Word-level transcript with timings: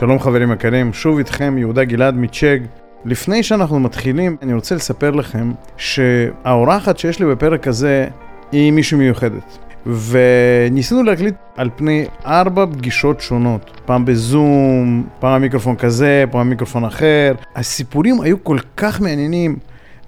שלום 0.00 0.18
חברים 0.18 0.52
יקרים, 0.52 0.92
שוב 0.92 1.18
איתכם 1.18 1.58
יהודה 1.58 1.84
גלעד 1.84 2.14
מצ'ג. 2.14 2.58
לפני 3.04 3.42
שאנחנו 3.42 3.80
מתחילים, 3.80 4.36
אני 4.42 4.54
רוצה 4.54 4.74
לספר 4.74 5.10
לכם 5.10 5.52
שהאורחת 5.76 6.98
שיש 6.98 7.20
לי 7.20 7.26
בפרק 7.26 7.66
הזה 7.66 8.08
היא 8.52 8.72
מישהי 8.72 8.98
מיוחדת. 8.98 9.58
וניסינו 9.86 11.02
להקליט 11.02 11.34
על 11.56 11.70
פני 11.76 12.06
ארבע 12.26 12.66
פגישות 12.66 13.20
שונות, 13.20 13.70
פעם 13.84 14.04
בזום, 14.04 15.06
פעם 15.18 15.40
מיקרופון 15.42 15.76
כזה, 15.76 16.24
פעם 16.30 16.50
מיקרופון 16.50 16.84
אחר. 16.84 17.34
הסיפורים 17.56 18.20
היו 18.20 18.44
כל 18.44 18.58
כך 18.76 19.00
מעניינים 19.00 19.58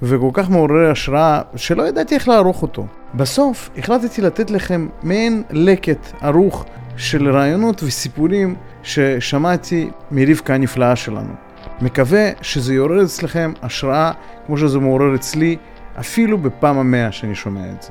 וכל 0.02 0.30
כך 0.32 0.50
מעוררי 0.50 0.90
השראה, 0.90 1.40
שלא 1.56 1.88
ידעתי 1.88 2.14
איך 2.14 2.28
לערוך 2.28 2.62
אותו. 2.62 2.86
בסוף 3.14 3.70
החלטתי 3.78 4.22
לתת 4.22 4.50
לכם 4.50 4.88
מעין 5.02 5.42
לקט 5.50 6.12
ערוך 6.20 6.64
של 6.96 7.30
רעיונות 7.30 7.82
וסיפורים 7.82 8.54
ששמעתי 8.82 9.90
מרבקה 10.10 10.54
הנפלאה 10.54 10.96
שלנו. 10.96 11.34
מקווה 11.80 12.30
שזה 12.42 12.74
יעורר 12.74 13.02
אצלכם 13.02 13.52
השראה 13.62 14.12
כמו 14.46 14.58
שזה 14.58 14.78
מעורר 14.78 15.14
אצלי, 15.14 15.56
אפילו 16.00 16.38
בפעם 16.38 16.78
המאה 16.78 17.12
שאני 17.12 17.34
שומע 17.34 17.70
את 17.72 17.82
זה. 17.82 17.90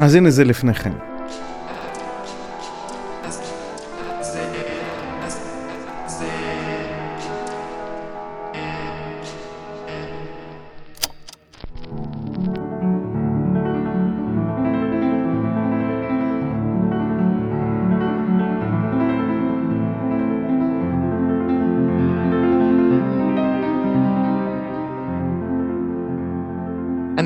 אז 0.00 0.14
הנה 0.14 0.30
זה 0.30 0.44
לפניכם. 0.44 1.11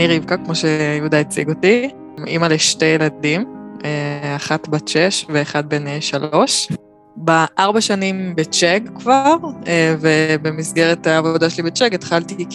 אני 0.07 0.19
רבקה, 0.19 0.37
כמו 0.37 0.55
שיהודה 0.55 1.21
הציג 1.21 1.49
אותי, 1.49 1.89
אימא 2.27 2.47
לשתי 2.47 2.85
ילדים, 2.85 3.45
אה, 3.85 4.37
אחת 4.37 4.69
בת 4.69 4.89
שש 4.89 5.27
ואחד 5.29 5.69
בן 5.69 5.87
אה, 5.87 6.01
שלוש. 6.01 6.69
בארבע 7.17 7.81
שנים 7.81 8.37
בצ'אג 8.37 8.89
כבר, 8.95 9.37
אה, 9.67 9.95
ובמסגרת 10.01 11.07
העבודה 11.07 11.51
שלי 11.51 11.63
בצ'אג 11.63 11.95
התחלתי 11.95 12.47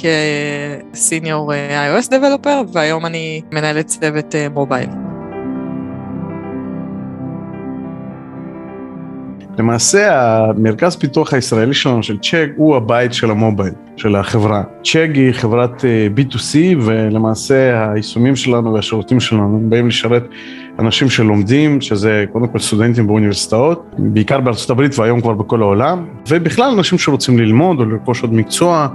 כסיניור 0.93 1.53
iOS 1.53 2.09
דבלופר, 2.11 2.61
והיום 2.73 3.05
אני 3.05 3.41
מנהלת 3.51 3.87
צוות 3.87 4.35
מובייל. 4.51 5.10
למעשה 9.57 10.15
המרכז 10.49 10.95
פיתוח 10.95 11.33
הישראלי 11.33 11.73
שלנו 11.73 12.03
של 12.03 12.17
צ'ק 12.17 12.49
הוא 12.55 12.75
הבית 12.75 13.13
של 13.13 13.31
המובייל, 13.31 13.73
של 13.97 14.15
החברה. 14.15 14.63
צ'ק 14.83 15.09
היא 15.13 15.31
חברת 15.31 15.85
אה, 15.85 16.07
B2C 16.17 16.57
ולמעשה 16.81 17.91
היישומים 17.91 18.35
שלנו 18.35 18.73
והשירותים 18.73 19.19
שלנו 19.19 19.61
באים 19.63 19.87
לשרת 19.87 20.23
אנשים 20.79 21.09
שלומדים, 21.09 21.81
שזה 21.81 22.25
קודם 22.31 22.47
כל 22.47 22.59
סטודנטים 22.59 23.07
באוניברסיטאות, 23.07 23.85
בעיקר 23.97 24.39
בארצות 24.39 24.69
הברית 24.69 24.99
והיום 24.99 25.21
כבר 25.21 25.33
בכל 25.33 25.61
העולם, 25.61 26.05
ובכלל 26.29 26.71
אנשים 26.71 26.97
שרוצים 26.97 27.39
ללמוד 27.39 27.79
או 27.79 27.85
לרכוש 27.85 28.21
עוד 28.21 28.33
מקצוע. 28.33 28.87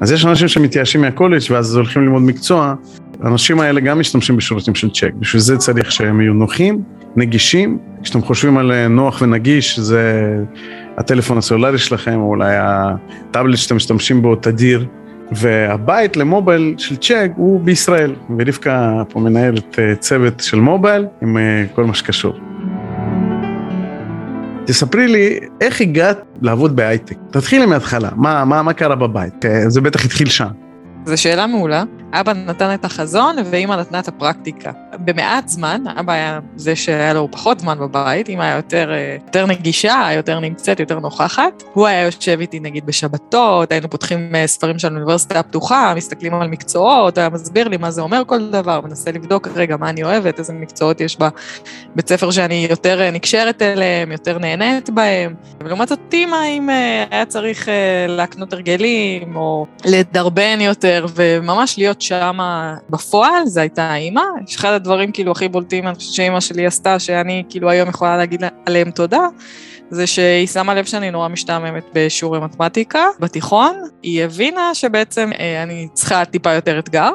אז 0.00 0.12
יש 0.12 0.26
אנשים 0.26 0.48
שמתייאשים 0.48 1.00
מהקולג' 1.00 1.40
ואז 1.50 1.76
הולכים 1.76 2.02
ללמוד 2.02 2.22
מקצוע, 2.22 2.74
האנשים 3.22 3.60
האלה 3.60 3.80
גם 3.80 3.98
משתמשים 3.98 4.36
בשירותים 4.36 4.74
של 4.74 4.90
צ'ק, 4.90 5.10
בשביל 5.18 5.42
זה 5.42 5.56
צריך 5.56 5.92
שהם 5.92 6.20
יהיו 6.20 6.32
נוחים, 6.32 6.82
נגישים. 7.16 7.78
כשאתם 8.02 8.22
חושבים 8.22 8.58
על 8.58 8.72
אה, 8.72 8.88
נוח 8.88 9.22
ונגיש, 9.22 9.78
זה 9.78 10.34
הטלפון 10.96 11.38
הסלולרי 11.38 11.78
שלכם, 11.78 12.20
או 12.20 12.28
אולי 12.28 12.54
הטאבלט 12.58 13.58
שאתם 13.58 13.76
משתמשים 13.76 14.22
בו 14.22 14.36
תדיר. 14.36 14.86
והבית 15.32 16.16
למובייל 16.16 16.74
של 16.78 16.96
צ'ק 16.96 17.30
הוא 17.36 17.60
בישראל, 17.60 18.14
ורבקה 18.38 19.02
פה 19.08 19.20
מנהלת 19.20 19.78
אה, 19.78 19.94
צוות 19.94 20.40
של 20.40 20.60
מובייל 20.60 21.06
עם 21.22 21.38
אה, 21.38 21.64
כל 21.74 21.84
מה 21.84 21.94
שקשור. 21.94 22.34
תספרי 24.66 25.08
לי, 25.08 25.38
איך 25.60 25.80
הגעת 25.80 26.18
לעבוד 26.42 26.76
בהייטק? 26.76 27.16
תתחילי 27.30 27.66
מההתחלה, 27.66 28.08
מה, 28.16 28.44
מה, 28.44 28.62
מה 28.62 28.72
קרה 28.72 28.96
בבית? 28.96 29.44
זה 29.68 29.80
בטח 29.80 30.04
התחיל 30.04 30.28
שם. 30.28 30.48
זו 31.04 31.22
שאלה 31.22 31.46
מעולה. 31.46 31.84
אבא 32.20 32.32
נתן 32.32 32.74
את 32.74 32.84
החזון 32.84 33.36
ואימא 33.44 33.74
נתנה 33.74 33.98
את 33.98 34.08
הפרקטיקה. 34.08 34.72
במעט 34.98 35.48
זמן, 35.48 35.82
אבא 36.00 36.12
היה 36.12 36.40
זה 36.56 36.76
שהיה 36.76 37.12
לו 37.12 37.28
פחות 37.30 37.60
זמן 37.60 37.78
בבית, 37.78 38.28
אימא 38.28 38.42
היה 38.42 38.56
יותר, 38.56 38.92
אה, 38.92 39.16
יותר 39.26 39.46
נגישה, 39.46 40.08
יותר 40.14 40.40
נמצאת, 40.40 40.80
יותר 40.80 40.98
נוכחת. 40.98 41.62
הוא 41.72 41.86
היה 41.86 42.02
יושב 42.02 42.40
איתי 42.40 42.60
נגיד 42.60 42.86
בשבתות, 42.86 43.72
היינו 43.72 43.90
פותחים 43.90 44.34
אה, 44.34 44.46
ספרים 44.46 44.78
של 44.78 44.88
האוניברסיטה 44.88 45.38
הפתוחה, 45.38 45.92
מסתכלים 45.96 46.34
על 46.34 46.48
מקצועות, 46.48 47.18
היה 47.18 47.28
מסביר 47.28 47.68
לי 47.68 47.76
מה 47.76 47.90
זה 47.90 48.02
אומר 48.02 48.22
כל 48.26 48.50
דבר, 48.50 48.80
מנסה 48.80 49.12
לבדוק 49.12 49.48
רגע 49.54 49.76
מה 49.76 49.90
אני 49.90 50.02
אוהבת, 50.02 50.38
איזה 50.38 50.52
מקצועות 50.52 51.00
יש 51.00 51.16
בבית 51.16 52.08
ספר 52.08 52.30
שאני 52.30 52.66
יותר 52.70 53.00
אה, 53.00 53.10
נקשרת 53.10 53.62
אליהם, 53.62 54.12
יותר 54.12 54.38
נהנית 54.38 54.90
בהם. 54.90 55.34
ולעומת 55.60 55.88
זאת 55.88 55.98
אימא, 56.12 56.46
אם 56.48 56.68
היה 57.10 57.26
צריך 57.26 57.68
להקנות 58.08 58.52
הרגלים, 58.52 59.36
או 59.36 59.66
לדרבן 59.84 60.60
יותר, 60.60 61.06
וממש 61.14 61.78
להיות 61.78 62.03
שם 62.04 62.38
בפועל, 62.90 63.46
זה 63.46 63.60
הייתה 63.60 63.82
האימא. 63.90 64.22
אחד 64.56 64.72
הדברים 64.72 65.12
כאילו 65.12 65.32
הכי 65.32 65.48
בולטים, 65.48 65.86
אני 65.86 65.94
חושבת 65.94 66.14
שאימא 66.14 66.40
שלי 66.40 66.66
עשתה, 66.66 66.98
שאני 66.98 67.42
כאילו 67.48 67.70
היום 67.70 67.88
יכולה 67.88 68.16
להגיד 68.16 68.42
עליהם 68.66 68.90
תודה, 68.90 69.28
זה 69.90 70.06
שהיא 70.06 70.46
שמה 70.46 70.74
לב 70.74 70.84
שאני 70.84 71.10
נורא 71.10 71.28
משתעממת 71.28 71.84
בשיעורי 71.94 72.40
מתמטיקה 72.40 73.04
בתיכון. 73.20 73.82
היא 74.02 74.24
הבינה 74.24 74.74
שבעצם 74.74 75.30
אה, 75.38 75.62
אני 75.62 75.88
צריכה 75.92 76.24
טיפה 76.24 76.52
יותר 76.52 76.78
אתגר, 76.78 77.10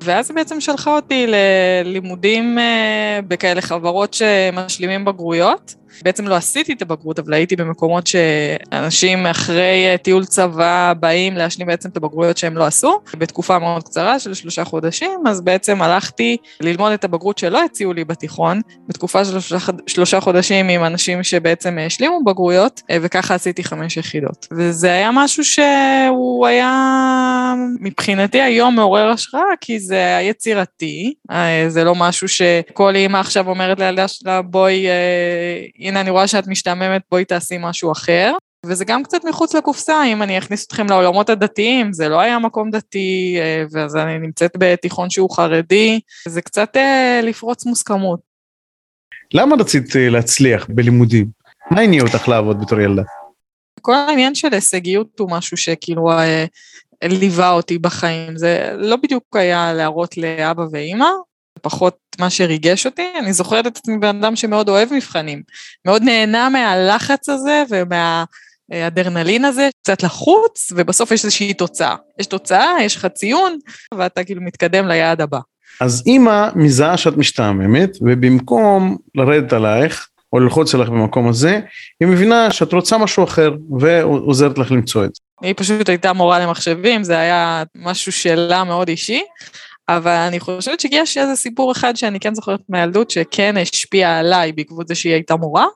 ואז 0.00 0.30
היא 0.30 0.34
בעצם 0.34 0.60
שלחה 0.60 0.96
אותי 0.96 1.26
ללימודים 1.28 2.58
אה, 2.58 3.20
בכאלה 3.28 3.60
חברות 3.60 4.14
שמשלימים 4.14 5.04
בגרויות. 5.04 5.74
בעצם 6.02 6.28
לא 6.28 6.34
עשיתי 6.34 6.72
את 6.72 6.82
הבגרות, 6.82 7.18
אבל 7.18 7.34
הייתי 7.34 7.56
במקומות 7.56 8.06
שאנשים 8.06 9.26
אחרי 9.26 9.86
אה, 9.86 9.96
טיול 9.96 10.24
צבא 10.24 10.92
באים 11.00 11.36
להשלים 11.36 11.66
בעצם 11.66 11.88
את 11.88 11.96
הבגרויות 11.96 12.36
שהם 12.38 12.56
לא 12.56 12.64
עשו, 12.64 13.00
בתקופה 13.18 13.58
מאוד 13.58 13.82
קצרה 13.82 14.18
של 14.18 14.34
שלושה 14.34 14.64
חודשים, 14.64 15.20
אז 15.26 15.40
בעצם 15.40 15.82
הלכתי 15.82 16.36
ללמוד 16.60 16.92
את 16.92 17.04
הבגרות 17.04 17.38
שלא 17.38 17.64
הציעו 17.64 17.92
לי 17.92 18.04
בתיכון, 18.04 18.60
בתקופה 18.88 19.24
של 19.24 19.58
שלושה, 19.86 20.20
חודשים 20.20 20.68
עם 20.68 20.84
אנשים 20.84 21.22
שבעצם 21.22 21.78
השלימו 21.86 22.24
בגרויות, 22.24 22.82
אה, 22.90 22.96
וככה 23.02 23.34
עשיתי 23.34 23.64
חמש 23.64 23.96
יחידות. 23.96 24.46
וזה 24.52 24.92
היה 24.92 25.10
משהו 25.12 25.44
שהוא 25.44 26.46
היה 26.46 27.54
מבחינתי 27.80 28.40
היום 28.40 28.74
מעורר 28.74 29.08
השראה, 29.08 29.42
כי 29.60 29.80
זה 29.80 29.94
היה 29.94 30.22
יצירתי, 30.22 31.14
אה, 31.30 31.64
זה 31.68 31.84
לא 31.84 31.94
משהו 31.94 32.28
שכל 32.28 32.96
אימא 32.96 33.18
עכשיו 33.18 33.48
אומרת 33.48 33.80
לילדה 33.80 34.08
שלה, 34.08 34.42
בואי, 34.42 34.86
הנה 35.80 36.00
אני 36.00 36.10
רואה 36.10 36.26
שאת 36.26 36.46
משתעממת, 36.46 37.02
בואי 37.10 37.24
תעשי 37.24 37.56
משהו 37.58 37.92
אחר. 37.92 38.32
וזה 38.66 38.84
גם 38.84 39.02
קצת 39.02 39.24
מחוץ 39.24 39.54
לקופסה, 39.54 40.04
אם 40.04 40.22
אני 40.22 40.38
אכניס 40.38 40.66
אתכם 40.66 40.86
לעולמות 40.86 41.30
הדתיים, 41.30 41.92
זה 41.92 42.08
לא 42.08 42.20
היה 42.20 42.38
מקום 42.38 42.70
דתי, 42.70 43.36
אה, 43.40 43.64
ואז 43.70 43.96
אני 43.96 44.18
נמצאת 44.18 44.50
בתיכון 44.58 45.10
שהוא 45.10 45.36
חרדי, 45.36 46.00
זה 46.28 46.42
קצת 46.42 46.76
אה, 46.76 47.20
לפרוץ 47.22 47.66
מוסכמות. 47.66 48.20
למה 49.34 49.56
רצית 49.56 49.96
אה, 49.96 50.08
להצליח 50.08 50.66
בלימודים? 50.68 51.26
מה 51.70 51.80
הניע 51.80 52.02
אותך 52.02 52.28
לעבוד 52.28 52.60
בתור 52.60 52.80
ילדה? 52.80 53.02
כל 53.82 53.94
העניין 53.94 54.34
של 54.34 54.48
הישגיות 54.52 55.18
הוא 55.18 55.30
משהו 55.30 55.56
שכאילו 55.56 56.10
ליווה 57.04 57.50
אותי 57.50 57.78
בחיים. 57.78 58.36
זה 58.36 58.70
לא 58.76 58.96
בדיוק 58.96 59.36
היה 59.36 59.72
להראות 59.72 60.16
לאבא 60.16 60.64
ואימא, 60.72 61.08
פחות 61.62 61.98
מה 62.18 62.30
שריגש 62.30 62.86
אותי. 62.86 63.06
אני 63.18 63.32
זוכרת 63.32 63.66
את 63.66 63.76
עצמי 63.76 63.98
בן 63.98 64.16
אדם 64.16 64.36
שמאוד 64.36 64.68
אוהב 64.68 64.92
מבחנים, 64.92 65.42
מאוד 65.84 66.02
נהנה 66.02 66.48
מהלחץ 66.48 67.28
הזה 67.28 67.62
ומהאדרנלין 67.70 69.44
הזה, 69.44 69.68
קצת 69.82 70.02
לחוץ, 70.02 70.72
ובסוף 70.76 71.10
יש 71.10 71.24
איזושהי 71.24 71.54
תוצאה. 71.54 71.96
יש 72.20 72.26
תוצאה, 72.26 72.76
יש 72.82 72.96
לך 72.96 73.06
ציון, 73.06 73.58
ואתה 73.94 74.24
כאילו 74.24 74.42
מתקדם 74.42 74.88
ליעד 74.88 75.20
הבא. 75.20 75.38
אז 75.80 76.02
אימא 76.06 76.48
מזהה 76.54 76.96
שאת 76.96 77.16
משתעממת, 77.16 77.90
ובמקום 78.00 78.96
לרדת 79.14 79.52
עלייך, 79.52 80.08
או 80.32 80.40
ללחוץ 80.40 80.74
עליך 80.74 80.88
במקום 80.88 81.28
הזה, 81.28 81.60
היא 82.00 82.08
מבינה 82.08 82.50
שאת 82.50 82.72
רוצה 82.72 82.98
משהו 82.98 83.24
אחר, 83.24 83.50
ועוזרת 83.78 84.58
לך 84.58 84.70
למצוא 84.70 85.04
את 85.04 85.14
זה. 85.14 85.20
היא 85.42 85.54
פשוט 85.56 85.88
הייתה 85.88 86.12
מורה 86.12 86.38
למחשבים, 86.38 87.04
זה 87.04 87.18
היה 87.18 87.62
משהו 87.74 88.12
שלה 88.12 88.64
מאוד 88.64 88.88
אישי, 88.88 89.22
אבל 89.96 90.16
אני 90.28 90.40
חושבת 90.40 90.80
שיש 90.80 91.18
איזה 91.18 91.36
סיפור 91.36 91.72
אחד 91.72 91.96
שאני 91.96 92.20
כן 92.20 92.34
זוכרת 92.34 92.60
מהילדות, 92.68 93.10
שכן 93.10 93.54
השפיע 93.56 94.18
עליי 94.18 94.52
בעקבות 94.52 94.88
זה 94.88 94.94
שהיא 94.94 95.12
הייתה 95.12 95.36
מורה, 95.36 95.66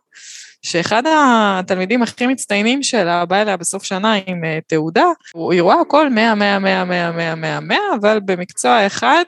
שאחד 0.62 1.02
התלמידים 1.06 2.02
הכי 2.02 2.26
מצטיינים 2.26 2.82
שלה 2.82 3.24
בא 3.24 3.42
אליה 3.42 3.56
בסוף 3.56 3.84
שנה 3.84 4.14
עם 4.26 4.44
uh, 4.44 4.64
תעודה, 4.66 5.06
היא 5.50 5.62
רואה 5.62 5.80
הכל 5.80 6.10
100, 6.10 6.34
100, 6.34 6.58
100, 6.58 6.84
100, 6.84 7.12
100, 7.12 7.34
100, 7.34 7.60
100, 7.60 7.78
אבל 8.00 8.20
במקצוע 8.24 8.86
אחד, 8.86 9.24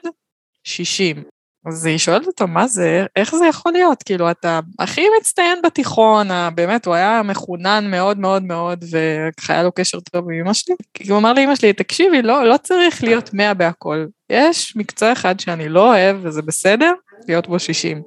60. 0.63 1.23
אז 1.67 1.85
היא 1.85 1.97
שואלת 1.97 2.27
אותו, 2.27 2.47
מה 2.47 2.67
זה, 2.67 3.05
איך 3.15 3.35
זה 3.35 3.45
יכול 3.45 3.71
להיות? 3.71 4.03
כאילו, 4.03 4.31
אתה 4.31 4.59
הכי 4.79 5.01
מצטיין 5.19 5.59
בתיכון, 5.63 6.27
באמת, 6.55 6.85
הוא 6.85 6.95
היה 6.95 7.21
מחונן 7.23 7.87
מאוד 7.91 8.19
מאוד 8.19 8.43
מאוד, 8.43 8.85
וככה 8.91 9.53
היה 9.53 9.63
לו 9.63 9.71
קשר 9.71 9.99
טוב 9.99 10.29
עם 10.29 10.39
אמא 10.39 10.53
שלי. 10.53 10.75
הוא 11.09 11.17
אמר 11.17 11.33
לאמא 11.33 11.55
שלי, 11.55 11.73
תקשיבי, 11.73 12.21
לא, 12.21 12.45
לא 12.45 12.55
צריך 12.63 13.03
להיות 13.03 13.33
מאה 13.33 13.53
בהכל. 13.53 14.05
יש 14.29 14.73
מקצוע 14.77 15.11
אחד 15.11 15.39
שאני 15.39 15.69
לא 15.69 15.87
אוהב, 15.87 16.17
וזה 16.21 16.41
בסדר, 16.41 16.93
להיות 17.27 17.47
בו 17.47 17.59
60. 17.59 18.01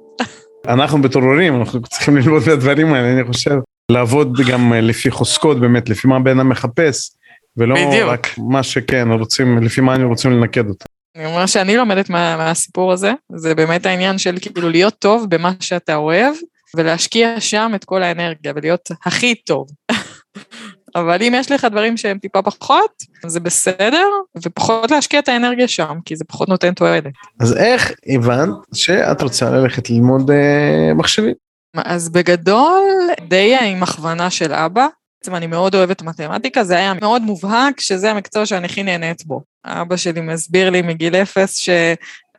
אנחנו 0.67 1.01
בתור 1.01 1.23
הורים, 1.23 1.59
אנחנו 1.59 1.81
צריכים 1.81 2.17
ללמוד 2.17 2.43
מהדברים 2.47 2.93
האלה, 2.93 3.13
אני 3.13 3.23
חושב. 3.23 3.55
לעבוד 3.91 4.37
גם 4.47 4.73
לפי 4.73 5.11
חוזקות, 5.11 5.59
באמת, 5.59 5.89
לפי 5.89 6.07
מה 6.07 6.19
בן 6.19 6.39
אדם 6.39 6.49
מחפש, 6.49 7.11
ולא 7.57 7.75
בדיוק. 7.75 8.09
רק 8.09 8.27
מה 8.37 8.63
שכן, 8.63 9.11
רוצים, 9.11 9.63
לפי 9.63 9.81
מה 9.81 9.95
אני 9.95 10.03
רוצים 10.03 10.31
לנקד 10.31 10.67
אותו. 10.67 10.85
אני 11.15 11.25
אומר 11.25 11.45
שאני 11.45 11.77
לומדת 11.77 12.09
מה, 12.09 12.37
מהסיפור 12.37 12.91
הזה, 12.91 13.11
זה 13.35 13.55
באמת 13.55 13.85
העניין 13.85 14.17
של 14.17 14.35
כאילו 14.41 14.69
להיות 14.69 14.95
טוב 14.99 15.25
במה 15.29 15.51
שאתה 15.59 15.95
אוהב, 15.95 16.35
ולהשקיע 16.75 17.39
שם 17.39 17.71
את 17.75 17.85
כל 17.85 18.03
האנרגיה, 18.03 18.53
ולהיות 18.55 18.91
הכי 19.05 19.35
טוב. 19.35 19.67
אבל 20.95 21.23
אם 21.23 21.33
יש 21.35 21.51
לך 21.51 21.65
דברים 21.65 21.97
שהם 21.97 22.17
טיפה 22.17 22.41
פחות, 22.41 22.91
זה 23.25 23.39
בסדר, 23.39 24.07
ופחות 24.45 24.91
להשקיע 24.91 25.19
את 25.19 25.27
האנרגיה 25.29 25.67
שם, 25.67 25.97
כי 26.05 26.15
זה 26.15 26.25
פחות 26.25 26.49
נותן 26.49 26.73
תועלת. 26.73 27.13
אז 27.39 27.57
איך 27.57 27.91
הבנת 28.15 28.49
שאת 28.73 29.21
רוצה 29.21 29.49
ללכת 29.49 29.89
ללמוד 29.89 30.31
אה, 30.31 30.93
מחשבים? 30.93 31.33
אז 31.75 32.09
בגדול, 32.09 32.83
די 33.27 33.55
עם 33.55 33.83
הכוונה 33.83 34.29
של 34.29 34.53
אבא. 34.53 34.87
בעצם 35.21 35.35
אני 35.35 35.47
מאוד 35.47 35.75
אוהבת 35.75 36.01
מתמטיקה, 36.01 36.63
זה 36.63 36.77
היה 36.77 36.93
מאוד 36.93 37.21
מובהק 37.21 37.79
שזה 37.79 38.11
המקצוע 38.11 38.45
שאני 38.45 38.65
הכי 38.65 38.83
נהנית 38.83 39.25
בו. 39.25 39.41
אבא 39.65 39.95
שלי 39.97 40.21
מסביר 40.21 40.69
לי 40.69 40.81
מגיל 40.81 41.15
אפס 41.15 41.57
ש... 41.57 41.69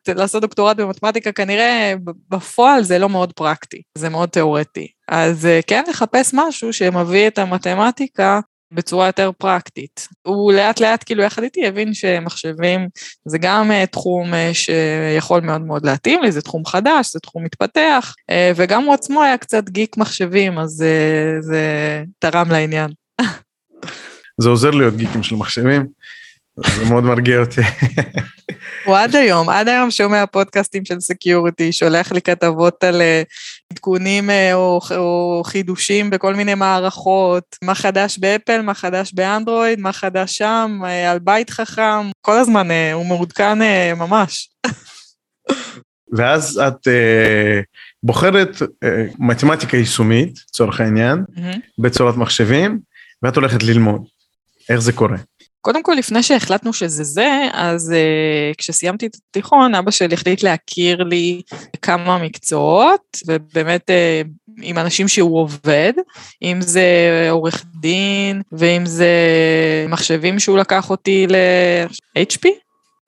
לעשות 0.08 0.42
דוקטורט 0.42 0.76
במתמטיקה 0.76 1.32
כנראה 1.32 1.94
בפועל 2.30 2.82
זה 2.82 2.98
לא 2.98 3.08
מאוד 3.08 3.32
פרקטי, 3.32 3.82
זה 3.98 4.08
מאוד 4.08 4.28
תיאורטי. 4.28 4.88
אז 5.08 5.46
אה, 5.46 5.60
כן 5.66 5.84
לחפש 5.88 6.30
משהו 6.34 6.72
שמביא 6.72 7.26
את 7.26 7.38
המתמטיקה 7.38 8.40
בצורה 8.72 9.06
יותר 9.06 9.30
פרקטית. 9.38 10.08
הוא 10.22 10.52
לאט 10.52 10.80
לאט 10.80 11.04
כאילו 11.06 11.22
יחד 11.22 11.42
איתי 11.42 11.66
הבין 11.66 11.94
שמחשבים 11.94 12.88
זה 13.24 13.38
גם 13.38 13.70
uh, 13.70 13.86
תחום 13.86 14.34
uh, 14.34 14.36
שיכול 14.52 15.40
מאוד 15.40 15.60
מאוד 15.60 15.86
להתאים 15.86 16.22
לי, 16.22 16.32
זה 16.32 16.42
תחום 16.42 16.66
חדש, 16.66 17.12
זה 17.12 17.20
תחום 17.20 17.44
מתפתח, 17.44 18.14
uh, 18.30 18.34
וגם 18.56 18.84
הוא 18.84 18.94
עצמו 18.94 19.22
היה 19.22 19.38
קצת 19.38 19.68
גיק 19.68 19.96
מחשבים, 19.96 20.58
אז 20.58 20.84
uh, 20.84 21.42
זה 21.42 21.64
תרם 22.18 22.50
לעניין. 22.50 22.90
זה 24.40 24.48
עוזר 24.48 24.70
להיות 24.70 24.96
גיקים 24.96 25.22
של 25.22 25.36
מחשבים. 25.36 25.86
זה 26.56 26.84
מאוד 26.84 27.04
מרגיע 27.04 27.40
אותי. 27.40 27.60
הוא 28.84 28.96
עד 28.96 29.16
היום, 29.16 29.48
עד 29.48 29.68
היום 29.68 29.90
שומע 29.90 30.26
פודקאסטים 30.26 30.84
של 30.84 31.00
security, 31.00 31.72
שולח 31.72 32.12
לי 32.12 32.22
כתבות 32.22 32.84
על 32.84 33.02
אה, 33.02 33.22
עדכונים 33.72 34.30
אה, 34.30 34.54
או, 34.54 34.80
או 34.96 35.42
חידושים 35.44 36.10
בכל 36.10 36.34
מיני 36.34 36.54
מערכות, 36.54 37.56
מה 37.64 37.74
חדש 37.74 38.18
באפל, 38.18 38.62
מה 38.62 38.74
חדש 38.74 39.12
באנדרואיד, 39.12 39.80
מה 39.80 39.92
חדש 39.92 40.36
שם, 40.36 40.80
אה, 40.84 41.10
על 41.10 41.18
בית 41.18 41.50
חכם, 41.50 42.10
כל 42.20 42.38
הזמן 42.38 42.68
הוא 42.92 43.06
מעודכן 43.06 43.58
ממש. 43.96 44.50
ואז 46.12 46.60
את 46.68 46.88
אה, 46.88 47.60
בוחרת 48.02 48.62
אה, 48.84 49.04
מתמטיקה 49.18 49.76
יישומית, 49.76 50.38
לצורך 50.48 50.80
העניין, 50.80 51.24
mm-hmm. 51.30 51.58
בצורת 51.78 52.16
מחשבים, 52.16 52.80
ואת 53.22 53.36
הולכת 53.36 53.62
ללמוד. 53.62 54.02
איך 54.68 54.80
זה 54.80 54.92
קורה? 54.92 55.16
קודם 55.64 55.82
כל, 55.82 55.92
לפני 55.92 56.22
שהחלטנו 56.22 56.72
שזה 56.72 57.04
זה, 57.04 57.48
אז 57.52 57.92
uh, 57.92 58.54
כשסיימתי 58.58 59.06
את 59.06 59.14
התיכון, 59.14 59.74
אבא 59.74 59.90
שלי 59.90 60.14
החליט 60.14 60.42
להכיר 60.42 61.02
לי 61.02 61.42
כמה 61.82 62.18
מקצועות, 62.18 63.16
ובאמת 63.26 63.90
uh, 63.90 64.28
עם 64.62 64.78
אנשים 64.78 65.08
שהוא 65.08 65.38
עובד, 65.38 65.92
אם 66.42 66.60
זה 66.60 66.86
עורך 67.30 67.64
דין, 67.80 68.42
ואם 68.52 68.86
זה 68.86 69.10
מחשבים 69.88 70.38
שהוא 70.38 70.58
לקח 70.58 70.90
אותי 70.90 71.26
ל-HP. 71.26 72.48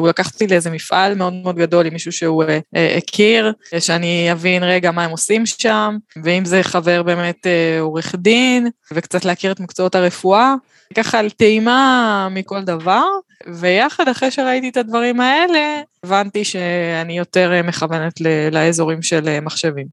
הוא 0.00 0.08
לקח 0.08 0.32
אותי 0.32 0.46
לאיזה 0.46 0.70
מפעל 0.70 1.14
מאוד 1.14 1.32
מאוד 1.32 1.56
גדול 1.56 1.86
עם 1.86 1.92
מישהו 1.92 2.12
שהוא 2.12 2.44
uh, 2.44 2.46
uh, 2.46 2.98
הכיר, 2.98 3.52
שאני 3.78 4.32
אבין 4.32 4.62
רגע 4.62 4.90
מה 4.90 5.04
הם 5.04 5.10
עושים 5.10 5.46
שם, 5.46 5.96
ואם 6.24 6.44
זה 6.44 6.62
חבר 6.62 7.02
באמת 7.02 7.46
uh, 7.46 7.80
עורך 7.80 8.14
דין, 8.14 8.68
וקצת 8.92 9.24
להכיר 9.24 9.52
את 9.52 9.60
מקצועות 9.60 9.94
הרפואה. 9.94 10.54
ככה 10.94 11.18
על 11.18 11.30
טעימה 11.30 12.28
מכל 12.30 12.62
דבר, 12.62 13.04
ויחד 13.46 14.08
אחרי 14.08 14.30
שראיתי 14.30 14.68
את 14.68 14.76
הדברים 14.76 15.20
האלה, 15.20 15.80
הבנתי 16.04 16.44
שאני 16.44 17.18
יותר 17.18 17.52
אה, 17.52 17.62
מכוונת 17.62 18.20
לאזורים 18.52 19.02
של 19.02 19.28
אה, 19.28 19.40
מחשבים. 19.40 19.86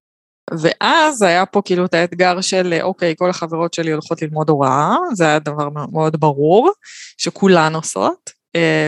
ואז 0.59 1.21
היה 1.21 1.45
פה 1.45 1.61
כאילו 1.65 1.85
את 1.85 1.93
האתגר 1.93 2.41
של, 2.41 2.73
אה, 2.73 2.83
אוקיי, 2.83 3.15
כל 3.17 3.29
החברות 3.29 3.73
שלי 3.73 3.91
הולכות 3.91 4.21
ללמוד 4.21 4.49
הוראה, 4.49 4.95
זה 5.13 5.25
היה 5.25 5.39
דבר 5.39 5.69
מאוד 5.69 6.19
ברור, 6.19 6.71
שכולן 7.17 7.75
עושות. 7.75 8.40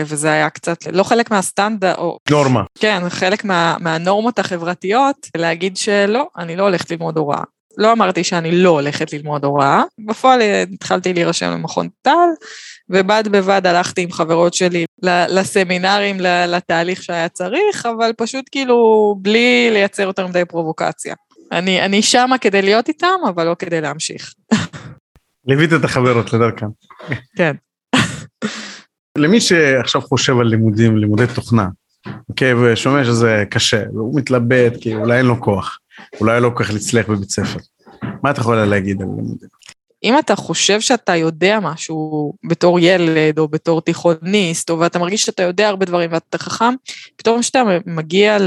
וזה 0.06 0.32
היה 0.32 0.50
קצת, 0.50 0.78
לא 0.92 1.02
חלק 1.02 1.30
מהסטנדרט, 1.30 1.98
או... 1.98 2.18
נורמה. 2.30 2.62
כן, 2.78 3.08
חלק 3.08 3.44
מה, 3.44 3.76
מהנורמות 3.80 4.38
החברתיות, 4.38 5.16
להגיד 5.36 5.76
שלא, 5.76 6.28
אני 6.38 6.56
לא 6.56 6.62
הולכת 6.62 6.90
ללמוד 6.90 7.16
הוראה. 7.16 7.42
לא 7.78 7.92
אמרתי 7.92 8.24
שאני 8.24 8.52
לא 8.52 8.70
הולכת 8.70 9.12
ללמוד 9.12 9.44
הוראה, 9.44 9.82
בפועל 10.08 10.40
התחלתי 10.72 11.14
להירשם 11.14 11.50
למכון 11.50 11.88
טל, 12.02 12.28
ובד 12.90 13.24
בבד 13.30 13.66
הלכתי 13.66 14.02
עם 14.02 14.12
חברות 14.12 14.54
שלי 14.54 14.84
לסמינרים, 15.02 16.16
לתהליך 16.20 17.02
שהיה 17.02 17.28
צריך, 17.28 17.86
אבל 17.86 18.12
פשוט 18.16 18.44
כאילו 18.50 19.16
בלי 19.18 19.70
לייצר 19.72 20.02
יותר 20.02 20.26
מדי 20.26 20.44
פרובוקציה. 20.44 21.14
אני, 21.52 21.82
אני 21.82 22.02
שמה 22.02 22.38
כדי 22.38 22.62
להיות 22.62 22.88
איתם, 22.88 23.18
אבל 23.28 23.46
לא 23.46 23.56
כדי 23.58 23.80
להמשיך. 23.80 24.34
ליווית 25.46 25.72
את 25.72 25.84
החברות 25.84 26.32
לדרכם. 26.32 26.66
כן. 27.36 27.56
למי 29.18 29.40
שעכשיו 29.40 30.00
חושב 30.00 30.38
על 30.38 30.46
לימודים, 30.46 30.96
לימודי 30.96 31.24
תוכנה, 31.34 31.68
אוקיי, 32.28 32.54
ושומע 32.54 33.04
שזה 33.04 33.44
קשה, 33.50 33.82
והוא 33.94 34.18
מתלבט 34.18 34.72
כי 34.80 34.94
אולי 34.94 35.18
אין 35.18 35.26
לו 35.26 35.40
כוח. 35.40 35.78
אולי 36.20 36.40
לא 36.40 36.50
כל 36.54 36.64
כך 36.64 36.72
להצליח 36.72 37.10
בבית 37.10 37.30
ספר. 37.30 37.58
מה 38.22 38.30
את 38.30 38.38
יכולה 38.38 38.64
להגיד 38.64 39.02
על 39.02 39.08
לימודים? 39.08 39.48
אם 40.04 40.18
אתה 40.18 40.36
חושב 40.36 40.80
שאתה 40.80 41.16
יודע 41.16 41.58
משהו 41.62 42.32
בתור 42.48 42.80
ילד 42.80 43.38
או 43.38 43.48
בתור 43.48 43.80
תיכוניסט, 43.80 44.70
או 44.70 44.78
ואתה 44.78 44.98
מרגיש 44.98 45.22
שאתה 45.22 45.42
יודע 45.42 45.68
הרבה 45.68 45.86
דברים 45.86 46.12
ואתה 46.12 46.38
חכם, 46.38 46.74
פתאום 47.16 47.40
כשאתה 47.40 47.62
מגיע 47.86 48.38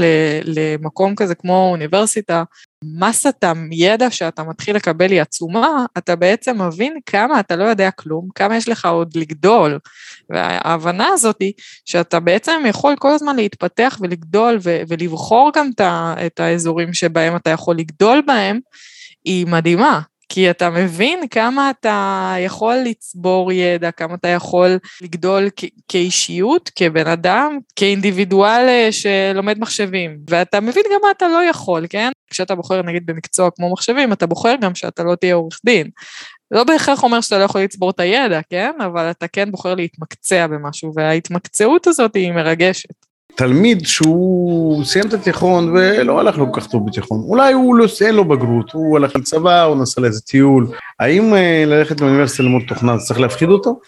למקום 0.44 1.14
כזה 1.14 1.34
כמו 1.34 1.68
אוניברסיטה, 1.70 2.42
מסת 2.84 3.44
הידע 3.70 4.10
שאתה 4.10 4.42
מתחיל 4.42 4.76
לקבל 4.76 5.10
היא 5.10 5.22
עצומה, 5.22 5.86
אתה 5.98 6.16
בעצם 6.16 6.62
מבין 6.62 6.98
כמה 7.06 7.40
אתה 7.40 7.56
לא 7.56 7.64
יודע 7.64 7.90
כלום, 7.90 8.28
כמה 8.34 8.56
יש 8.56 8.68
לך 8.68 8.86
עוד 8.86 9.16
לגדול. 9.16 9.78
וההבנה 10.30 11.06
הזאת 11.08 11.36
היא 11.40 11.52
שאתה 11.84 12.20
בעצם 12.20 12.62
יכול 12.68 12.94
כל 12.98 13.10
הזמן 13.10 13.36
להתפתח 13.36 13.98
ולגדול 14.00 14.58
ו- 14.62 14.80
ולבחור 14.88 15.50
גם 15.54 15.70
את 16.26 16.40
האזורים 16.40 16.92
שבהם 16.92 17.36
אתה 17.36 17.50
יכול 17.50 17.76
לגדול 17.76 18.22
בהם, 18.26 18.58
היא 19.24 19.46
מדהימה. 19.46 20.00
כי 20.28 20.50
אתה 20.50 20.70
מבין 20.70 21.28
כמה 21.28 21.70
אתה 21.70 22.34
יכול 22.38 22.76
לצבור 22.84 23.52
ידע, 23.52 23.90
כמה 23.90 24.14
אתה 24.14 24.28
יכול 24.28 24.78
לגדול 25.00 25.48
כאישיות, 25.88 26.70
כבן 26.76 27.06
אדם, 27.06 27.58
כאינדיבידואל 27.76 28.66
אה, 28.68 28.88
שלומד 28.92 29.58
מחשבים, 29.58 30.18
ואתה 30.30 30.60
מבין 30.60 30.82
גם 30.94 31.00
מה 31.02 31.10
אתה 31.10 31.28
לא 31.28 31.44
יכול, 31.50 31.86
כן? 31.90 32.10
כשאתה 32.30 32.54
בוחר 32.54 32.82
נגיד 32.82 33.06
במקצוע 33.06 33.50
כמו 33.56 33.72
מחשבים, 33.72 34.12
אתה 34.12 34.26
בוחר 34.26 34.54
גם 34.60 34.74
שאתה 34.74 35.02
לא 35.02 35.14
תהיה 35.14 35.34
עורך 35.34 35.60
דין. 35.64 35.90
לא 36.50 36.64
בהכרח 36.64 37.02
אומר 37.02 37.20
שאתה 37.20 37.38
לא 37.38 37.44
יכול 37.44 37.60
לצבור 37.60 37.90
את 37.90 38.00
הידע, 38.00 38.40
כן? 38.50 38.72
אבל 38.84 39.10
אתה 39.10 39.28
כן 39.28 39.50
בוחר 39.50 39.74
להתמקצע 39.74 40.46
במשהו, 40.46 40.92
וההתמקצעות 40.94 41.86
הזאת 41.86 42.14
היא 42.14 42.32
מרגשת. 42.32 43.07
תלמיד 43.38 43.86
שהוא 43.86 44.84
סיים 44.84 45.06
את 45.06 45.14
התיכון 45.14 45.68
ולא 45.68 46.20
הלך 46.20 46.38
לו 46.38 46.52
כל 46.52 46.60
כך 46.60 46.66
טוב 46.66 46.86
בתיכון, 46.86 47.20
אולי 47.20 47.52
הוא 47.52 47.76
לא, 47.76 47.86
אין 48.00 48.14
לו 48.14 48.24
בגרות, 48.24 48.72
הוא 48.72 48.96
הלך 48.96 49.16
לצבא, 49.16 49.62
הוא 49.62 49.82
נסע 49.82 50.00
לאיזה 50.00 50.20
טיול, 50.20 50.66
האם 51.00 51.34
אה, 51.34 51.64
ללכת 51.66 52.00
לאוניברסיטה 52.00 52.42
ללמוד 52.42 52.62
תוכנה, 52.68 52.98
זה 52.98 53.06
צריך 53.06 53.20
להפחיד 53.20 53.48
אותו? 53.48 53.80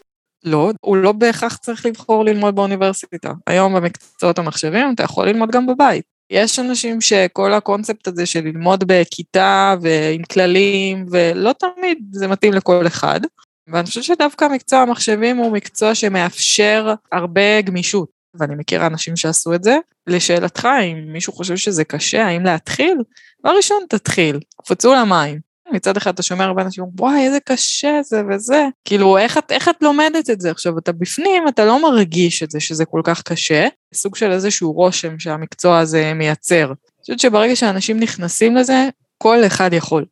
לא, 0.44 0.70
הוא 0.80 0.96
לא 0.96 1.12
בהכרח 1.12 1.56
צריך 1.56 1.86
לבחור 1.86 2.24
ללמוד 2.24 2.56
באוניברסיטה. 2.56 3.32
היום 3.46 3.74
במקצועות 3.74 4.38
המחשבים 4.38 4.86
אתה 4.94 5.02
יכול 5.02 5.28
ללמוד 5.28 5.50
גם 5.50 5.66
בבית. 5.66 6.04
יש 6.30 6.58
אנשים 6.58 7.00
שכל 7.00 7.52
הקונספט 7.52 8.08
הזה 8.08 8.26
של 8.26 8.40
ללמוד 8.44 8.84
בכיתה 8.86 9.74
ועם 9.82 10.22
כללים, 10.22 11.06
ולא 11.10 11.52
תמיד 11.52 11.98
זה 12.12 12.28
מתאים 12.28 12.52
לכל 12.52 12.86
אחד. 12.86 13.20
ואני 13.68 13.86
חושבת 13.86 14.04
שדווקא 14.04 14.48
מקצוע 14.52 14.78
המחשבים 14.78 15.36
הוא 15.36 15.52
מקצוע 15.52 15.94
שמאפשר 15.94 16.94
הרבה 17.12 17.60
גמישות. 17.60 18.19
ואני 18.34 18.54
מכירה 18.54 18.86
אנשים 18.86 19.16
שעשו 19.16 19.54
את 19.54 19.62
זה. 19.62 19.78
לשאלתך, 20.06 20.68
אם 20.82 21.12
מישהו 21.12 21.32
חושב 21.32 21.56
שזה 21.56 21.84
קשה, 21.84 22.26
האם 22.26 22.44
להתחיל? 22.44 22.96
דבר 23.40 23.56
ראשון, 23.56 23.78
תתחיל, 23.88 24.40
קפצו 24.62 24.94
למים. 24.94 25.50
מצד 25.72 25.96
אחד 25.96 26.14
אתה 26.14 26.22
שומע 26.22 26.44
הרבה 26.44 26.62
אנשים, 26.62 26.84
וואי, 26.98 27.26
איזה 27.26 27.38
קשה 27.44 28.00
זה 28.04 28.22
וזה. 28.30 28.66
כאילו, 28.84 29.18
איך 29.18 29.38
את, 29.38 29.52
איך 29.52 29.68
את 29.68 29.82
לומדת 29.82 30.30
את 30.30 30.40
זה? 30.40 30.50
עכשיו, 30.50 30.78
אתה 30.78 30.92
בפנים, 30.92 31.48
אתה 31.48 31.64
לא 31.64 31.82
מרגיש 31.82 32.42
את 32.42 32.50
זה 32.50 32.60
שזה 32.60 32.84
כל 32.84 33.00
כך 33.04 33.22
קשה. 33.22 33.68
סוג 33.94 34.16
של 34.16 34.30
איזשהו 34.30 34.72
רושם 34.72 35.18
שהמקצוע 35.18 35.78
הזה 35.78 36.12
מייצר. 36.14 36.64
אני 36.66 37.00
חושבת 37.00 37.20
שברגע 37.20 37.56
שאנשים 37.56 38.00
נכנסים 38.00 38.56
לזה, 38.56 38.88
כל 39.18 39.38
אחד 39.46 39.72
יכול. 39.72 40.04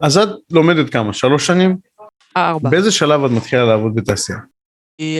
אז 0.00 0.18
את 0.18 0.28
לומדת 0.50 0.90
כמה? 0.90 1.12
שלוש 1.12 1.46
שנים? 1.46 1.76
ארבע. 2.36 2.70
באיזה 2.70 2.90
שלב 2.90 3.24
את 3.24 3.30
מתחילה 3.30 3.64
לעבוד 3.64 3.94
בתעשייה? 3.94 4.38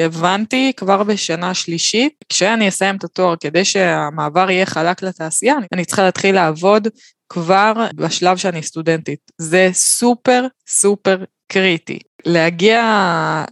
הבנתי 0.04 0.72
כבר 0.76 1.02
בשנה 1.02 1.54
שלישית, 1.54 2.12
כשאני 2.28 2.68
אסיים 2.68 2.96
את 2.96 3.04
התואר, 3.04 3.34
כדי 3.40 3.64
שהמעבר 3.64 4.50
יהיה 4.50 4.66
חלק 4.66 5.02
לתעשייה, 5.02 5.54
אני 5.72 5.84
צריכה 5.84 6.02
להתחיל 6.02 6.34
לעבוד 6.34 6.88
כבר 7.28 7.72
בשלב 7.94 8.36
שאני 8.36 8.62
סטודנטית. 8.62 9.20
זה 9.38 9.68
סופר 9.72 10.46
סופר 10.68 11.24
קריטי. 11.52 11.98
להגיע 12.26 12.82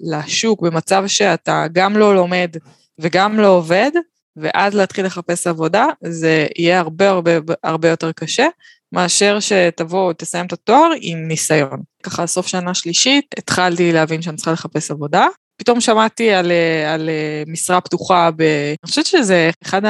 לשוק 0.00 0.62
במצב 0.62 1.04
שאתה 1.06 1.66
גם 1.72 1.96
לא 1.96 2.14
לומד 2.14 2.56
וגם 2.98 3.40
לא 3.40 3.46
עובד, 3.46 3.90
ואז 4.36 4.74
להתחיל 4.74 5.06
לחפש 5.06 5.46
עבודה, 5.46 5.86
זה 6.04 6.46
יהיה 6.58 6.80
הרבה 6.80 7.10
הרבה 7.10 7.30
הרבה 7.64 7.88
יותר 7.88 8.12
קשה, 8.12 8.46
מאשר 8.92 9.40
שתבוא, 9.40 10.12
תסיים 10.12 10.46
את 10.46 10.52
התואר 10.52 10.90
עם 11.00 11.28
ניסיון. 11.28 11.80
ככה, 12.02 12.26
סוף 12.26 12.46
שנה 12.46 12.74
שלישית, 12.74 13.24
התחלתי 13.38 13.92
להבין 13.92 14.22
שאני 14.22 14.36
צריכה 14.36 14.52
לחפש 14.52 14.90
עבודה. 14.90 15.26
פתאום 15.56 15.80
שמעתי 15.80 16.30
על, 16.30 16.52
על 16.94 17.10
משרה 17.46 17.80
פתוחה, 17.80 18.30
ב... 18.36 18.42
אני 18.42 18.88
חושבת 18.90 19.06
שזה 19.06 19.50
אחד 19.64 19.82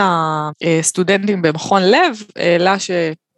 הסטודנטים 0.65 1.43
במכון 1.43 1.83
לב, 1.83 2.23
העלה 2.37 2.79
ש... 2.79 2.91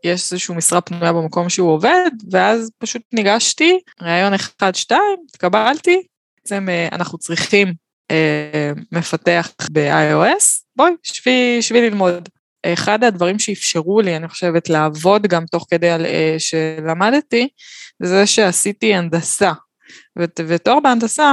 יש 0.05 0.33
איזושהי 0.33 0.55
משרה 0.55 0.81
פנויה 0.81 1.13
במקום 1.13 1.49
שהוא 1.49 1.71
עובד, 1.71 2.11
ואז 2.31 2.71
פשוט 2.79 3.03
ניגשתי, 3.13 3.79
ראיון 4.03 4.35
אחד, 4.35 4.75
שתיים, 4.75 5.17
התקבלתי, 5.29 6.03
בעצם 6.39 6.69
אה, 6.69 6.89
אנחנו 6.93 7.19
צריכים 7.19 7.73
אה, 8.11 8.73
מפתח 8.93 9.51
ב-iOS, 9.73 10.63
בואי, 10.77 10.93
שבי, 11.03 11.59
שבי 11.61 11.81
ללמוד. 11.81 12.29
אחד 12.67 13.05
הדברים 13.05 13.39
שאפשרו 13.39 14.01
לי, 14.01 14.17
אני 14.17 14.29
חושבת, 14.29 14.69
לעבוד 14.69 15.27
גם 15.27 15.47
תוך 15.47 15.67
כדי 15.71 15.91
אה, 15.91 16.37
שלמדתי, 16.39 17.49
זה 18.03 18.27
שעשיתי 18.27 18.95
הנדסה. 18.95 19.53
ותואר 20.19 20.81
בהנדסה 20.81 21.33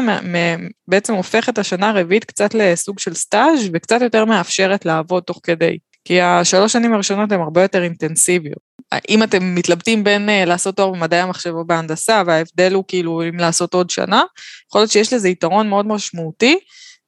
בעצם 0.87 1.13
הופך 1.13 1.49
את 1.49 1.57
השנה 1.57 1.89
הרביעית 1.89 2.25
קצת 2.25 2.53
לסוג 2.53 2.99
של 2.99 3.13
סטאז' 3.13 3.69
וקצת 3.73 4.01
יותר 4.01 4.25
מאפשרת 4.25 4.85
לעבוד 4.85 5.23
תוך 5.23 5.39
כדי. 5.43 5.77
כי 6.05 6.21
השלוש 6.21 6.73
שנים 6.73 6.93
הראשונות 6.93 7.31
הן 7.31 7.41
הרבה 7.41 7.61
יותר 7.61 7.83
אינטנסיביות. 7.83 8.73
אם 9.09 9.23
אתם 9.23 9.55
מתלבטים 9.55 10.03
בין 10.03 10.29
uh, 10.29 10.45
לעשות 10.45 10.75
תואר 10.75 10.91
במדעי 10.91 11.19
המחשב 11.19 11.49
או 11.49 11.65
בהנדסה, 11.65 12.23
וההבדל 12.25 12.73
הוא 12.73 12.83
כאילו 12.87 13.23
אם 13.29 13.37
לעשות 13.37 13.73
עוד 13.73 13.89
שנה, 13.89 14.23
יכול 14.69 14.81
להיות 14.81 14.91
שיש 14.91 15.13
לזה 15.13 15.29
יתרון 15.29 15.69
מאוד 15.69 15.87
משמעותי, 15.87 16.59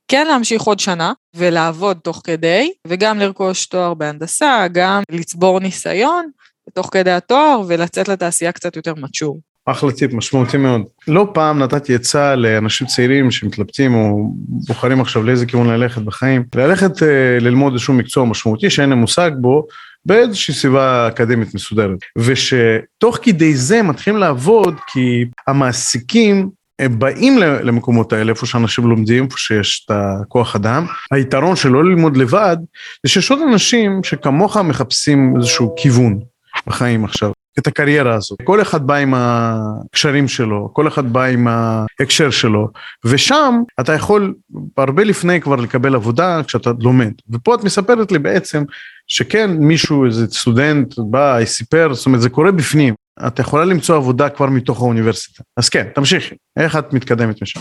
כן 0.08 0.28
להמשיך 0.28 0.62
עוד 0.62 0.80
שנה 0.80 1.14
ולעבוד 1.36 1.98
תוך 2.04 2.22
כדי, 2.24 2.72
וגם 2.88 3.20
לרכוש 3.20 3.66
תואר 3.66 3.94
בהנדסה, 3.94 4.68
גם 4.72 5.02
לצבור 5.12 5.60
ניסיון 5.60 6.30
תוך 6.74 6.90
כדי 6.92 7.12
התואר 7.12 7.62
ולצאת 7.68 8.08
לתעשייה 8.08 8.52
קצת 8.52 8.76
יותר 8.76 8.94
מצ'ור. 8.96 9.40
אחלה 9.66 9.92
טיפ, 9.92 10.14
משמעותי 10.14 10.58
מאוד. 10.58 10.82
לא 11.08 11.28
פעם 11.34 11.60
נתתי 11.60 11.96
עצה 11.96 12.36
לאנשים 12.36 12.88
צעירים 12.88 13.32
שמתלבטים 13.32 13.96
או 13.96 14.32
בוחרים 14.38 15.02
עכשיו 15.02 15.24
לאיזה 15.24 15.46
כיוון 15.46 15.68
ללכת 15.68 16.02
בחיים, 16.02 16.44
ללכת 16.56 16.98
uh, 16.98 17.04
ללמוד 17.40 17.74
איזשהו 17.74 17.94
מקצוע 17.94 18.26
משמעותי 18.26 18.70
שאין 18.70 18.90
להם 18.90 18.98
מושג 18.98 19.32
בו, 19.42 19.68
באיזושהי 20.06 20.54
סביבה 20.54 21.08
אקדמית 21.08 21.56
מסודרת. 21.56 21.98
ושתוך 22.18 23.18
כדי 23.22 23.56
זה 23.56 23.82
מתחילים 23.82 24.20
לעבוד 24.20 24.76
כי 24.88 25.26
המעסיקים 25.48 26.50
הם 26.80 27.00
באים 27.00 27.38
למקומות 27.38 28.14
האלה, 28.14 28.30
איפה 28.30 28.46
שאנשים 28.46 28.88
לומדים, 28.88 29.26
איפה 29.26 29.38
שיש 29.38 29.86
את 29.86 29.92
הכוח 29.96 30.56
אדם. 30.56 30.86
היתרון 31.12 31.56
של 31.56 31.70
לא 31.70 31.84
ללמוד 31.84 32.18
לבד, 32.18 32.58
זה 33.04 33.10
שיש 33.10 33.32
עוד 33.32 33.40
אנשים 33.52 34.04
שכמוך 34.04 34.58
מחפשים 34.58 35.34
איזשהו 35.38 35.76
כיוון 35.78 36.20
בחיים 36.68 37.06
עכשיו. 37.06 37.32
את 37.60 37.68
הקריירה 37.68 38.16
הזאת. 38.16 38.40
כל 38.44 38.62
אחד 38.62 38.88
בא 38.88 38.96
עם 38.96 39.14
הקשרים 39.18 40.28
שלו, 40.28 40.70
כל 40.74 40.88
אחד 40.88 41.14
בא 41.14 41.24
עם 41.24 41.48
ההקשר 41.48 42.30
שלו, 42.30 42.68
ושם 43.06 43.56
אתה 43.80 43.94
יכול 43.94 44.34
הרבה 44.78 45.04
לפני 45.04 45.42
כבר 45.42 45.56
לקבל 45.56 45.96
עבודה 45.96 46.42
כשאתה 46.48 46.72
לומד. 46.80 47.12
ופה 47.30 47.56
את 47.56 47.64
מספרת 47.64 48.12
לי 48.12 48.20
בעצם 48.20 48.64
שכן 49.08 49.52
מישהו, 49.52 50.06
איזה 50.06 50.28
סטודנט 50.28 50.94
בא, 50.98 51.46
סיפר, 51.46 51.94
זאת 51.94 52.06
אומרת 52.06 52.22
זה 52.22 52.30
קורה 52.30 52.52
בפנים. 52.52 52.94
את 53.28 53.40
יכולה 53.40 53.66
למצוא 53.66 53.96
עבודה 53.96 54.30
כבר 54.30 54.46
מתוך 54.46 54.82
האוניברסיטה. 54.82 55.44
אז 55.58 55.70
כן, 55.70 55.88
תמשיכי, 55.96 56.36
איך 56.58 56.76
את 56.76 56.94
מתקדמת 56.94 57.42
משם? 57.42 57.60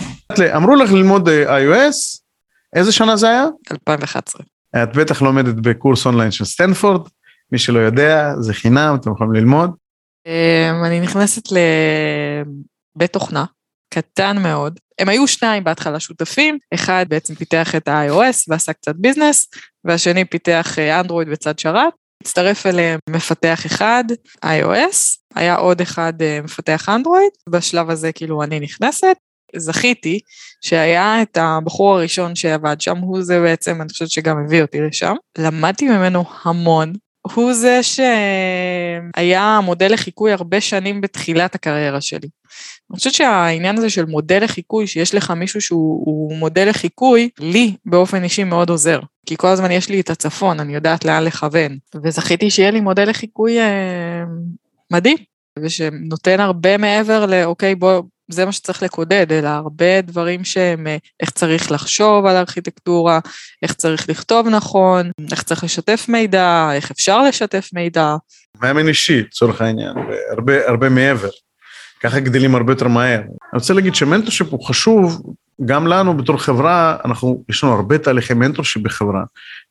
אמרו 0.57 0.75
לך 0.75 0.93
ללמוד 0.93 1.29
אה, 1.29 1.59
iOS, 1.59 2.21
איזה 2.77 2.93
שנה 2.93 3.17
זה 3.17 3.29
היה? 3.29 3.45
2011. 3.73 4.43
את 4.83 4.97
בטח 4.97 5.23
לומדת 5.23 5.55
בקורס 5.55 6.07
אונליין 6.07 6.31
של 6.31 6.45
סטנפורד, 6.45 7.09
מי 7.53 7.59
שלא 7.59 7.79
יודע, 7.79 8.33
זה 8.41 8.55
חינם, 8.55 8.97
אתם 9.01 9.11
יכולים 9.11 9.33
ללמוד. 9.33 9.71
אמ, 10.27 10.85
אני 10.85 11.01
נכנסת 11.01 11.43
לבית 11.53 13.13
תוכנה, 13.13 13.45
קטן 13.95 14.43
מאוד. 14.43 14.81
הם 14.99 15.09
היו 15.09 15.27
שניים 15.27 15.65
בהתחלה 15.65 16.01
שותפים, 16.01 16.59
אחד 16.75 17.07
בעצם 17.09 17.35
פיתח 17.35 17.75
את 17.75 17.89
ה-iOS 17.89 18.45
ועשה 18.49 18.73
קצת 18.73 18.95
business, 18.97 19.49
והשני 19.85 20.25
פיתח 20.25 20.79
אנדרואיד 20.79 21.29
וצד 21.31 21.59
שרת. 21.59 21.95
הצטרף 22.23 22.67
אליהם 22.67 22.99
מפתח 23.11 23.67
אחד, 23.67 24.05
iOS, 24.45 25.19
היה 25.35 25.55
עוד 25.55 25.81
אחד 25.81 26.23
אה, 26.23 26.41
מפתח 26.45 26.89
אנדרואיד, 26.89 27.31
בשלב 27.49 27.91
הזה 27.91 28.13
כאילו 28.13 28.43
אני 28.43 28.61
נכנסת. 28.61 29.17
זכיתי 29.57 30.21
שהיה 30.61 31.23
את 31.23 31.39
הבחור 31.41 31.95
הראשון 31.95 32.35
שעבד 32.35 32.81
שם, 32.81 32.99
הוא 32.99 33.23
זה 33.23 33.41
בעצם, 33.41 33.83
אני 33.83 33.89
חושבת 33.89 34.11
שגם 34.11 34.39
הביא 34.45 34.63
אותי 34.63 34.81
לשם. 34.81 35.15
למדתי 35.39 35.89
ממנו 35.89 36.25
המון, 36.43 36.93
הוא 37.33 37.53
זה 37.53 37.81
שהיה 37.83 39.61
מודל 39.65 39.93
לחיקוי 39.93 40.33
הרבה 40.33 40.61
שנים 40.61 41.01
בתחילת 41.01 41.55
הקריירה 41.55 42.01
שלי. 42.01 42.29
אני 42.91 42.99
חושבת 42.99 43.15
שהעניין 43.15 43.79
הזה 43.79 43.91
של 43.91 44.05
מודל 44.05 44.45
לחיקוי, 44.45 44.87
שיש 44.87 45.15
לך 45.15 45.31
מישהו 45.31 45.61
שהוא 45.61 46.37
מודל 46.37 46.69
לחיקוי, 46.69 47.29
לי 47.39 47.77
באופן 47.87 48.25
אישי 48.25 48.45
מאוד 48.45 48.71
עוזר. 48.71 49.01
כי 49.27 49.37
כל 49.37 49.49
הזמן 49.49 49.71
יש 49.71 49.89
לי 49.89 50.01
את 50.01 50.11
הצפון, 50.11 50.61
אני 50.61 50.75
יודעת 50.75 51.05
לאן 51.05 51.25
לכוון. 51.25 51.79
וזכיתי 52.03 52.51
שיהיה 52.51 52.71
לי 52.71 52.81
מודל 52.81 53.11
לחיקוי 53.11 53.61
אה, 53.61 54.25
מדהים, 54.93 55.17
ושנותן 55.59 56.41
הרבה 56.41 56.77
מעבר 56.79 57.27
לאוקיי, 57.27 57.75
בוא, 57.75 58.03
זה 58.29 58.45
מה 58.45 58.53
שצריך 58.53 58.83
לקודד, 58.83 59.33
אלא 59.33 59.49
הרבה 59.49 60.01
דברים 60.01 60.45
שהם 60.45 60.87
אה, 60.87 60.97
איך 61.21 61.31
צריך 61.31 61.73
לחשוב 61.73 62.27
על 62.27 62.37
ארכיטקטורה, 62.37 63.21
איך 63.63 63.73
צריך 63.73 64.09
לכתוב 64.09 64.49
נכון, 64.49 65.11
איך 65.33 65.43
צריך 65.43 65.65
לשתף 65.65 66.07
מידע, 66.09 66.71
איך 66.73 66.91
אפשר 66.91 67.23
לשתף 67.23 67.69
מידע. 67.73 68.15
מאמן 68.61 68.89
אישי, 68.89 69.23
לצורך 69.23 69.61
העניין, 69.61 69.93
והרבה 69.97 70.69
הרבה 70.69 70.89
מעבר. 70.89 71.31
ככה 72.01 72.21
גדלים 72.21 72.55
הרבה 72.55 72.73
יותר 72.73 72.89
מהר. 72.89 73.21
אני 73.21 73.29
רוצה 73.55 73.75
להגיד 73.75 73.95
שמנטורשיפ 73.95 74.47
הוא 74.51 74.65
חשוב 74.65 75.23
גם 75.65 75.87
לנו 75.87 76.17
בתור 76.17 76.39
חברה, 76.39 76.97
אנחנו, 77.05 77.45
יש 77.49 77.65
לנו 77.65 77.73
הרבה 77.73 77.99
תהליכי 77.99 78.35
mentorship 78.35 78.83
בחברה, 78.83 79.25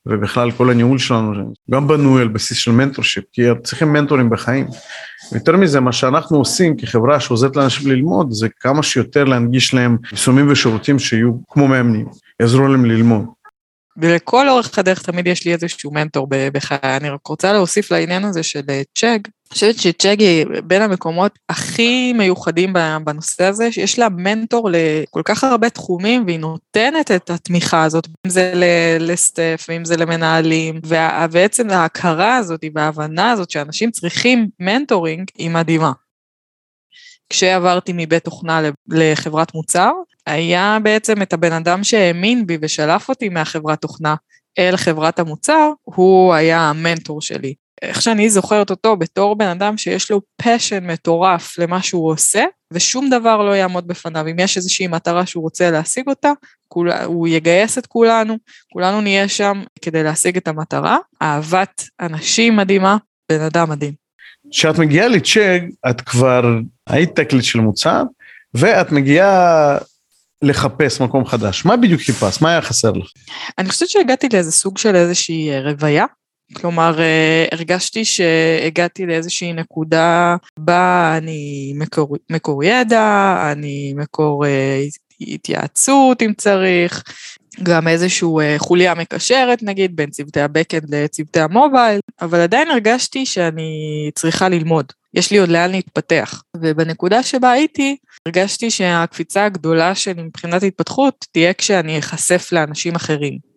ובכלל 0.06 0.50
כל 0.50 0.70
הניהול 0.70 0.98
שלנו 0.98 1.52
גם 1.70 1.88
בנוי 1.88 2.22
על 2.22 2.28
בסיס 2.28 2.58
של 2.58 2.70
mentorship, 2.70 3.24
כי 3.32 3.42
צריכים 3.62 3.92
מנטורים 3.92 4.30
בחיים. 4.30 4.66
יותר 5.34 5.56
מזה, 5.56 5.80
מה 5.80 5.92
שאנחנו 5.92 6.38
עושים 6.38 6.76
כחברה 6.76 7.20
שעוזרת 7.20 7.56
לאנשים 7.56 7.90
ללמוד, 7.90 8.26
זה 8.30 8.48
כמה 8.60 8.82
שיותר 8.82 9.24
להנגיש 9.24 9.74
להם 9.74 9.96
יישומים 10.12 10.50
ושירותים 10.50 10.98
שיהיו 10.98 11.32
כמו 11.48 11.68
מאמנים, 11.68 12.06
יעזרו 12.40 12.68
להם 12.68 12.84
ללמוד. 12.84 13.24
ולכל 13.96 14.48
אורך 14.48 14.78
הדרך 14.78 15.02
תמיד 15.02 15.26
יש 15.26 15.44
לי 15.44 15.52
איזשהו 15.52 15.90
מנטור 15.92 16.26
בחיי. 16.30 16.78
אני 16.82 17.10
רק 17.10 17.26
רוצה 17.26 17.52
להוסיף 17.52 17.90
לעניין 17.90 18.24
הזה 18.24 18.42
של 18.42 18.60
אה, 18.70 18.82
צ'אג. 18.98 19.20
אני 19.44 19.54
חושבת 19.54 19.78
שצ'אג 19.78 20.20
היא 20.20 20.46
בין 20.64 20.82
המקומות 20.82 21.38
הכי 21.48 22.12
מיוחדים 22.12 22.72
בנושא 23.04 23.44
הזה, 23.44 23.72
שיש 23.72 23.98
לה 23.98 24.08
מנטור 24.08 24.70
לכל 24.72 25.22
כך 25.24 25.44
הרבה 25.44 25.70
תחומים, 25.70 26.24
והיא 26.26 26.38
נותנת 26.38 27.10
את 27.10 27.30
התמיכה 27.30 27.84
הזאת, 27.84 28.06
אם 28.26 28.30
זה 28.30 28.52
ל 29.00 29.09
staff, 29.09 29.66
ואם 29.68 29.84
זה 29.84 29.96
למנהלים, 29.96 30.80
ובעצם 30.84 31.70
ההכרה 31.70 32.36
הזאת 32.36 32.64
וההבנה 32.74 33.30
הזאת 33.30 33.50
שאנשים 33.50 33.90
צריכים 33.90 34.48
mentoring, 34.60 35.30
היא 35.38 35.50
מדהימה. 35.50 35.92
כשעברתי 37.30 37.92
מבית 37.94 38.24
תוכנה 38.24 38.60
לחברת 38.88 39.54
מוצר, 39.54 39.90
היה 40.26 40.78
בעצם 40.82 41.22
את 41.22 41.32
הבן 41.32 41.52
אדם 41.52 41.84
שהאמין 41.84 42.46
בי 42.46 42.58
ושלף 42.62 43.08
אותי 43.08 43.28
מהחברת 43.28 43.80
תוכנה 43.80 44.14
אל 44.58 44.76
חברת 44.76 45.18
המוצר, 45.18 45.70
הוא 45.82 46.34
היה 46.34 46.60
המנטור 46.60 47.20
שלי. 47.20 47.54
איך 47.82 48.02
שאני 48.02 48.30
זוכרת 48.30 48.70
אותו 48.70 48.96
בתור 48.96 49.36
בן 49.36 49.48
אדם 49.48 49.76
שיש 49.76 50.10
לו 50.10 50.20
passion 50.42 50.86
מטורף 50.86 51.58
למה 51.58 51.82
שהוא 51.82 52.10
עושה, 52.10 52.44
ושום 52.72 53.10
דבר 53.10 53.42
לא 53.42 53.50
יעמוד 53.50 53.86
בפניו. 53.86 54.26
אם 54.30 54.38
יש 54.38 54.56
איזושהי 54.56 54.86
מטרה 54.86 55.26
שהוא 55.26 55.42
רוצה 55.42 55.70
להשיג 55.70 56.08
אותה, 56.08 56.32
כול, 56.68 56.92
הוא 56.92 57.28
יגייס 57.28 57.78
את 57.78 57.86
כולנו, 57.86 58.36
כולנו 58.72 59.00
נהיה 59.00 59.28
שם 59.28 59.62
כדי 59.82 60.02
להשיג 60.02 60.36
את 60.36 60.48
המטרה. 60.48 60.98
אהבת 61.22 61.84
אנשים 62.00 62.56
מדהימה, 62.56 62.96
בן 63.28 63.40
אדם 63.40 63.70
מדהים. 63.70 63.92
כשאת 64.50 64.78
מגיעה 64.78 65.08
לצ'אג, 65.08 65.62
את 65.90 66.00
כבר 66.00 66.42
היית 66.86 67.20
תקליט 67.20 67.44
של 67.44 67.60
מוצר, 67.60 68.02
ואת 68.54 68.92
מגיעה 68.92 69.78
לחפש 70.42 71.00
מקום 71.00 71.26
חדש. 71.26 71.64
מה 71.64 71.76
בדיוק 71.76 72.00
חיפשת? 72.00 72.42
מה 72.42 72.50
היה 72.50 72.62
חסר 72.62 72.92
לך? 72.92 73.06
אני 73.58 73.68
חושבת 73.68 73.88
שהגעתי 73.88 74.28
לאיזה 74.32 74.52
סוג 74.52 74.78
של 74.78 74.96
איזושהי 74.96 75.50
אה, 75.50 75.60
רוויה. 75.60 76.04
כלומר, 76.52 77.00
אה, 77.00 77.44
הרגשתי 77.52 78.04
שהגעתי 78.04 79.06
לאיזושהי 79.06 79.52
נקודה 79.52 80.36
בה 80.58 81.14
אני 81.18 81.72
מקור, 81.76 82.16
מקור 82.30 82.64
ידע, 82.64 83.36
אני 83.52 83.94
מקור 83.96 84.46
אה, 84.46 84.82
התייעצות 85.20 86.22
אם 86.22 86.32
צריך, 86.36 87.02
גם 87.62 87.88
איזושהי 87.88 88.28
חוליה 88.58 88.94
מקשרת 88.94 89.62
נגיד 89.62 89.96
בין 89.96 90.10
צוותי 90.10 90.40
הבקאנד 90.40 90.94
לצוותי 90.94 91.40
המובייל, 91.40 92.00
אבל 92.20 92.40
עדיין 92.40 92.70
הרגשתי 92.70 93.26
שאני 93.26 94.10
צריכה 94.14 94.48
ללמוד. 94.48 94.92
יש 95.14 95.30
לי 95.30 95.38
עוד 95.38 95.48
לאן 95.48 95.70
להתפתח. 95.70 96.42
ובנקודה 96.56 97.22
שבה 97.22 97.50
הייתי, 97.50 97.96
הרגשתי 98.26 98.70
שהקפיצה 98.70 99.44
הגדולה 99.44 99.94
שלי 99.94 100.22
מבחינת 100.22 100.62
התפתחות 100.62 101.24
תהיה 101.32 101.54
כשאני 101.54 101.98
אחשף 101.98 102.48
לאנשים 102.52 102.94
אחרים. 102.94 103.54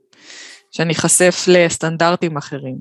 שאני 0.71 0.93
אחשף 0.93 1.45
לסטנדרטים 1.47 2.37
אחרים, 2.37 2.75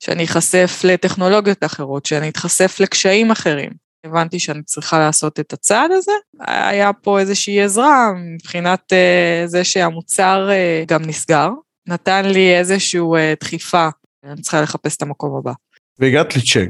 שאני 0.00 0.24
אחשף 0.24 0.80
לטכנולוגיות 0.84 1.64
אחרות, 1.64 2.06
שאני 2.06 2.28
אתחשף 2.28 2.80
לקשיים 2.80 3.30
אחרים. 3.30 3.70
הבנתי 4.04 4.38
שאני 4.38 4.62
צריכה 4.62 4.98
לעשות 4.98 5.40
את 5.40 5.52
הצעד 5.52 5.90
הזה. 5.92 6.12
היה 6.46 6.92
פה 6.92 7.20
איזושהי 7.20 7.62
עזרה 7.62 8.10
מבחינת 8.34 8.92
uh, 8.92 9.46
זה 9.46 9.64
שהמוצר 9.64 10.48
uh, 10.50 10.86
גם 10.86 11.02
נסגר, 11.02 11.48
נתן 11.86 12.24
לי 12.24 12.56
איזושהי 12.56 13.00
uh, 13.00 13.38
דחיפה, 13.40 13.88
אני 14.24 14.42
צריכה 14.42 14.60
לחפש 14.60 14.96
את 14.96 15.02
המקום 15.02 15.38
הבא. 15.38 15.52
והגעת 15.98 16.36
לצ'ק. 16.36 16.68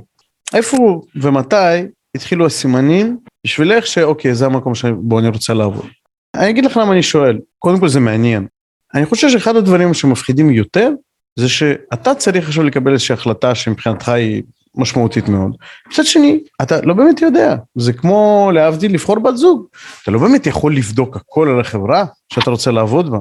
איפה 0.54 1.02
ומתי 1.16 1.86
התחילו 2.14 2.46
הסימנים 2.46 3.18
בשבילך 3.44 3.86
שאוקיי, 3.86 4.34
זה 4.34 4.46
המקום 4.46 4.74
שבו 4.74 5.18
אני 5.18 5.28
רוצה 5.28 5.54
לעבוד. 5.54 5.86
אני 6.34 6.50
אגיד 6.50 6.64
לך 6.64 6.76
למה 6.76 6.92
אני 6.92 7.02
שואל, 7.02 7.38
קודם 7.58 7.80
כל 7.80 7.88
זה 7.88 8.00
מעניין. 8.00 8.46
אני 8.94 9.06
חושב 9.06 9.28
שאחד 9.30 9.56
הדברים 9.56 9.94
שמפחידים 9.94 10.50
יותר, 10.50 10.90
זה 11.38 11.48
שאתה 11.48 12.14
צריך 12.14 12.48
עכשיו 12.48 12.64
לקבל 12.64 12.92
איזושהי 12.92 13.12
החלטה 13.12 13.54
שמבחינתך 13.54 14.08
היא 14.08 14.42
משמעותית 14.74 15.28
מאוד. 15.28 15.56
מצד 15.88 16.04
שני, 16.04 16.40
אתה 16.62 16.80
לא 16.80 16.94
באמת 16.94 17.22
יודע, 17.22 17.56
זה 17.74 17.92
כמו 17.92 18.50
להבדיל 18.54 18.94
לבחור 18.94 19.18
בת 19.18 19.36
זוג, 19.36 19.66
אתה 20.02 20.10
לא 20.10 20.18
באמת 20.18 20.46
יכול 20.46 20.76
לבדוק 20.76 21.16
הכל 21.16 21.48
על 21.48 21.60
החברה 21.60 22.04
שאתה 22.32 22.50
רוצה 22.50 22.70
לעבוד 22.70 23.10
בה. 23.10 23.18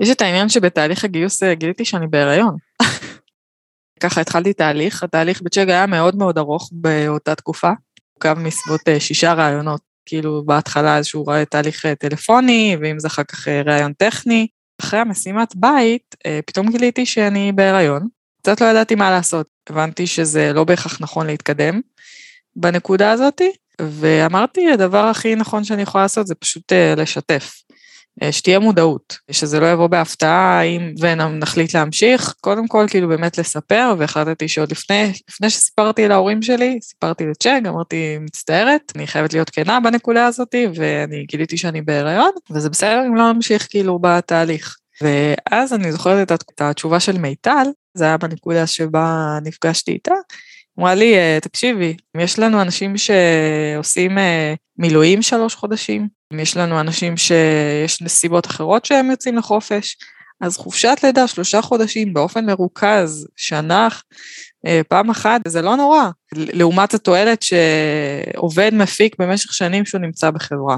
יש 0.00 0.10
את 0.10 0.22
העניין 0.22 0.48
שבתהליך 0.48 1.04
הגיוס 1.04 1.42
אה, 1.42 1.54
גיליתי 1.54 1.84
שאני 1.84 2.06
בהיריון. 2.06 2.56
ככה 4.00 4.20
התחלתי 4.20 4.52
תהליך, 4.52 5.02
התהליך 5.02 5.42
בצ'אג 5.42 5.70
היה 5.70 5.86
מאוד 5.86 6.16
מאוד 6.16 6.38
ארוך 6.38 6.70
באותה 6.72 7.34
תקופה, 7.34 7.70
הורכב 8.14 8.40
מסביבות 8.40 8.80
אה, 8.88 9.00
שישה 9.00 9.32
רעיונות, 9.32 9.80
כאילו 10.06 10.42
בהתחלה 10.46 10.96
איזשהו 10.96 11.24
תהליך 11.50 11.86
אה, 11.86 11.94
טלפוני, 11.94 12.76
ואם 12.80 12.98
זה 12.98 13.08
אחר 13.08 13.22
כך 13.22 13.48
ראיון 13.48 13.92
טכני. 13.92 14.46
אחרי 14.80 15.00
המשימת 15.00 15.56
בית, 15.56 16.16
פתאום 16.46 16.70
גיליתי 16.70 17.06
שאני 17.06 17.52
בהיריון, 17.52 18.08
קצת 18.42 18.60
לא 18.60 18.66
ידעתי 18.66 18.94
מה 18.94 19.10
לעשות. 19.10 19.46
הבנתי 19.70 20.06
שזה 20.06 20.52
לא 20.52 20.64
בהכרח 20.64 21.00
נכון 21.00 21.26
להתקדם 21.26 21.80
בנקודה 22.56 23.10
הזאתי, 23.10 23.52
ואמרתי, 23.80 24.70
הדבר 24.70 25.04
הכי 25.04 25.34
נכון 25.34 25.64
שאני 25.64 25.82
יכולה 25.82 26.04
לעשות 26.04 26.26
זה 26.26 26.34
פשוט 26.34 26.72
לשתף. 26.96 27.62
אה, 28.22 28.32
שתהיה 28.32 28.58
מודעות, 28.58 29.18
שזה 29.30 29.60
לא 29.60 29.72
יבוא 29.72 29.86
בהפתעה 29.86 30.62
אם 30.62 30.94
ונחליט 31.00 31.74
להמשיך, 31.74 32.34
קודם 32.40 32.68
כל 32.68 32.86
כאילו 32.88 33.08
באמת 33.08 33.38
לספר, 33.38 33.94
והחלטתי 33.98 34.48
שעוד 34.48 34.70
לפני, 34.70 35.12
לפני 35.30 35.50
שסיפרתי 35.50 36.08
להורים 36.08 36.42
שלי, 36.42 36.78
סיפרתי 36.82 37.26
לצ'ק, 37.26 37.60
אמרתי, 37.68 38.18
מצטערת, 38.20 38.92
אני 38.96 39.06
חייבת 39.06 39.32
להיות 39.32 39.50
כנה 39.50 39.80
בנקודה 39.80 40.26
הזאת, 40.26 40.54
ואני 40.74 41.24
גיליתי 41.28 41.56
שאני 41.56 41.82
בהיריון, 41.82 42.30
וזה 42.50 42.70
בסדר 42.70 43.04
אם 43.06 43.16
לא 43.16 43.32
נמשיך 43.32 43.66
כאילו 43.70 43.98
בתהליך. 43.98 44.76
ואז 45.02 45.72
אני 45.72 45.92
זוכרת 45.92 46.32
את 46.32 46.60
התשובה 46.60 47.00
של 47.00 47.18
מיטל, 47.18 47.66
זה 47.94 48.04
היה 48.04 48.16
בנקודה 48.16 48.66
שבה 48.66 49.38
נפגשתי 49.44 49.92
איתה, 49.92 50.14
אמרה 50.78 50.94
לי, 50.94 51.14
אה, 51.14 51.38
תקשיבי, 51.42 51.96
יש 52.18 52.38
לנו 52.38 52.62
אנשים 52.62 52.94
שעושים 52.96 54.18
אה, 54.18 54.54
מילואים 54.78 55.22
שלוש 55.22 55.54
חודשים, 55.54 56.08
יש 56.32 56.56
לנו 56.56 56.80
אנשים 56.80 57.16
שיש 57.16 58.02
נסיבות 58.02 58.46
אחרות 58.46 58.84
שהם 58.84 59.10
יוצאים 59.10 59.36
לחופש, 59.36 59.96
אז 60.40 60.56
חופשת 60.56 60.98
לידה 61.02 61.26
שלושה 61.28 61.62
חודשים 61.62 62.14
באופן 62.14 62.46
מרוכז, 62.46 63.28
שנה, 63.36 63.88
אה, 64.66 64.80
פעם 64.88 65.10
אחת, 65.10 65.40
זה 65.48 65.62
לא 65.62 65.76
נורא, 65.76 66.08
לעומת 66.32 66.94
התועלת 66.94 67.42
שעובד 67.42 68.70
מפיק 68.74 69.16
במשך 69.18 69.52
שנים 69.52 69.84
שהוא 69.84 70.00
נמצא 70.00 70.30
בחברה. 70.30 70.76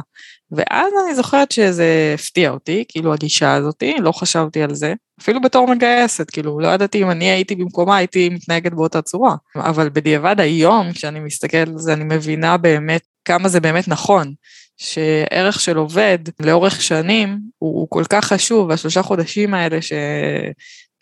ואז 0.53 0.93
אני 1.05 1.15
זוכרת 1.15 1.53
שזה 1.53 2.15
הפתיע 2.15 2.51
אותי, 2.51 2.85
כאילו 2.89 3.15
הגישה 3.15 3.55
הזאתי, 3.55 3.95
לא 3.99 4.13
חשבתי 4.13 4.63
על 4.63 4.75
זה, 4.75 4.95
אפילו 5.21 5.41
בתור 5.41 5.67
מגייסת, 5.67 6.31
כאילו 6.31 6.61
לא 6.61 6.69
ידעתי 6.69 7.03
אם 7.03 7.11
אני 7.11 7.31
הייתי 7.31 7.55
במקומה, 7.55 7.97
הייתי 7.97 8.29
מתנהגת 8.29 8.73
באותה 8.73 9.03
צורה. 9.03 9.35
אבל 9.57 9.89
בדיעבד 9.89 10.41
היום, 10.41 10.93
כשאני 10.93 11.21
מסתכלת 11.21 11.69
על 11.69 11.79
זה, 11.79 11.93
אני 11.93 12.05
מבינה 12.05 12.57
באמת 12.57 13.03
כמה 13.25 13.49
זה 13.49 13.61
באמת 13.61 13.89
נכון. 13.89 14.35
שערך 14.81 15.61
של 15.61 15.77
עובד 15.77 16.19
לאורך 16.41 16.83
שנים 16.83 17.39
הוא, 17.59 17.81
הוא 17.81 17.87
כל 17.91 18.05
כך 18.11 18.25
חשוב, 18.25 18.69
והשלושה 18.69 19.03
חודשים 19.03 19.55
האלה 19.55 19.83
ש... 19.83 19.93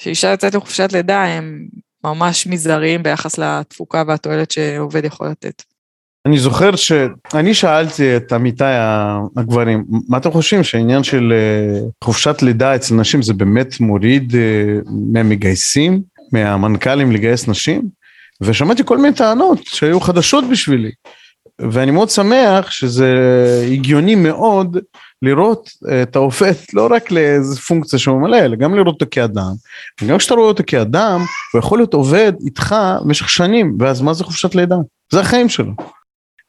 שאישה 0.03 0.29
יוצאת 0.29 0.55
לחופשת 0.55 0.93
לידה 0.93 1.25
הם 1.25 1.67
ממש 2.05 2.47
מזעריים 2.47 3.03
ביחס 3.03 3.39
לתפוקה 3.39 4.03
והתועלת 4.07 4.51
שעובד 4.51 5.05
יכול 5.05 5.29
לתת. 5.29 5.63
אני 6.27 6.39
זוכר 6.39 6.77
שאני 6.77 7.55
שאלתי 7.55 8.17
את 8.17 8.33
עמיתיי 8.33 8.75
הגברים, 9.37 9.85
מה 10.09 10.19
אתם 10.19 10.31
חושבים 10.31 10.65
שהעניין 10.65 11.03
של 11.03 11.33
אה, 11.33 11.81
חופשת 12.05 12.43
לידה 12.43 12.75
אצל 12.75 12.95
נשים 12.95 13.23
זה 13.23 13.35
באמת 13.35 13.81
מוריד 13.81 14.35
אה, 14.37 14.81
מהמגייסים, 15.13 16.03
מהמנכ"לים 16.33 17.13
לגייס 17.13 17.49
נשים? 17.49 17.89
ושמעתי 18.41 18.83
כל 18.85 18.97
מיני 18.97 19.15
טענות 19.15 19.61
שהיו 19.65 20.01
חדשות 20.01 20.45
בשבילי. 20.51 20.91
ואני 21.61 21.91
מאוד 21.91 22.11
שמח 22.11 22.71
שזה 22.71 23.15
הגיוני 23.73 24.15
מאוד 24.15 24.77
לראות 25.23 25.71
את 26.03 26.17
העובד 26.17 26.53
לא 26.75 26.89
רק 26.91 27.11
לאיזה 27.11 27.61
פונקציה 27.61 27.99
שהוא 27.99 28.19
ממלא, 28.21 28.37
אלא 28.37 28.57
גם 28.57 28.75
לראות 28.75 28.95
אותו 28.95 29.07
כאדם. 29.11 29.53
וגם 30.03 30.19
כשאתה 30.19 30.35
רואה 30.35 30.49
אותו 30.49 30.63
כאדם, 30.67 31.21
הוא 31.53 31.59
יכול 31.59 31.79
להיות 31.79 31.95
עובד 31.95 32.33
איתך 32.45 32.77
במשך 33.05 33.29
שנים, 33.29 33.77
ואז 33.81 34.03
מה 34.03 34.15
זה 34.15 34.25
חופשת 34.25 34.55
לידה? 34.55 34.77
זה 35.13 35.21
החיים 35.21 35.49
שלו. 35.49 35.73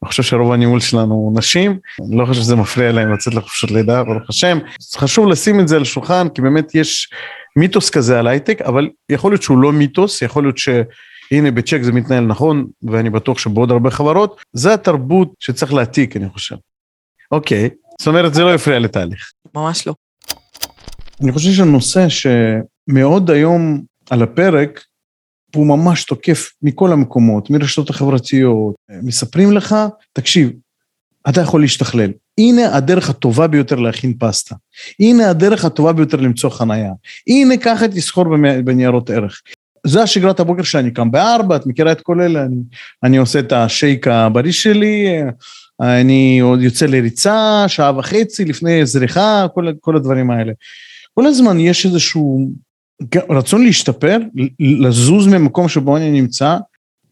אני 0.04 0.10
חושב 0.10 0.24
שרוב 0.24 0.52
הניהול 0.52 0.80
שלנו 0.80 1.34
נשים, 1.36 1.80
אני 2.08 2.18
לא 2.18 2.26
חושב 2.26 2.42
שזה 2.42 2.56
מפריע 2.56 2.92
להם 2.92 3.14
לצאת 3.14 3.34
לחופשת 3.34 3.72
לידה, 3.72 4.04
ברוך 4.04 4.30
השם. 4.30 4.60
חשוב 4.96 5.28
לשים 5.28 5.60
את 5.60 5.68
זה 5.68 5.76
על 5.76 5.82
השולחן, 5.82 6.28
כי 6.36 6.42
באמת 6.42 6.76
יש 6.76 7.10
מיתוס 7.56 7.90
כזה 7.90 8.20
על 8.20 8.28
הייטק, 8.28 8.62
אבל 8.62 8.90
יכול 9.10 9.32
להיות 9.32 9.44
שהוא 9.44 9.58
לא 9.58 9.72
מיתוס, 9.72 10.22
יכול 10.22 10.44
להיות 10.44 10.58
ש... 10.58 10.70
הנה 11.32 11.52
בצ'ק 11.52 11.82
זה 11.82 11.92
מתנהל 11.92 12.26
נכון, 12.26 12.68
ואני 12.84 13.10
בטוח 13.10 13.40
שבעוד 13.40 13.72
הרבה 13.72 13.92
חברות, 13.92 14.42
זה 14.54 14.74
התרבות 14.74 15.34
שצריך 15.40 15.74
להעתיק, 15.74 16.18
אני 16.18 16.30
חושב. 16.30 16.56
אוקיי, 17.32 17.70
זאת 18.00 18.08
אומרת, 18.08 18.34
זה 18.34 18.44
לא 18.44 18.54
יפריע 18.54 18.80
לתהליך. 18.80 19.32
ממש 19.56 19.88
לא. 19.88 19.94
אני 21.24 21.32
חושב 21.32 21.52
שהנושא 21.52 22.08
שמאוד 22.10 23.32
היום 23.32 23.82
על 24.10 24.24
הפרק, 24.24 24.84
הוא 25.56 25.68
ממש 25.68 26.04
תוקף 26.04 26.52
מכל 26.62 26.92
המקומות, 26.92 27.50
מרשתות 27.50 27.90
החברתיות, 27.90 28.76
מספרים 28.90 29.52
לך, 29.52 29.76
תקשיב, 30.14 30.52
אתה 31.30 31.42
יכול 31.42 31.62
להשתכלל. 31.62 32.12
הנה 32.38 32.76
הדרך 32.76 33.10
הטובה 33.10 33.48
ביותר 33.48 33.76
להכין 33.76 34.14
פסטה. 34.20 34.56
הנה 35.00 35.30
הדרך 35.30 35.66
הטובה 35.66 35.94
ביותר 35.94 36.18
למצוא 36.18 36.50
חנייה. 36.50 36.92
הנה 37.28 37.58
ככה 37.58 37.88
תסחור 37.88 38.26
בניירות 38.66 39.10
ערך. 39.10 39.42
זה 39.88 40.04
השגרת 40.04 40.40
הבוקר 40.40 40.64
שאני 40.64 40.92
קם 40.92 41.12
בארבע, 41.12 41.56
את 41.56 41.68
מכירה 41.68 41.92
את 41.92 42.02
כל 42.02 42.22
אלה, 42.22 42.44
אני, 42.44 42.56
אני 43.04 43.18
עושה 43.18 43.40
את 43.40 43.52
השייק 43.52 44.08
הבריא 44.08 44.52
שלי, 44.52 45.08
אני 45.82 46.40
עוד 46.40 46.62
יוצא 46.62 46.86
לריצה, 46.86 47.66
שעה 47.68 47.98
וחצי 47.98 48.46
לפני 48.46 48.86
זריחה, 48.86 49.46
כל, 49.54 49.68
כל 49.80 49.96
הדברים 49.96 50.32
האלה. 50.32 50.54
כל 51.14 51.26
הזמן 51.26 51.60
יש 51.60 51.86
איזשהו 51.86 52.50
רצון 53.30 53.64
להשתפר, 53.64 54.18
לזוז 54.60 55.28
ממקום 55.28 55.70
שבו 55.70 55.98
אני 55.98 56.12
נמצא 56.12 56.58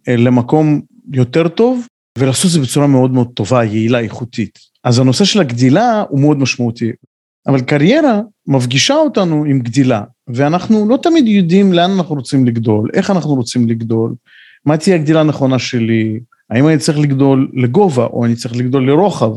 למקום 0.07 0.81
יותר 1.13 1.47
טוב, 1.47 1.87
ולעשות 2.17 2.45
את 2.45 2.51
זה 2.51 2.59
בצורה 2.59 2.87
מאוד 2.87 3.11
מאוד 3.11 3.27
טובה, 3.33 3.63
יעילה, 3.63 3.99
איכותית. 3.99 4.59
אז 4.83 4.99
הנושא 4.99 5.25
של 5.25 5.39
הגדילה 5.39 6.03
הוא 6.09 6.19
מאוד 6.19 6.37
משמעותי. 6.37 6.91
אבל 7.47 7.61
קריירה 7.61 8.21
מפגישה 8.47 8.95
אותנו 8.95 9.45
עם 9.45 9.59
גדילה, 9.59 10.03
ואנחנו 10.27 10.89
לא 10.89 10.97
תמיד 11.01 11.27
יודעים 11.27 11.73
לאן 11.73 11.91
אנחנו 11.91 12.15
רוצים 12.15 12.45
לגדול, 12.45 12.89
איך 12.93 13.11
אנחנו 13.11 13.35
רוצים 13.35 13.69
לגדול, 13.69 14.15
מה 14.65 14.77
תהיה 14.77 14.95
הגדילה 14.95 15.19
הנכונה 15.19 15.59
שלי, 15.59 16.19
האם 16.49 16.67
אני 16.67 16.77
צריך 16.77 16.97
לגדול 16.97 17.51
לגובה 17.53 18.05
או 18.05 18.25
אני 18.25 18.35
צריך 18.35 18.55
לגדול 18.55 18.87
לרוחב. 18.87 19.31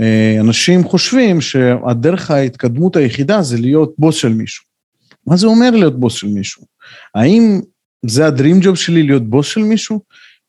אה, 0.00 0.36
אנשים 0.40 0.84
חושבים 0.84 1.40
שהדרך 1.40 2.30
ההתקדמות 2.30 2.96
היחידה 2.96 3.42
זה 3.42 3.58
להיות 3.58 3.94
בוס 3.98 4.16
של 4.16 4.32
מישהו. 4.32 4.64
מה 5.26 5.36
זה 5.36 5.46
אומר 5.46 5.70
להיות 5.70 6.00
בוס 6.00 6.14
של 6.14 6.28
מישהו? 6.28 6.62
האם 7.14 7.60
זה 8.06 8.26
הדרים 8.26 8.58
ג'וב 8.62 8.76
שלי 8.76 9.02
להיות 9.02 9.30
בוס 9.30 9.46
של 9.46 9.60
מישהו? 9.60 10.00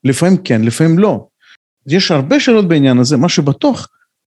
לפעמים 0.03 0.37
כן, 0.37 0.61
לפעמים 0.61 0.99
לא. 0.99 1.27
יש 1.87 2.11
הרבה 2.11 2.39
שאלות 2.39 2.67
בעניין 2.67 2.97
הזה, 2.97 3.17
מה 3.17 3.29
שבטוח, 3.29 3.87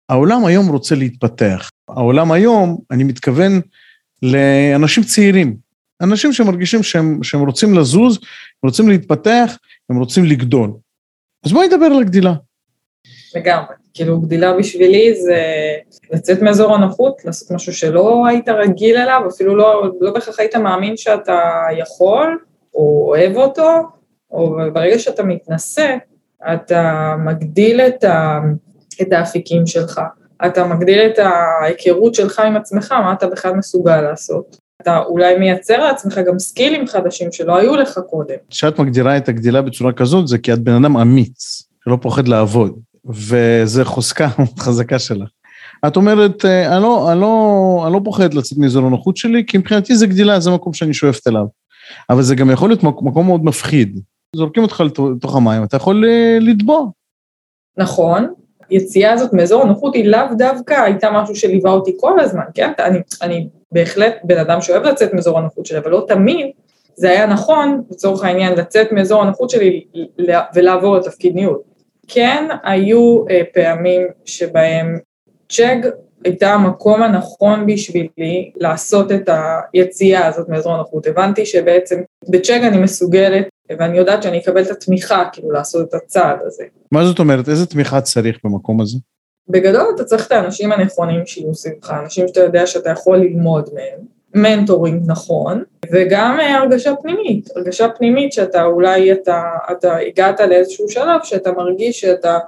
העולם 0.10 0.45
היום 0.45 0.67
רוצה 0.69 0.95
להתפתח. 0.95 1.69
העולם 1.89 2.31
היום, 2.31 2.77
אני 2.91 3.03
מתכוון 3.03 3.61
לאנשים 4.21 5.03
צעירים. 5.03 5.55
אנשים 6.01 6.33
שמרגישים 6.33 6.83
שהם, 6.83 7.23
שהם 7.23 7.41
רוצים 7.41 7.73
לזוז, 7.73 8.19
רוצים 8.63 8.89
להתפתח, 8.89 9.57
הם 9.89 9.97
רוצים 9.97 10.25
לגדול. 10.25 10.71
אז 11.45 11.51
בואי 11.51 11.67
נדבר 11.67 11.85
על 11.85 11.99
הגדילה. 12.01 12.33
לגמרי. 13.35 13.75
כאילו, 13.93 14.21
גדילה 14.21 14.53
בשבילי 14.57 15.15
זה 15.15 15.37
לצאת 16.11 16.41
מאזור 16.41 16.75
הנוחות, 16.75 17.25
לעשות 17.25 17.51
משהו 17.51 17.73
שלא 17.73 18.27
היית 18.27 18.49
רגיל 18.49 18.97
אליו, 18.97 19.21
אפילו 19.29 19.55
לא, 19.55 19.91
לא 20.01 20.13
בהכרח 20.13 20.39
היית 20.39 20.55
מאמין 20.55 20.97
שאתה 20.97 21.39
יכול, 21.77 22.37
או 22.73 23.05
אוהב 23.07 23.35
אותו, 23.35 23.81
או 24.31 24.55
ברגע 24.73 24.99
שאתה 24.99 25.23
מתנשא, 25.23 25.95
אתה 26.53 27.13
מגדיל 27.25 27.81
את, 27.81 28.03
ה, 28.03 28.39
את 29.01 29.13
האפיקים 29.13 29.65
שלך, 29.65 30.01
אתה 30.45 30.67
מגדיל 30.67 30.99
את 30.99 31.19
ההיכרות 31.19 32.15
שלך 32.15 32.39
עם 32.39 32.56
עצמך, 32.56 32.91
מה 32.91 33.13
אתה 33.13 33.27
בכלל 33.27 33.53
מסוגל 33.53 34.01
לעשות. 34.01 34.58
אתה 34.82 34.99
אולי 34.99 35.38
מייצר 35.38 35.77
לעצמך 35.77 36.19
גם 36.27 36.39
סקילים 36.39 36.88
חדשים 36.88 37.32
שלא 37.32 37.58
היו 37.58 37.75
לך 37.75 37.99
קודם. 38.10 38.36
כשאת 38.49 38.79
מגדירה 38.79 39.17
את 39.17 39.29
הגדילה 39.29 39.62
בצורה 39.62 39.93
כזאת, 39.93 40.27
זה 40.27 40.38
כי 40.38 40.53
את 40.53 40.60
בן 40.60 40.73
אדם 40.73 40.97
אמיץ, 40.97 41.63
שלא 41.86 41.97
פוחד 42.01 42.27
לעבוד, 42.27 42.79
וזה 43.06 43.86
חוזקה 43.86 44.27
חזקה 44.63 44.99
שלך. 44.99 45.29
את 45.88 45.95
אומרת, 45.95 46.45
אה, 46.45 46.75
אני 46.75 46.84
לא, 46.84 47.12
אני, 47.12 47.21
לא, 47.21 47.84
אני 47.86 47.93
לא 47.93 48.01
פוחד 48.03 48.34
לצאת 48.34 48.58
מאזור 48.58 48.88
הנוחות 48.88 49.17
שלי, 49.17 49.43
כי 49.47 49.58
מבחינתי 49.58 49.95
זה 49.95 50.08
גדילה, 50.08 50.39
זה 50.39 50.51
מקום 50.51 50.73
שאני 50.73 50.93
שואפת 50.93 51.27
אליו. 51.27 51.45
אבל 52.10 52.21
זה 52.21 52.36
גם 52.36 52.49
יכול 52.49 52.69
להיות 52.69 52.84
מקום 52.84 53.25
מאוד 53.25 53.45
מפחיד. 53.45 53.99
זורקים 54.36 54.63
אותך 54.63 54.84
לתוך 55.15 55.36
המים, 55.36 55.63
אתה 55.63 55.77
יכול 55.77 56.06
אה, 56.06 56.38
לטבוע. 56.41 56.86
נכון, 57.77 58.34
היציאה 58.69 59.13
הזאת 59.13 59.34
מאזור 59.34 59.62
הנוחות 59.62 59.95
היא 59.95 60.06
לאו 60.06 60.28
דווקא 60.38 60.73
הייתה 60.73 61.12
משהו 61.12 61.36
שליווה 61.36 61.71
אותי 61.71 61.91
כל 61.99 62.19
הזמן, 62.19 62.43
כן? 62.54 62.71
אני, 62.80 62.99
אני 63.21 63.47
בהחלט 63.71 64.15
בן 64.23 64.38
אדם 64.38 64.62
שאוהב 64.62 64.84
לצאת 64.84 65.13
מאזור 65.13 65.39
הנוחות 65.39 65.65
שלי, 65.65 65.78
אבל 65.78 65.91
לא 65.91 66.06
תמיד 66.08 66.52
זה 66.95 67.10
היה 67.10 67.26
נכון, 67.26 67.82
לצורך 67.91 68.23
העניין, 68.23 68.54
לצאת 68.54 68.91
מאזור 68.91 69.21
הנוחות 69.21 69.49
שלי 69.49 69.84
ולעבור 70.56 70.95
לתפקיד 70.95 71.36
ניהול. 71.36 71.60
כן, 72.08 72.47
היו 72.63 73.23
אה, 73.30 73.41
פעמים 73.54 74.08
שבהם 74.26 74.99
צ'אג 75.49 75.88
הייתה 76.23 76.54
המקום 76.54 77.04
הנכון 77.04 77.65
בשבילי 77.65 78.52
לעשות 78.56 79.12
את 79.12 79.30
היציאה 79.73 80.28
הזאת 80.28 80.49
מאזור 80.49 80.73
הנוחות. 80.73 81.08
הבנתי 81.08 81.45
שבעצם 81.45 82.02
בצ'אג 82.30 82.63
אני 82.63 82.78
מסוגלת, 82.78 83.47
ואני 83.69 83.97
יודעת 83.97 84.23
שאני 84.23 84.39
אקבל 84.39 84.62
את 84.62 84.71
התמיכה, 84.71 85.23
כאילו, 85.34 85.52
לעשות 85.52 85.89
את 85.89 85.93
הצעד 85.93 86.38
הזה. 86.45 86.63
מה 86.91 87.06
זאת 87.06 87.19
אומרת? 87.19 87.49
איזה 87.49 87.65
תמיכה 87.65 88.02
צריך 88.02 88.38
במקום 88.43 88.82
הזה? 88.82 88.97
בגדול 89.49 89.86
אתה 89.95 90.04
צריך 90.04 90.28
את 90.28 90.32
האנשים 90.32 90.71
הנכונים 90.71 91.26
שיהיו 91.26 91.56
סביבך, 91.56 91.91
אנשים 92.04 92.28
שאתה 92.28 92.39
יודע 92.39 92.67
שאתה 92.67 92.89
יכול 92.89 93.17
ללמוד 93.17 93.69
מהם, 93.73 94.06
מנטורינג 94.36 95.04
נכון, 95.06 95.63
וגם 95.91 96.38
אה, 96.39 96.58
הרגשה 96.58 96.95
פנימית, 97.02 97.49
הרגשה 97.56 97.88
פנימית 97.97 98.34
שאתה 98.34 98.63
אולי 98.63 99.12
אתה, 99.12 99.41
אתה 99.71 99.97
הגעת 99.97 100.39
לאיזשהו 100.39 100.89
שלב 100.89 101.19
שאתה 101.23 101.52
מרגיש 101.52 102.02
שאתה 102.02 102.39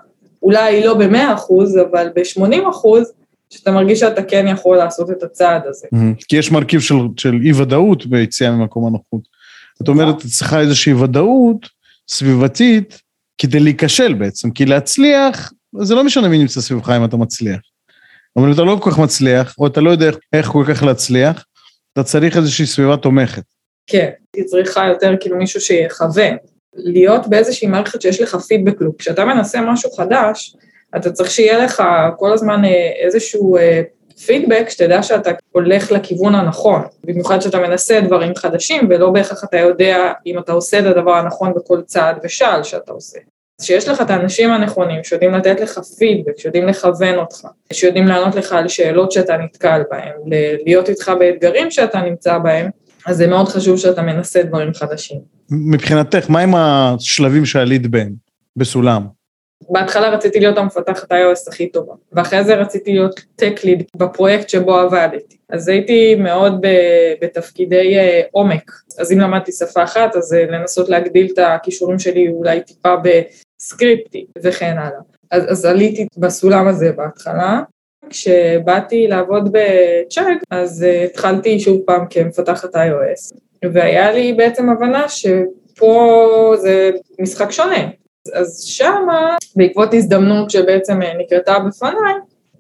אולי 0.43 0.84
לא 0.84 0.93
במאה 0.93 1.34
אחוז, 1.34 1.78
אבל 1.78 2.10
בשמונים 2.15 2.67
אחוז, 2.67 3.12
שאתה 3.49 3.71
מרגיש 3.71 3.99
שאתה 3.99 4.23
כן 4.23 4.45
יכול 4.47 4.78
לעשות 4.78 5.12
את 5.12 5.23
הצעד 5.23 5.62
הזה. 5.65 5.88
כי 6.28 6.38
יש 6.38 6.51
מרכיב 6.51 6.80
של, 6.80 6.95
של 7.17 7.34
אי-ודאות 7.43 8.06
ביציאה 8.06 8.51
ממקום 8.51 8.88
הנוחות. 8.88 9.34
זאת 9.79 9.88
אומרת, 9.88 10.15
צריכה 10.31 10.59
איזושהי 10.59 10.93
ודאות 10.93 11.69
סביבתית 12.09 13.01
כדי 13.38 13.59
להיכשל 13.59 14.13
בעצם, 14.13 14.51
כי 14.51 14.65
להצליח, 14.65 15.53
זה 15.81 15.95
לא 15.95 16.03
משנה 16.03 16.27
מי 16.27 16.38
נמצא 16.38 16.61
סביבך 16.61 16.89
אם 16.89 17.05
אתה 17.05 17.17
מצליח. 17.17 17.59
אבל 18.38 18.45
אם 18.45 18.53
אתה 18.53 18.61
לא 18.61 18.77
כל 18.81 18.91
כך 18.91 18.99
מצליח, 18.99 19.55
או 19.57 19.67
אתה 19.67 19.81
לא 19.81 19.89
יודע 19.89 20.07
איך, 20.07 20.17
איך 20.33 20.47
כל 20.47 20.63
כך 20.67 20.83
להצליח, 20.83 21.45
אתה 21.93 22.03
צריך 22.03 22.38
איזושהי 22.38 22.65
סביבה 22.65 22.97
תומכת. 22.97 23.43
כן, 23.88 24.09
היא 24.35 24.43
צריכה 24.45 24.88
יותר 24.88 25.15
כאילו 25.19 25.38
מישהו 25.38 25.61
שיכוון. 25.61 26.38
להיות 26.75 27.27
באיזושהי 27.27 27.67
מערכת 27.67 28.01
שיש 28.01 28.21
לך 28.21 28.35
פידבק 28.35 28.81
לופ. 28.81 28.95
כשאתה 28.99 29.25
מנסה 29.25 29.61
משהו 29.61 29.91
חדש, 29.91 30.55
אתה 30.95 31.11
צריך 31.11 31.31
שיהיה 31.31 31.65
לך 31.65 31.83
כל 32.17 32.33
הזמן 32.33 32.65
אה, 32.65 32.91
איזשהו 33.05 33.57
אה, 33.57 33.81
פידבק, 34.25 34.69
שתדע 34.69 35.04
שאתה 35.04 35.32
הולך 35.51 35.91
לכיוון 35.91 36.36
הנכון. 36.36 36.82
במיוחד 37.04 37.39
שאתה 37.39 37.60
מנסה 37.60 38.01
דברים 38.01 38.36
חדשים, 38.36 38.88
ולא 38.89 39.10
בהכרח 39.10 39.43
אתה 39.43 39.58
יודע 39.58 40.12
אם 40.25 40.39
אתה 40.39 40.51
עושה 40.51 40.80
את 40.80 40.86
הדבר 40.86 41.13
הנכון 41.13 41.54
בכל 41.56 41.82
צעד 41.82 42.17
ושעל 42.23 42.63
שאתה 42.63 42.91
עושה. 42.91 43.19
אז 43.60 43.65
שיש 43.65 43.88
לך 43.88 44.01
את 44.01 44.10
האנשים 44.10 44.51
הנכונים, 44.51 45.04
שיודעים 45.04 45.32
לתת 45.32 45.60
לך 45.60 45.80
פידבק, 45.80 46.38
שיודעים 46.38 46.67
לכוון 46.67 47.15
אותך, 47.15 47.47
שיודעים 47.73 48.08
לענות 48.08 48.36
לך 48.36 48.51
על 48.51 48.67
שאלות 48.67 49.12
שאתה 49.12 49.38
נתקל 49.38 49.82
בהן, 49.91 50.12
להיות 50.65 50.89
איתך 50.89 51.12
באתגרים 51.19 51.71
שאתה 51.71 52.01
נמצא 52.01 52.38
בהם, 52.38 52.69
אז 53.06 53.17
זה 53.17 53.28
מאוד 53.28 53.47
חשוב 53.47 53.78
שאתה 53.78 54.01
מנסה 54.01 54.43
דברים 54.43 54.73
חדשים. 54.73 55.19
מבחינתך, 55.49 56.30
מה 56.30 56.39
עם 56.39 56.56
השלבים 56.56 57.45
שעלית 57.45 57.88
בהם 57.88 58.13
בסולם? 58.56 59.14
בהתחלה 59.69 60.09
רציתי 60.09 60.39
להיות 60.39 60.57
המפתחת 60.57 61.11
iOS 61.11 61.49
הכי 61.49 61.69
טובה, 61.69 61.93
ואחרי 62.11 62.43
זה 62.43 62.55
רציתי 62.55 62.93
להיות 62.93 63.19
tech 63.41 63.59
lead 63.59 63.83
בפרויקט 63.97 64.49
שבו 64.49 64.75
עבדתי. 64.75 65.37
אז 65.49 65.67
הייתי 65.67 66.15
מאוד 66.15 66.65
בתפקידי 67.21 67.97
אה, 67.97 68.21
עומק, 68.31 68.71
אז 68.99 69.11
אם 69.11 69.19
למדתי 69.19 69.51
שפה 69.51 69.83
אחת, 69.83 70.15
אז 70.15 70.33
אה, 70.33 70.45
לנסות 70.45 70.89
להגדיל 70.89 71.31
את 71.33 71.39
הכישורים 71.39 71.99
שלי 71.99 72.27
אולי 72.27 72.61
טיפה 72.61 72.95
בסקריפטי 72.95 74.25
וכן 74.43 74.77
הלאה. 74.77 74.99
אז, 75.31 75.43
אז 75.51 75.65
עליתי 75.65 76.07
בסולם 76.17 76.67
הזה 76.67 76.91
בהתחלה. 76.91 77.61
כשבאתי 78.09 79.07
לעבוד 79.07 79.49
בצ'אג, 79.51 80.37
אז 80.51 80.85
uh, 80.85 81.05
התחלתי 81.05 81.59
שוב 81.59 81.81
פעם 81.85 82.05
כמפתחת 82.09 82.75
iOS, 82.75 83.37
והיה 83.73 84.11
לי 84.11 84.33
בעצם 84.33 84.69
הבנה 84.69 85.09
שפה 85.09 86.53
זה 86.57 86.91
משחק 87.19 87.51
שונה. 87.51 87.89
אז 88.33 88.63
שמה, 88.63 89.38
בעקבות 89.55 89.93
הזדמנות 89.93 90.49
שבעצם 90.49 91.01
אה, 91.01 91.13
נקרתה 91.17 91.59
בפניי, 91.59 92.13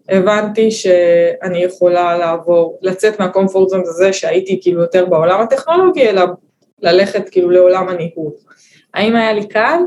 הבנתי 0.09 0.71
שאני 0.71 1.63
יכולה 1.63 2.17
לעבור, 2.17 2.79
לצאת 2.81 3.19
מהקומפורט 3.19 3.69
זון 3.69 3.81
הזה 3.85 4.13
שהייתי 4.13 4.59
כאילו 4.61 4.81
יותר 4.81 5.05
בעולם 5.05 5.41
הטכנולוגי, 5.41 6.09
אלא 6.09 6.25
ללכת 6.81 7.29
כאילו 7.29 7.49
לעולם 7.49 7.89
הניהול. 7.89 8.31
האם 8.93 9.15
היה 9.15 9.33
לי 9.33 9.47
קל? 9.47 9.79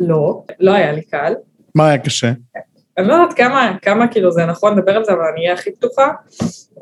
לא, 0.00 0.42
לא 0.60 0.72
היה 0.72 0.92
לי 0.92 1.02
קל. 1.02 1.34
מה 1.74 1.88
היה 1.88 1.98
קשה? 1.98 2.32
אני 2.98 3.08
לא 3.08 3.14
יודעת 3.14 3.32
כמה, 3.32 3.76
כמה 3.82 4.08
כאילו 4.08 4.32
זה 4.32 4.46
נכון 4.46 4.78
לדבר 4.78 4.96
על 4.96 5.04
זה, 5.04 5.12
אבל 5.12 5.24
אני 5.32 5.40
אהיה 5.40 5.52
הכי 5.52 5.72
פתוחה. 5.72 6.10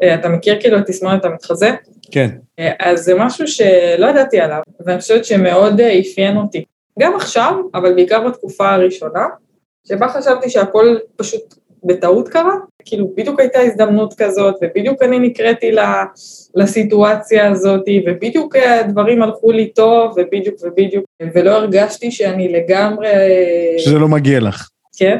אה, 0.02 0.14
אתה 0.14 0.28
מכיר 0.28 0.60
כאילו 0.60 0.78
את 0.78 0.86
תסמונת 0.86 1.24
המתחזה? 1.24 1.70
כן. 2.10 2.30
אה, 2.58 2.72
אז 2.78 3.00
זה 3.00 3.14
משהו 3.14 3.46
שלא 3.48 4.06
ידעתי 4.06 4.40
עליו, 4.40 4.60
ואני 4.86 5.00
חושבת 5.00 5.24
שמאוד 5.24 5.80
אפיין 5.80 6.36
אותי. 6.36 6.64
גם 6.98 7.16
עכשיו, 7.16 7.54
אבל 7.74 7.94
בעיקר 7.94 8.28
בתקופה 8.28 8.70
הראשונה, 8.70 9.26
שבה 9.88 10.08
חשבתי 10.08 10.50
שהכל 10.50 10.96
פשוט 11.16 11.54
בטעות 11.84 12.28
קרה, 12.28 12.54
כאילו 12.84 13.14
בדיוק 13.16 13.40
הייתה 13.40 13.60
הזדמנות 13.60 14.14
כזאת, 14.18 14.54
ובדיוק 14.62 15.02
אני 15.02 15.18
נקראתי 15.18 15.70
לסיטואציה 16.54 17.50
הזאת, 17.50 17.82
ובדיוק 18.06 18.56
הדברים 18.56 19.22
הלכו 19.22 19.52
לי 19.52 19.72
טוב, 19.72 20.14
ובדיוק 20.16 20.54
ובדיוק, 20.62 21.04
ולא 21.34 21.50
הרגשתי 21.50 22.10
שאני 22.10 22.52
לגמרי... 22.52 23.08
שזה 23.78 23.98
לא 23.98 24.08
מגיע 24.08 24.40
לך. 24.40 24.68
כן. 24.96 25.18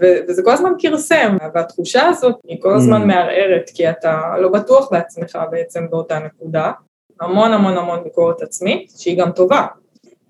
וזה 0.00 0.42
כל 0.42 0.52
הזמן 0.52 0.72
כרסם, 0.78 1.36
והתחושה 1.54 2.06
הזאת 2.06 2.36
היא 2.48 2.56
כל 2.60 2.74
הזמן 2.74 3.02
mm. 3.02 3.04
מערערת, 3.04 3.70
כי 3.74 3.90
אתה 3.90 4.20
לא 4.40 4.48
בטוח 4.48 4.88
בעצמך 4.92 5.38
בעצם 5.50 5.90
באותה 5.90 6.18
נקודה. 6.18 6.72
המון 7.20 7.52
המון 7.52 7.76
המון 7.76 8.04
ביקורת 8.04 8.42
עצמית, 8.42 8.92
שהיא 8.98 9.18
גם 9.18 9.32
טובה, 9.32 9.66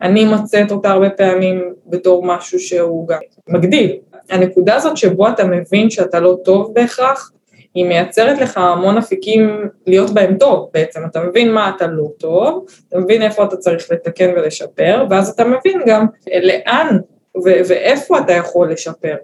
אני 0.02 0.24
מוצאת 0.24 0.72
אותה 0.72 0.90
הרבה 0.90 1.10
פעמים 1.10 1.74
בתור 1.86 2.24
משהו 2.26 2.58
שהוא 2.58 3.08
גם 3.08 3.18
מגדיל. 3.48 3.96
הנקודה 4.30 4.74
הזאת 4.74 4.96
שבו 4.96 5.28
אתה 5.28 5.44
מבין 5.44 5.90
שאתה 5.90 6.20
לא 6.20 6.36
טוב 6.44 6.74
בהכרח, 6.74 7.32
היא 7.74 7.84
מייצרת 7.84 8.38
לך 8.38 8.58
המון 8.58 8.98
אפיקים 8.98 9.68
להיות 9.86 10.10
בהם 10.10 10.36
טוב 10.36 10.68
בעצם, 10.74 11.00
אתה 11.10 11.20
מבין 11.20 11.52
מה 11.52 11.72
אתה 11.76 11.86
לא 11.86 12.08
טוב, 12.18 12.66
אתה 12.88 12.98
מבין 12.98 13.22
איפה 13.22 13.44
אתה 13.44 13.56
צריך 13.56 13.90
לתקן 13.90 14.30
ולשפר, 14.36 15.04
ואז 15.10 15.28
אתה 15.28 15.44
מבין 15.44 15.80
גם 15.86 16.06
לאן 16.42 16.98
ו- 17.36 17.60
ואיפה 17.68 18.18
אתה 18.18 18.32
יכול 18.32 18.72
לשפר. 18.72 19.14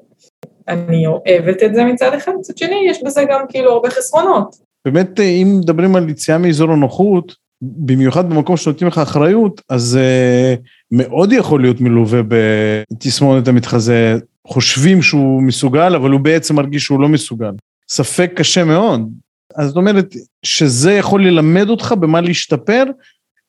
אני 0.68 1.06
אוהבת 1.06 1.62
את 1.62 1.74
זה 1.74 1.84
מצד 1.84 2.14
אחד, 2.14 2.32
מצד 2.38 2.58
שני 2.58 2.86
יש 2.90 3.02
בזה 3.04 3.24
גם 3.28 3.40
כאילו 3.48 3.72
הרבה 3.72 3.90
חסרונות. 3.90 4.56
באמת, 4.84 5.20
אם 5.20 5.56
מדברים 5.60 5.96
על 5.96 6.08
יציאה 6.08 6.38
מאזור 6.38 6.72
הנוחות, 6.72 7.47
במיוחד 7.62 8.30
במקום 8.30 8.56
שנותנים 8.56 8.88
לך 8.88 8.98
אחריות, 8.98 9.60
אז 9.68 9.98
uh, 9.98 10.60
מאוד 10.90 11.32
יכול 11.32 11.60
להיות 11.62 11.80
מלווה 11.80 12.20
בתסמונת 12.28 13.48
המתחזה. 13.48 14.18
חושבים 14.46 15.02
שהוא 15.02 15.42
מסוגל, 15.42 15.94
אבל 15.94 16.10
הוא 16.10 16.20
בעצם 16.20 16.56
מרגיש 16.56 16.84
שהוא 16.84 17.00
לא 17.00 17.08
מסוגל. 17.08 17.52
ספק 17.88 18.30
קשה 18.34 18.64
מאוד. 18.64 19.08
אז 19.56 19.68
זאת 19.68 19.76
אומרת, 19.76 20.14
שזה 20.42 20.92
יכול 20.92 21.26
ללמד 21.26 21.68
אותך 21.68 21.94
במה 22.00 22.20
להשתפר, 22.20 22.84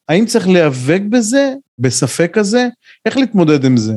האם 0.10 0.26
צריך 0.26 0.48
להיאבק 0.48 1.02
בזה, 1.10 1.54
בספק 1.80 2.38
הזה? 2.38 2.68
איך 3.06 3.18
להתמודד 3.18 3.66
עם 3.66 3.78
זה? 3.78 3.94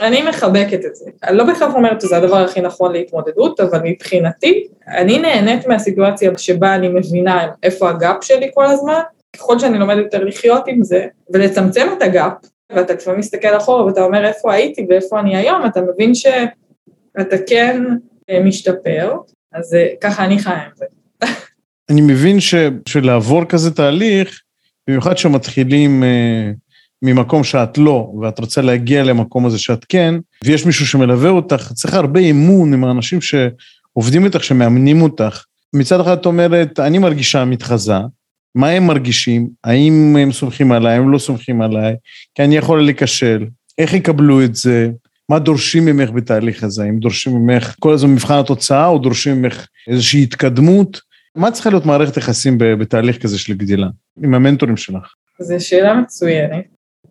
אני 0.00 0.22
מחבקת 0.22 0.84
את 0.84 0.96
זה. 0.96 1.04
אני 1.24 1.36
לא 1.36 1.44
בהכרח 1.44 1.74
אומרת 1.74 2.00
שזה 2.00 2.16
הדבר 2.16 2.36
הכי 2.36 2.60
נכון 2.60 2.92
להתמודדות, 2.92 3.60
אבל 3.60 3.80
מבחינתי, 3.84 4.66
אני 4.88 5.18
נהנית 5.18 5.66
מהסיטואציה 5.66 6.30
שבה 6.38 6.74
אני 6.74 6.88
מבינה 6.88 7.46
איפה 7.62 7.90
הגאפ 7.90 8.16
שלי 8.20 8.50
כל 8.54 8.66
הזמן, 8.66 9.00
ככל 9.36 9.58
שאני 9.58 9.78
לומדת 9.78 10.04
יותר 10.04 10.24
לחיות 10.24 10.64
עם 10.66 10.82
זה, 10.82 11.06
ולצמצם 11.32 11.86
את 11.96 12.02
הגאפ, 12.02 12.32
ואתה 12.72 12.92
לפעמים 12.92 13.20
מסתכל 13.20 13.56
אחורה 13.56 13.84
ואתה 13.84 14.04
אומר 14.04 14.24
איפה 14.24 14.52
הייתי 14.54 14.86
ואיפה 14.88 15.20
אני 15.20 15.36
היום, 15.36 15.66
אתה 15.66 15.80
מבין 15.80 16.14
שאתה 16.14 17.36
כן 17.46 17.82
אה, 18.30 18.40
משתפר, 18.44 19.16
אז 19.52 19.74
אה, 19.74 19.86
ככה 20.00 20.24
אני 20.24 20.38
חיה 20.38 20.62
עם 20.62 20.70
זה. 20.74 20.84
אני 21.90 22.00
מבין 22.00 22.40
ש, 22.40 22.54
שלעבור 22.88 23.44
כזה 23.44 23.74
תהליך, 23.74 24.40
במיוחד 24.88 25.18
שמתחילים 25.18 26.04
אה, 26.04 26.50
ממקום 27.02 27.44
שאת 27.44 27.78
לא, 27.78 28.12
ואת 28.22 28.38
רוצה 28.38 28.62
להגיע 28.62 29.02
למקום 29.02 29.46
הזה 29.46 29.58
שאת 29.58 29.84
כן, 29.88 30.14
ויש 30.44 30.66
מישהו 30.66 30.86
שמלווה 30.86 31.30
אותך, 31.30 31.72
צריך 31.72 31.94
הרבה 31.94 32.20
אמון 32.20 32.74
עם 32.74 32.84
האנשים 32.84 33.18
שעובדים 33.20 34.24
איתך, 34.24 34.44
שמאמנים 34.44 35.02
אותך. 35.02 35.44
מצד 35.74 36.00
אחד 36.00 36.18
את 36.18 36.26
אומרת, 36.26 36.80
אני 36.80 36.98
מרגישה 36.98 37.44
מתחזה, 37.44 37.94
מה 38.54 38.68
הם 38.68 38.86
מרגישים, 38.86 39.48
האם 39.64 40.16
הם 40.16 40.32
סומכים 40.32 40.72
עליי, 40.72 40.96
הם 40.96 41.12
לא 41.12 41.18
סומכים 41.18 41.62
עליי, 41.62 41.94
כי 42.34 42.42
אני 42.42 42.56
יכול 42.56 42.84
להיכשל, 42.84 43.46
איך 43.78 43.94
יקבלו 43.94 44.44
את 44.44 44.54
זה, 44.54 44.90
מה 45.28 45.38
דורשים 45.38 45.84
ממך 45.84 46.10
בתהליך 46.10 46.64
הזה, 46.64 46.84
אם 46.84 46.98
דורשים 46.98 47.32
ממך 47.32 47.74
כל 47.80 47.92
הזמן 47.92 48.10
מבחן 48.10 48.38
התוצאה, 48.38 48.86
או 48.86 48.98
דורשים 48.98 49.42
ממך 49.42 49.66
איזושהי 49.88 50.22
התקדמות, 50.22 51.00
מה 51.36 51.50
צריכה 51.50 51.70
להיות 51.70 51.86
מערכת 51.86 52.16
יחסים 52.16 52.58
בתהליך 52.58 53.22
כזה 53.22 53.38
של 53.38 53.54
גדילה, 53.54 53.86
עם 54.22 54.34
המנטורים 54.34 54.76
שלך? 54.76 55.14
זו 55.40 55.66
שאלה 55.66 55.94
מצוינת. 55.94 56.64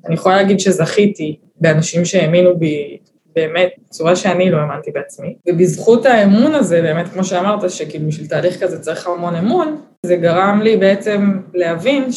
אני 0.06 0.15
יכולה 0.15 0.36
להגיד 0.36 0.60
שזכיתי 0.60 1.39
באנשים 1.62 2.06
שהאמינו 2.06 2.60
בי 2.60 2.97
באמת 3.36 3.70
בצורה 3.88 4.15
שאני 4.15 4.52
לא 4.52 4.58
האמנתי 4.58 4.91
בעצמי. 4.91 5.36
ובזכות 5.50 6.06
האמון 6.06 6.56
הזה, 6.56 6.82
באמת, 6.82 7.08
כמו 7.08 7.24
שאמרת, 7.24 7.72
שכאילו 7.72 8.08
בשביל 8.08 8.28
תהליך 8.28 8.63
כזה 8.63 8.80
צריך 8.80 9.08
המון 9.08 9.36
אמון, 9.36 9.82
זה 10.06 10.15
גרם 10.15 10.62
לי 10.62 10.78
בעצם 10.78 11.39
להבין 11.54 12.10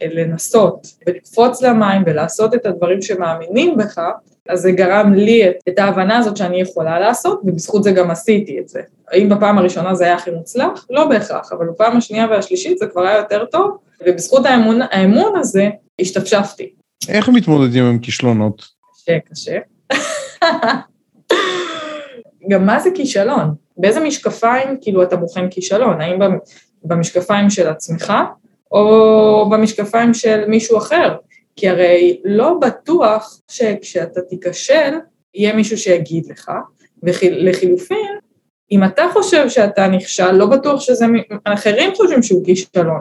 שלנסות 0.00 0.86
ולקפוץ 1.06 1.62
למים 1.62 2.02
ולעשות 2.06 2.54
את 2.54 2.66
הדברים 2.66 3.02
שמאמינים 3.02 3.76
בך, 3.76 4.00
אז 4.48 4.60
זה 4.60 4.72
גרם 4.72 5.14
לי 5.14 5.48
את, 5.48 5.54
את 5.68 5.78
ההבנה 5.78 6.18
הזאת 6.18 6.36
שאני 6.36 6.60
יכולה 6.60 7.00
לעשות, 7.00 7.40
ובזכות 7.44 7.82
זה 7.82 7.92
גם 7.92 8.10
עשיתי 8.10 8.58
את 8.58 8.68
זה. 8.68 8.80
האם 9.08 9.28
בפעם 9.28 9.58
הראשונה 9.58 9.94
זה 9.94 10.04
היה 10.04 10.14
הכי 10.14 10.30
מוצלח? 10.30 10.86
לא 10.90 11.08
בהכרח, 11.08 11.52
אבל 11.52 11.66
בפעם 11.66 11.96
השנייה 11.96 12.26
והשלישית 12.30 12.78
זה 12.78 12.86
כבר 12.86 13.02
היה 13.02 13.16
יותר 13.16 13.44
טוב, 13.44 13.76
ובזכות 14.06 14.46
האמון, 14.46 14.80
האמון 14.90 15.36
הזה 15.36 15.68
השתפשפתי. 16.00 16.72
איך 17.08 17.28
מתמודדים 17.28 17.84
עם 17.84 17.98
כישלונות? 17.98 18.62
קשה, 18.94 19.18
קשה. 19.30 19.58
גם 22.50 22.66
מה 22.66 22.80
זה 22.80 22.90
כישלון? 22.94 23.54
באיזה 23.76 24.00
משקפיים 24.00 24.76
כאילו 24.80 25.02
אתה 25.02 25.16
בוחן 25.16 25.48
כישלון? 25.50 26.00
האם 26.00 26.18
במשקפיים 26.84 27.50
של 27.50 27.68
עצמך 27.68 28.12
או 28.72 29.50
במשקפיים 29.50 30.14
של 30.14 30.44
מישהו 30.48 30.78
אחר? 30.78 31.16
כי 31.56 31.68
הרי 31.68 32.20
לא 32.24 32.54
בטוח 32.60 33.40
שכשאתה 33.48 34.20
תיכשל, 34.20 34.98
יהיה 35.34 35.56
מישהו 35.56 35.78
שיגיד 35.78 36.26
לך, 36.26 36.50
ולחילופין, 37.02 38.18
אם 38.72 38.84
אתה 38.84 39.02
חושב 39.12 39.48
שאתה 39.48 39.86
נכשל, 39.88 40.32
לא 40.32 40.46
בטוח 40.46 40.80
שזה, 40.80 41.06
אחרים 41.44 41.94
חושבים 41.94 42.22
שהוא 42.22 42.44
כישלון. 42.44 43.00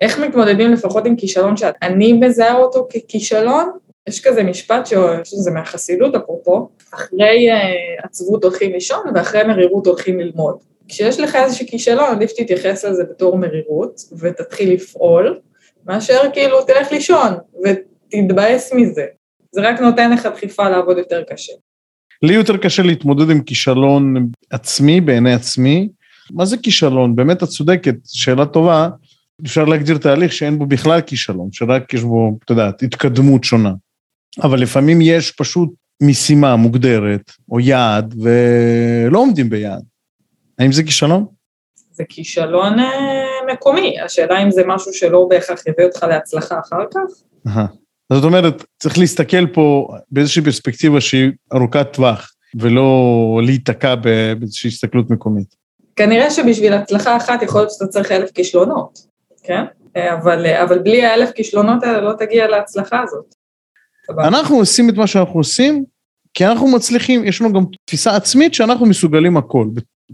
איך 0.00 0.18
מתמודדים 0.18 0.72
לפחות 0.72 1.06
עם 1.06 1.16
כישלון 1.16 1.56
שאני 1.56 2.12
מזהה 2.12 2.56
אותו 2.56 2.88
ככישלון? 2.92 3.70
יש 4.08 4.20
כזה 4.20 4.42
משפט 4.42 4.86
שזה 5.24 5.50
מהחסידות 5.50 6.14
אפרופו, 6.14 6.68
אחרי 6.94 7.48
uh, 7.50 8.06
עצבות 8.06 8.44
הולכים 8.44 8.72
לישון 8.72 9.00
ואחרי 9.14 9.44
מרירות 9.44 9.86
הולכים 9.86 10.20
ללמוד. 10.20 10.56
כשיש 10.88 11.20
לך 11.20 11.34
איזשהו 11.34 11.66
כישלון, 11.66 12.10
עדיף 12.10 12.30
שתתייחס 12.30 12.84
לזה 12.84 13.04
בתור 13.04 13.38
מרירות 13.38 14.00
ותתחיל 14.18 14.72
לפעול, 14.72 15.38
מאשר 15.86 16.20
כאילו 16.32 16.64
תלך 16.64 16.92
לישון 16.92 17.32
ותתבאס 17.64 18.72
מזה. 18.72 19.04
זה 19.52 19.60
רק 19.60 19.80
נותן 19.80 20.12
לך 20.12 20.26
דחיפה 20.26 20.68
לעבוד 20.68 20.98
יותר 20.98 21.22
קשה. 21.22 21.52
לי 22.22 22.34
יותר 22.34 22.56
קשה 22.56 22.82
להתמודד 22.82 23.30
עם 23.30 23.42
כישלון 23.42 24.30
עצמי, 24.50 25.00
בעיני 25.00 25.34
עצמי. 25.34 25.88
מה 26.32 26.44
זה 26.44 26.56
כישלון? 26.56 27.16
באמת 27.16 27.42
את 27.42 27.48
צודקת, 27.48 27.94
שאלה 28.06 28.46
טובה. 28.46 28.88
אפשר 29.44 29.64
להגדיר 29.64 29.98
תהליך 29.98 30.32
שאין 30.32 30.58
בו 30.58 30.66
בכלל 30.66 31.00
כישלון, 31.00 31.48
שרק 31.52 31.94
יש 31.94 32.02
בו, 32.02 32.38
את 32.44 32.50
יודעת, 32.50 32.82
התקדמות 32.82 33.44
שונה. 33.44 33.72
אבל 34.42 34.60
לפעמים 34.60 35.00
יש 35.00 35.30
פשוט 35.30 35.70
משימה 36.02 36.56
מוגדרת, 36.56 37.30
או 37.50 37.60
יעד, 37.60 38.14
ולא 38.22 39.18
עומדים 39.18 39.50
ביעד. 39.50 39.82
האם 40.58 40.72
זה 40.72 40.82
כישלון? 40.82 41.26
זה 41.92 42.04
כישלון 42.08 42.78
אה, 42.78 43.52
מקומי, 43.52 44.00
השאלה 44.00 44.42
אם 44.42 44.50
זה 44.50 44.62
משהו 44.66 44.92
שלא 44.92 45.26
בהכרח 45.30 45.66
יביא 45.66 45.84
אותך 45.84 46.02
להצלחה 46.02 46.60
אחר 46.60 46.84
כך. 46.94 47.00
אז 48.10 48.16
זאת 48.16 48.24
אומרת, 48.24 48.64
צריך 48.78 48.98
להסתכל 48.98 49.46
פה 49.46 49.88
באיזושהי 50.10 50.42
פרספקטיבה 50.42 51.00
שהיא 51.00 51.30
ארוכת 51.54 51.86
טווח, 51.92 52.32
ולא 52.54 53.40
להיתקע 53.44 53.94
באיזושהי 53.94 54.68
הסתכלות 54.68 55.10
מקומית. 55.10 55.54
כנראה 55.96 56.30
שבשביל 56.30 56.72
הצלחה 56.72 57.16
אחת 57.16 57.42
יכול 57.42 57.60
להיות 57.60 57.70
שאתה 57.70 57.86
צריך 57.86 58.12
אלף 58.12 58.30
כישלונות, 58.30 58.98
כן? 59.42 59.64
אבל, 59.96 60.46
אבל 60.46 60.78
בלי 60.78 61.04
האלף 61.04 61.30
כישלונות 61.30 61.82
האלה 61.82 62.00
לא 62.00 62.12
תגיע 62.18 62.48
להצלחה 62.48 63.02
הזאת. 63.02 63.34
אנחנו 64.18 64.56
עושים 64.56 64.88
את 64.88 64.94
מה 64.94 65.06
שאנחנו 65.06 65.40
עושים, 65.40 65.84
כי 66.34 66.46
אנחנו 66.46 66.68
מצליחים, 66.68 67.24
יש 67.24 67.40
לנו 67.40 67.52
גם 67.52 67.64
תפיסה 67.84 68.16
עצמית 68.16 68.54
שאנחנו 68.54 68.86
מסוגלים 68.86 69.36
הכל. 69.36 69.66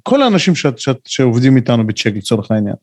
כל 0.02 0.22
האנשים 0.22 0.54
ש, 0.54 0.66
ש, 0.76 0.88
שעובדים 1.04 1.56
איתנו 1.56 1.86
בצ'ק 1.86 2.12
לצורך 2.14 2.50
העניין. 2.50 2.74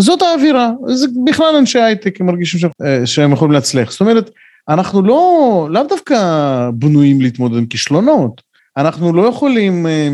זאת 0.00 0.22
האווירה, 0.22 0.70
זה 0.86 1.06
בכלל 1.24 1.56
אנשי 1.58 1.78
הייטק, 1.78 2.20
הם 2.20 2.26
מרגישים 2.26 2.60
ש, 2.60 2.64
אה, 2.84 3.06
שהם 3.06 3.32
יכולים 3.32 3.52
להצליח. 3.52 3.92
זאת 3.92 4.00
אומרת, 4.00 4.30
אנחנו 4.68 5.02
לא, 5.02 5.68
לאו 5.70 5.82
דווקא 5.82 6.16
בנויים 6.74 7.20
להתמודד 7.20 7.56
עם 7.58 7.66
כישלונות. 7.66 8.42
אנחנו 8.76 9.12
לא 9.12 9.22
יכולים 9.22 9.86
אה, 9.86 10.08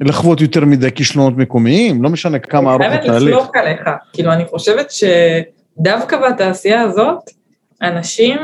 לחוות 0.00 0.40
יותר 0.40 0.64
מדי 0.64 0.92
כישלונות 0.92 1.36
מקומיים, 1.36 2.02
לא 2.02 2.10
משנה 2.10 2.38
כמה 2.38 2.70
ארוך 2.70 2.82
התהליך. 2.82 3.00
אני 3.00 3.10
חייבת 3.10 3.22
לסלוק 3.22 3.56
עליך, 3.56 3.80
כאילו 4.12 4.32
אני 4.32 4.44
חושבת 4.46 4.90
שדווקא 4.90 6.16
בתעשייה 6.16 6.82
הזאת, 6.82 7.18
אנשים 7.82 8.38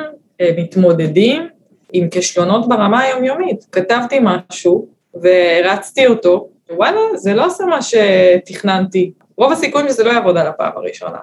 מתמודדים 0.57 1.49
עם 1.93 2.09
כישלונות 2.09 2.69
ברמה 2.69 3.01
היומיומית. 3.01 3.67
כתבתי 3.73 4.19
משהו 4.23 4.87
והרצתי 5.15 6.07
אותו, 6.07 6.49
וואלה, 6.71 7.01
זה 7.15 7.35
לא 7.35 7.47
עושה 7.47 7.65
מה 7.65 7.79
שתכננתי. 7.83 9.13
רוב 9.37 9.53
הסיכויים 9.53 9.89
שזה 9.89 10.05
לא 10.05 10.11
יעבוד 10.11 10.37
על 10.37 10.47
הפעם 10.47 10.73
הראשונה. 10.77 11.19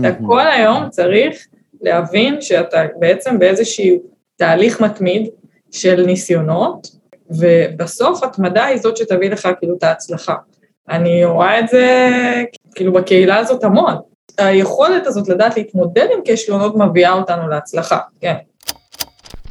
אתה 0.00 0.08
כל 0.26 0.46
היום 0.46 0.90
צריך 0.90 1.46
להבין 1.80 2.40
שאתה 2.40 2.82
בעצם 2.98 3.38
באיזשהו 3.38 3.96
תהליך 4.36 4.80
מתמיד 4.80 5.28
של 5.70 6.04
ניסיונות, 6.06 6.88
ובסוף 7.30 8.22
התמדה 8.22 8.64
היא 8.64 8.78
זאת 8.78 8.96
שתביא 8.96 9.30
לך 9.30 9.48
כאילו 9.58 9.76
את 9.78 9.82
ההצלחה. 9.82 10.34
אני 10.88 11.24
רואה 11.24 11.60
את 11.60 11.68
זה 11.68 12.08
כאילו 12.74 12.92
בקהילה 12.92 13.36
הזאת 13.36 13.64
המון. 13.64 13.94
היכולת 14.38 15.06
הזאת 15.06 15.28
לדעת 15.28 15.56
להתמודד 15.56 16.06
עם 16.14 16.20
כישלונות 16.24 16.76
מביאה 16.76 17.12
אותנו 17.12 17.48
להצלחה, 17.48 17.98
כן. 18.20 18.34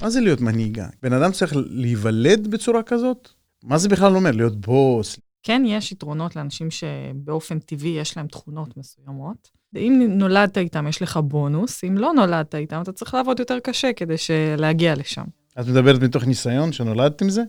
מה 0.01 0.09
זה 0.09 0.21
להיות 0.21 0.41
מנהיגה? 0.41 0.87
בן 1.03 1.13
אדם 1.13 1.31
צריך 1.31 1.53
להיוולד 1.55 2.47
בצורה 2.47 2.83
כזאת? 2.83 3.29
מה 3.63 3.77
זה 3.77 3.89
בכלל 3.89 4.15
אומר? 4.15 4.31
להיות 4.31 4.61
בוס? 4.61 5.19
כן, 5.43 5.63
יש 5.65 5.91
יתרונות 5.91 6.35
לאנשים 6.35 6.67
שבאופן 6.71 7.59
טבעי 7.59 7.89
יש 7.89 8.17
להם 8.17 8.27
תכונות 8.27 8.77
מסוימות. 8.77 9.51
אם 9.75 10.05
נולדת 10.09 10.57
איתם, 10.57 10.87
יש 10.87 11.01
לך 11.01 11.17
בונוס, 11.17 11.83
אם 11.83 11.97
לא 11.97 12.13
נולדת 12.13 12.55
איתם, 12.55 12.81
אתה 12.81 12.91
צריך 12.91 13.13
לעבוד 13.13 13.39
יותר 13.39 13.59
קשה 13.59 13.93
כדי 13.93 14.15
להגיע 14.57 14.95
לשם. 14.95 15.23
את 15.59 15.67
מדברת 15.67 16.01
מתוך 16.01 16.23
ניסיון 16.23 16.71
שנולדת 16.73 17.21
עם 17.21 17.29
זה? 17.29 17.43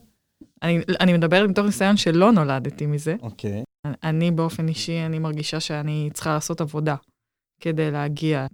אני, 0.63 0.81
אני 1.01 1.13
מדברת 1.13 1.51
מתוך 1.51 1.67
ניסיון 1.67 1.97
שלא 1.97 2.33
נולדתי 2.33 2.87
מזה. 2.87 3.15
אוקיי. 3.23 3.63
Okay. 3.87 3.91
אני 4.03 4.31
באופן 4.31 4.69
אישי, 4.69 5.07
אני 5.07 5.19
מרגישה 5.19 5.61
שאני 5.61 6.11
צריכה 6.15 6.35
לעשות 6.35 6.61
עבודה 6.61 6.95
כדי 7.61 7.91
להגיע 7.91 8.47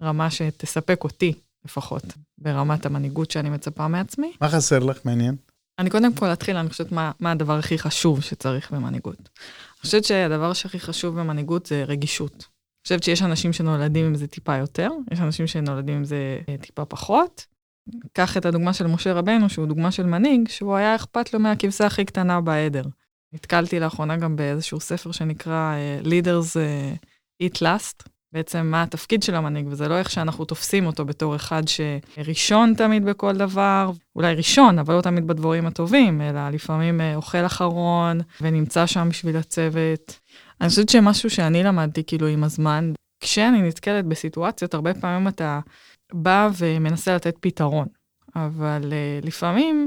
לרמה 0.00 0.30
שתספק 0.30 1.04
אותי 1.04 1.32
לפחות, 1.64 2.02
ברמת 2.38 2.86
המנהיגות 2.86 3.30
שאני 3.30 3.50
מצפה 3.50 3.88
מעצמי. 3.88 4.32
מה 4.40 4.48
חסר 4.48 4.78
לך? 4.78 4.98
מעניין. 5.04 5.36
אני 5.78 5.90
קודם 5.90 6.14
כל 6.14 6.26
אתחיל, 6.26 6.56
אני 6.56 6.68
חושבת 6.68 6.92
מה, 6.92 7.12
מה 7.20 7.30
הדבר 7.30 7.58
הכי 7.58 7.78
חשוב 7.78 8.20
שצריך 8.22 8.70
במנהיגות. 8.70 9.18
אני 9.18 9.80
חושבת 9.82 10.04
שהדבר 10.04 10.52
שהכי 10.52 10.80
חשוב 10.80 11.20
במנהיגות 11.20 11.66
זה 11.66 11.84
רגישות. 11.84 12.32
אני 12.32 12.84
חושבת 12.84 13.02
שיש 13.02 13.22
אנשים 13.22 13.52
שנולדים 13.52 14.06
עם 14.06 14.14
זה 14.14 14.26
טיפה 14.26 14.56
יותר, 14.56 14.90
יש 15.10 15.20
אנשים 15.20 15.46
שנולדים 15.46 15.96
עם 15.96 16.04
זה 16.04 16.38
אה, 16.48 16.56
טיפה 16.60 16.84
פחות. 16.84 17.46
קח 18.12 18.36
את 18.36 18.46
הדוגמה 18.46 18.72
של 18.72 18.86
משה 18.86 19.12
רבנו, 19.12 19.48
שהוא 19.48 19.66
דוגמה 19.66 19.90
של 19.90 20.06
מנהיג, 20.06 20.48
שהוא 20.48 20.76
היה 20.76 20.94
אכפת 20.94 21.34
לו 21.34 21.40
מהכבשה 21.40 21.86
הכי 21.86 22.04
קטנה 22.04 22.40
בעדר. 22.40 22.84
נתקלתי 23.32 23.80
לאחרונה 23.80 24.16
גם 24.16 24.36
באיזשהו 24.36 24.80
ספר 24.80 25.12
שנקרא 25.12 25.74
uh, 26.02 26.06
Leaders 26.06 26.56
uh, 26.56 27.06
Eat 27.42 27.56
Last, 27.56 28.08
בעצם 28.32 28.66
מה 28.66 28.82
התפקיד 28.82 29.22
של 29.22 29.34
המנהיג, 29.34 29.66
וזה 29.68 29.88
לא 29.88 29.98
איך 29.98 30.10
שאנחנו 30.10 30.44
תופסים 30.44 30.86
אותו 30.86 31.04
בתור 31.04 31.36
אחד 31.36 31.62
שראשון 31.68 32.74
תמיד 32.74 33.04
בכל 33.04 33.36
דבר, 33.36 33.90
אולי 34.16 34.34
ראשון, 34.34 34.78
אבל 34.78 34.94
לא 34.94 35.00
תמיד 35.00 35.26
בדבורים 35.26 35.66
הטובים, 35.66 36.20
אלא 36.20 36.48
לפעמים 36.48 37.00
אה, 37.00 37.16
אוכל 37.16 37.46
אחרון 37.46 38.20
ונמצא 38.40 38.86
שם 38.86 39.08
בשביל 39.10 39.36
הצוות. 39.36 40.20
אני 40.60 40.68
חושבת 40.68 40.88
שמשהו 40.88 41.30
שאני 41.30 41.62
למדתי 41.62 42.04
כאילו 42.04 42.26
עם 42.26 42.44
הזמן, 42.44 42.92
כשאני 43.20 43.62
נתקלת 43.62 44.04
בסיטואציות, 44.04 44.74
הרבה 44.74 44.94
פעמים 44.94 45.28
אתה 45.28 45.60
בא 46.12 46.50
ומנסה 46.58 47.14
לתת 47.14 47.34
פתרון, 47.40 47.86
אבל 48.36 48.82
uh, 48.82 49.26
לפעמים 49.26 49.86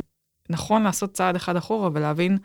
נכון 0.50 0.84
לעשות 0.84 1.12
צעד 1.12 1.36
אחד 1.36 1.56
אחורה 1.56 1.90
ולהבין 1.94 2.38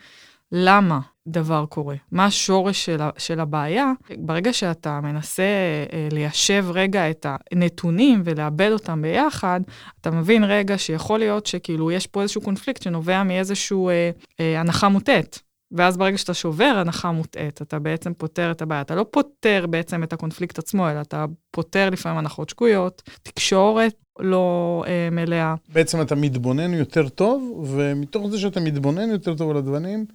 למה 0.53 1.01
דבר 1.29 1.67
קורה, 1.69 1.97
מה 2.13 2.25
השורש 2.25 2.85
של, 2.85 3.01
של 3.19 3.41
הבעיה. 3.41 3.93
ברגע 4.19 4.53
שאתה 4.53 5.01
מנסה 5.01 5.43
uh, 5.89 6.15
ליישב 6.15 6.67
רגע 6.69 7.11
את 7.11 7.27
הנתונים 7.53 8.23
ולאבד 8.25 8.71
אותם 8.73 9.03
ביחד, 9.03 9.61
אתה 10.01 10.11
מבין 10.11 10.45
רגע 10.45 10.79
שיכול 10.79 11.19
להיות 11.19 11.47
שכאילו 11.47 11.91
יש 11.91 12.07
פה 12.07 12.23
איזשהו 12.23 12.41
קונפליקט 12.41 12.83
שנובע 12.83 13.23
מאיזשהו 13.23 13.91
uh, 13.91 14.23
uh, 14.23 14.43
הנחה 14.59 14.89
מוטעת. 14.89 15.39
ואז 15.73 15.97
ברגע 15.97 16.19
שאתה 16.19 16.35
שובר 16.35 16.75
הנחה 16.77 17.13
מוטעית, 17.13 17.63
אתה 17.63 17.79
בעצם 17.79 18.15
פותר 18.15 18.51
את 18.51 18.63
הבעיה. 18.63 18.81
אתה 18.81 18.95
לא 18.95 19.07
פותר 19.11 19.65
בעצם 19.71 20.03
את 20.03 20.13
הקונפליקט 20.13 20.59
עצמו, 20.59 20.91
אלא 20.91 21.01
אתה 21.01 21.25
פותר 21.51 21.91
לפעמים 21.91 22.19
הנחות 22.19 22.49
שגויות, 22.49 23.03
תקשורת 23.23 23.95
לא 24.19 24.85
אה, 24.87 25.09
מלאה. 25.11 25.55
בעצם 25.73 26.01
אתה 26.01 26.15
מתבונן 26.15 26.75
יותר 26.75 27.09
טוב, 27.09 27.69
ומתוך 27.71 28.29
זה 28.31 28.39
שאתה 28.39 28.61
מתבונן 28.61 29.11
יותר 29.11 29.35
טוב 29.35 29.51
על 29.51 29.57
הדברים, 29.57 30.07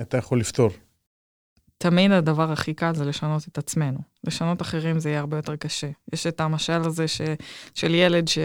אתה 0.00 0.16
יכול 0.16 0.40
לפתור. 0.40 0.70
תמיד 1.78 2.12
הדבר 2.12 2.52
הכי 2.52 2.74
קל 2.74 2.94
זה 2.94 3.04
לשנות 3.04 3.48
את 3.48 3.58
עצמנו. 3.58 3.98
לשנות 4.26 4.62
אחרים 4.62 4.98
זה 4.98 5.08
יהיה 5.08 5.20
הרבה 5.20 5.36
יותר 5.36 5.56
קשה. 5.56 5.90
יש 6.12 6.26
את 6.26 6.40
המשל 6.40 6.82
הזה 6.84 7.08
ש, 7.08 7.20
של 7.74 7.94
ילד 7.94 8.28
ש, 8.28 8.38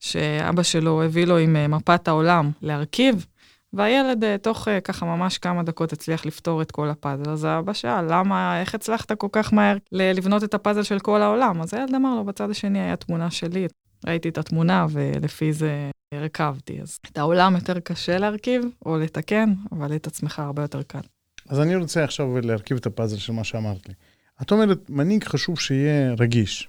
שאבא 0.00 0.62
שלו 0.62 1.02
הביא 1.02 1.24
לו 1.26 1.38
עם 1.38 1.56
אה, 1.56 1.68
מפת 1.68 2.08
העולם 2.08 2.50
להרכיב, 2.62 3.26
והילד 3.72 4.24
אה, 4.24 4.38
תוך 4.38 4.68
אה, 4.68 4.80
ככה 4.80 5.06
ממש 5.06 5.38
כמה 5.38 5.62
דקות 5.62 5.92
הצליח 5.92 6.26
לפתור 6.26 6.62
את 6.62 6.70
כל 6.70 6.88
הפאזל. 6.88 7.30
אז 7.30 7.44
האבא 7.44 7.72
שאל, 7.72 8.04
למה, 8.08 8.60
איך 8.60 8.74
הצלחת 8.74 9.12
כל 9.12 9.28
כך 9.32 9.52
מהר 9.52 9.76
לבנות 9.92 10.44
את 10.44 10.54
הפאזל 10.54 10.82
של 10.82 10.98
כל 10.98 11.22
העולם? 11.22 11.60
אז 11.60 11.74
הילד 11.74 11.94
אמר 11.94 12.14
לו, 12.14 12.24
בצד 12.24 12.50
השני 12.50 12.80
היה 12.80 12.96
תמונה 12.96 13.30
שלי. 13.30 13.66
ראיתי 14.06 14.28
את 14.28 14.38
התמונה 14.38 14.86
ולפי 14.90 15.52
זה 15.52 15.90
הרכבתי. 16.12 16.80
אז 16.82 16.98
את 17.12 17.18
העולם 17.18 17.54
יותר 17.54 17.80
קשה 17.80 18.18
להרכיב 18.18 18.64
או 18.86 18.98
לתקן, 18.98 19.52
אבל 19.72 19.96
את 19.96 20.06
עצמך 20.06 20.38
הרבה 20.38 20.62
יותר 20.62 20.82
קל. 20.82 21.00
אז 21.48 21.60
אני 21.60 21.76
רוצה 21.76 22.04
עכשיו 22.04 22.40
להרכיב 22.40 22.76
את 22.76 22.86
הפאזל 22.86 23.16
של 23.16 23.32
מה 23.32 23.44
שאמרת 23.44 23.88
לי. 23.88 23.94
את 24.42 24.50
אומרת, 24.50 24.90
מנהיג 24.90 25.24
חשוב 25.24 25.60
שיהיה 25.60 26.14
רגיש. 26.18 26.68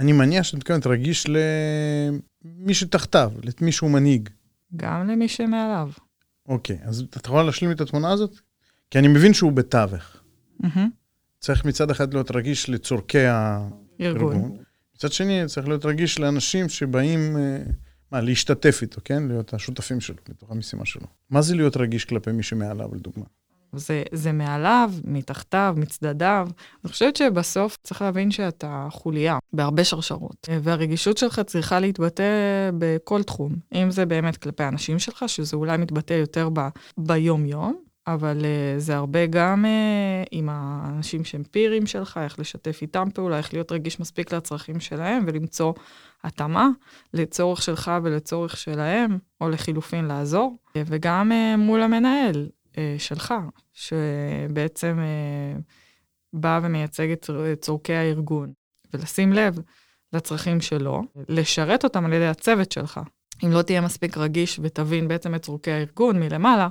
אני 0.00 0.12
מניח 0.12 0.42
שאת 0.42 0.54
מתכוונת 0.54 0.86
רגיש 0.86 1.26
למי 2.44 2.74
שתחתיו, 2.74 3.32
למי 3.60 3.72
שהוא 3.72 3.90
מנהיג. 3.90 4.28
גם 4.76 5.08
למי 5.08 5.28
שמעליו. 5.28 5.90
אוקיי, 6.48 6.78
אז 6.82 7.00
את 7.00 7.26
יכולה 7.26 7.42
להשלים 7.42 7.70
את 7.72 7.80
התמונה 7.80 8.10
הזאת? 8.10 8.40
כי 8.90 8.98
אני 8.98 9.08
מבין 9.08 9.34
שהוא 9.34 9.52
בתווך. 9.52 10.16
Mm-hmm. 10.62 10.78
צריך 11.40 11.64
מצד 11.64 11.90
אחד 11.90 12.14
להיות 12.14 12.30
רגיש 12.30 12.68
לצורכי 12.68 13.24
הארגון. 13.26 14.56
מצד 14.96 15.12
שני, 15.12 15.42
צריך 15.46 15.68
להיות 15.68 15.84
רגיש 15.84 16.18
לאנשים 16.18 16.68
שבאים, 16.68 17.36
אה, 17.36 17.58
מה, 18.12 18.20
להשתתף 18.20 18.78
איתו, 18.82 19.00
כן? 19.04 19.28
להיות 19.28 19.54
השותפים 19.54 20.00
שלו, 20.00 20.16
בתוך 20.28 20.50
המשימה 20.50 20.84
שלו. 20.84 21.06
מה 21.30 21.42
זה 21.42 21.54
להיות 21.54 21.76
רגיש 21.76 22.04
כלפי 22.04 22.32
מי 22.32 22.42
שמעליו, 22.42 22.94
לדוגמה? 22.94 23.24
זה, 23.72 24.02
זה 24.12 24.32
מעליו, 24.32 24.92
מתחתיו, 25.04 25.74
מצדדיו. 25.76 26.48
אני 26.84 26.92
חושבת 26.92 27.16
שבסוף 27.16 27.78
צריך 27.82 28.02
להבין 28.02 28.30
שאתה 28.30 28.88
חוליה 28.90 29.38
בהרבה 29.52 29.84
שרשרות, 29.84 30.48
והרגישות 30.62 31.18
שלך 31.18 31.40
צריכה 31.40 31.80
להתבטא 31.80 32.24
בכל 32.78 33.22
תחום. 33.22 33.56
אם 33.74 33.90
זה 33.90 34.06
באמת 34.06 34.36
כלפי 34.36 34.62
האנשים 34.62 34.98
שלך, 34.98 35.24
שזה 35.26 35.56
אולי 35.56 35.76
מתבטא 35.76 36.14
יותר 36.14 36.48
ב, 36.52 36.60
ביום-יום, 36.98 37.82
אבל 38.06 38.38
uh, 38.40 38.80
זה 38.80 38.96
הרבה 38.96 39.26
גם 39.26 39.64
uh, 39.64 40.28
עם 40.30 40.48
האנשים 40.52 41.24
שהם 41.24 41.42
פירים 41.50 41.86
שלך, 41.86 42.20
איך 42.24 42.38
לשתף 42.38 42.78
איתם 42.82 43.08
פעולה, 43.14 43.38
איך 43.38 43.52
להיות 43.52 43.72
רגיש 43.72 44.00
מספיק 44.00 44.32
לצרכים 44.32 44.80
שלהם 44.80 45.24
ולמצוא 45.26 45.72
התאמה 46.24 46.68
לצורך 47.14 47.62
שלך 47.62 47.90
ולצורך 48.02 48.56
שלהם, 48.56 49.18
או 49.40 49.48
לחילופין 49.48 50.04
לעזור, 50.04 50.56
וגם 50.76 51.32
uh, 51.32 51.56
מול 51.56 51.82
המנהל, 51.82 52.46
אה, 52.78 52.94
שלך, 52.98 53.34
שבעצם 53.72 54.98
אה, 54.98 55.60
בא 56.32 56.60
ומייצג 56.62 57.10
את 57.10 57.30
צורכי 57.60 57.92
הארגון, 57.92 58.52
ולשים 58.94 59.32
לב 59.32 59.58
לצרכים 60.12 60.60
שלו, 60.60 61.02
לשרת 61.28 61.84
אותם 61.84 62.04
על 62.04 62.12
ידי 62.12 62.26
הצוות 62.26 62.72
שלך. 62.72 63.00
אם 63.44 63.50
לא 63.52 63.62
תהיה 63.62 63.80
מספיק 63.80 64.16
רגיש 64.16 64.60
ותבין 64.62 65.08
בעצם 65.08 65.34
את 65.34 65.42
צורכי 65.42 65.70
הארגון 65.70 66.20
מלמעלה, 66.20 66.68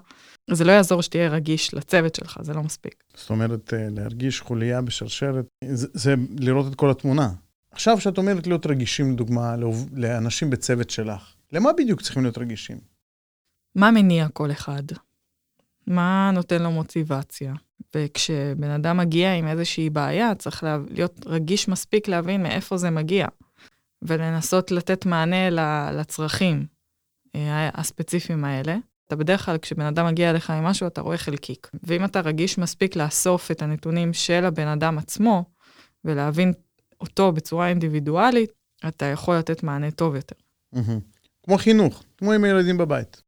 זה 0.51 0.63
לא 0.63 0.71
יעזור 0.71 1.01
שתהיה 1.01 1.29
רגיש 1.29 1.73
לצוות 1.73 2.15
שלך, 2.15 2.39
זה 2.41 2.53
לא 2.53 2.63
מספיק. 2.63 3.03
זאת 3.15 3.29
אומרת, 3.29 3.73
אה, 3.73 3.87
להרגיש 3.89 4.41
חוליה 4.41 4.81
בשרשרת, 4.81 5.45
זה, 5.73 5.87
זה 5.93 6.15
לראות 6.39 6.71
את 6.71 6.75
כל 6.75 6.91
התמונה. 6.91 7.29
עכשיו, 7.71 7.99
שאת 7.99 8.17
אומרת 8.17 8.47
להיות 8.47 8.65
רגישים, 8.65 9.12
לדוגמה, 9.12 9.55
לאנשים 9.93 10.49
בצוות 10.49 10.89
שלך, 10.89 11.34
למה 11.51 11.69
בדיוק 11.77 12.01
צריכים 12.01 12.23
להיות 12.23 12.38
רגישים? 12.38 12.77
מה 13.75 13.91
מניע 13.91 14.27
כל 14.34 14.51
אחד? 14.51 14.84
מה 15.88 16.31
נותן 16.34 16.62
לו 16.62 16.71
מוטיבציה. 16.71 17.53
וכשבן 17.95 18.69
אדם 18.69 18.97
מגיע 18.97 19.34
עם 19.34 19.47
איזושהי 19.47 19.89
בעיה, 19.89 20.36
צריך 20.36 20.63
להיות 20.89 21.25
רגיש 21.25 21.67
מספיק 21.67 22.07
להבין 22.07 22.43
מאיפה 22.43 22.77
זה 22.77 22.89
מגיע, 22.89 23.27
ולנסות 24.01 24.71
לתת 24.71 25.05
מענה 25.05 25.49
לצרכים 25.91 26.65
אה, 27.36 27.69
הספציפיים 27.73 28.45
האלה. 28.45 28.77
אתה 29.07 29.15
בדרך 29.15 29.45
כלל, 29.45 29.57
כשבן 29.57 29.86
אדם 29.86 30.05
מגיע 30.05 30.29
אליך 30.29 30.49
עם 30.49 30.63
משהו, 30.63 30.88
אתה 30.88 31.01
רואה 31.01 31.17
חלקיק. 31.17 31.71
ואם 31.84 32.05
אתה 32.05 32.21
רגיש 32.21 32.57
מספיק 32.57 32.95
לאסוף 32.95 33.51
את 33.51 33.62
הנתונים 33.62 34.13
של 34.13 34.45
הבן 34.45 34.67
אדם 34.67 34.97
עצמו, 34.97 35.45
ולהבין 36.05 36.53
אותו 37.01 37.31
בצורה 37.31 37.69
אינדיבידואלית, 37.69 38.51
אתה 38.87 39.05
יכול 39.05 39.37
לתת 39.37 39.63
מענה 39.63 39.91
טוב 39.91 40.15
יותר. 40.15 40.35
כמו 41.43 41.57
חינוך, 41.57 42.03
כמו 42.17 42.31
עם 42.31 42.43
הילדים 42.43 42.77
בבית. 42.77 43.21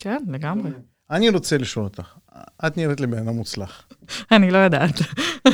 כן, 0.00 0.22
לגמרי. 0.28 0.70
אני 1.10 1.28
רוצה 1.28 1.58
לשאול 1.58 1.84
אותך, 1.84 2.14
את 2.66 2.76
נראית 2.76 3.00
לי 3.00 3.06
אדם 3.06 3.28
מוצלח. 3.28 3.88
אני 4.36 4.50
לא 4.50 4.58
יודעת. 4.58 4.94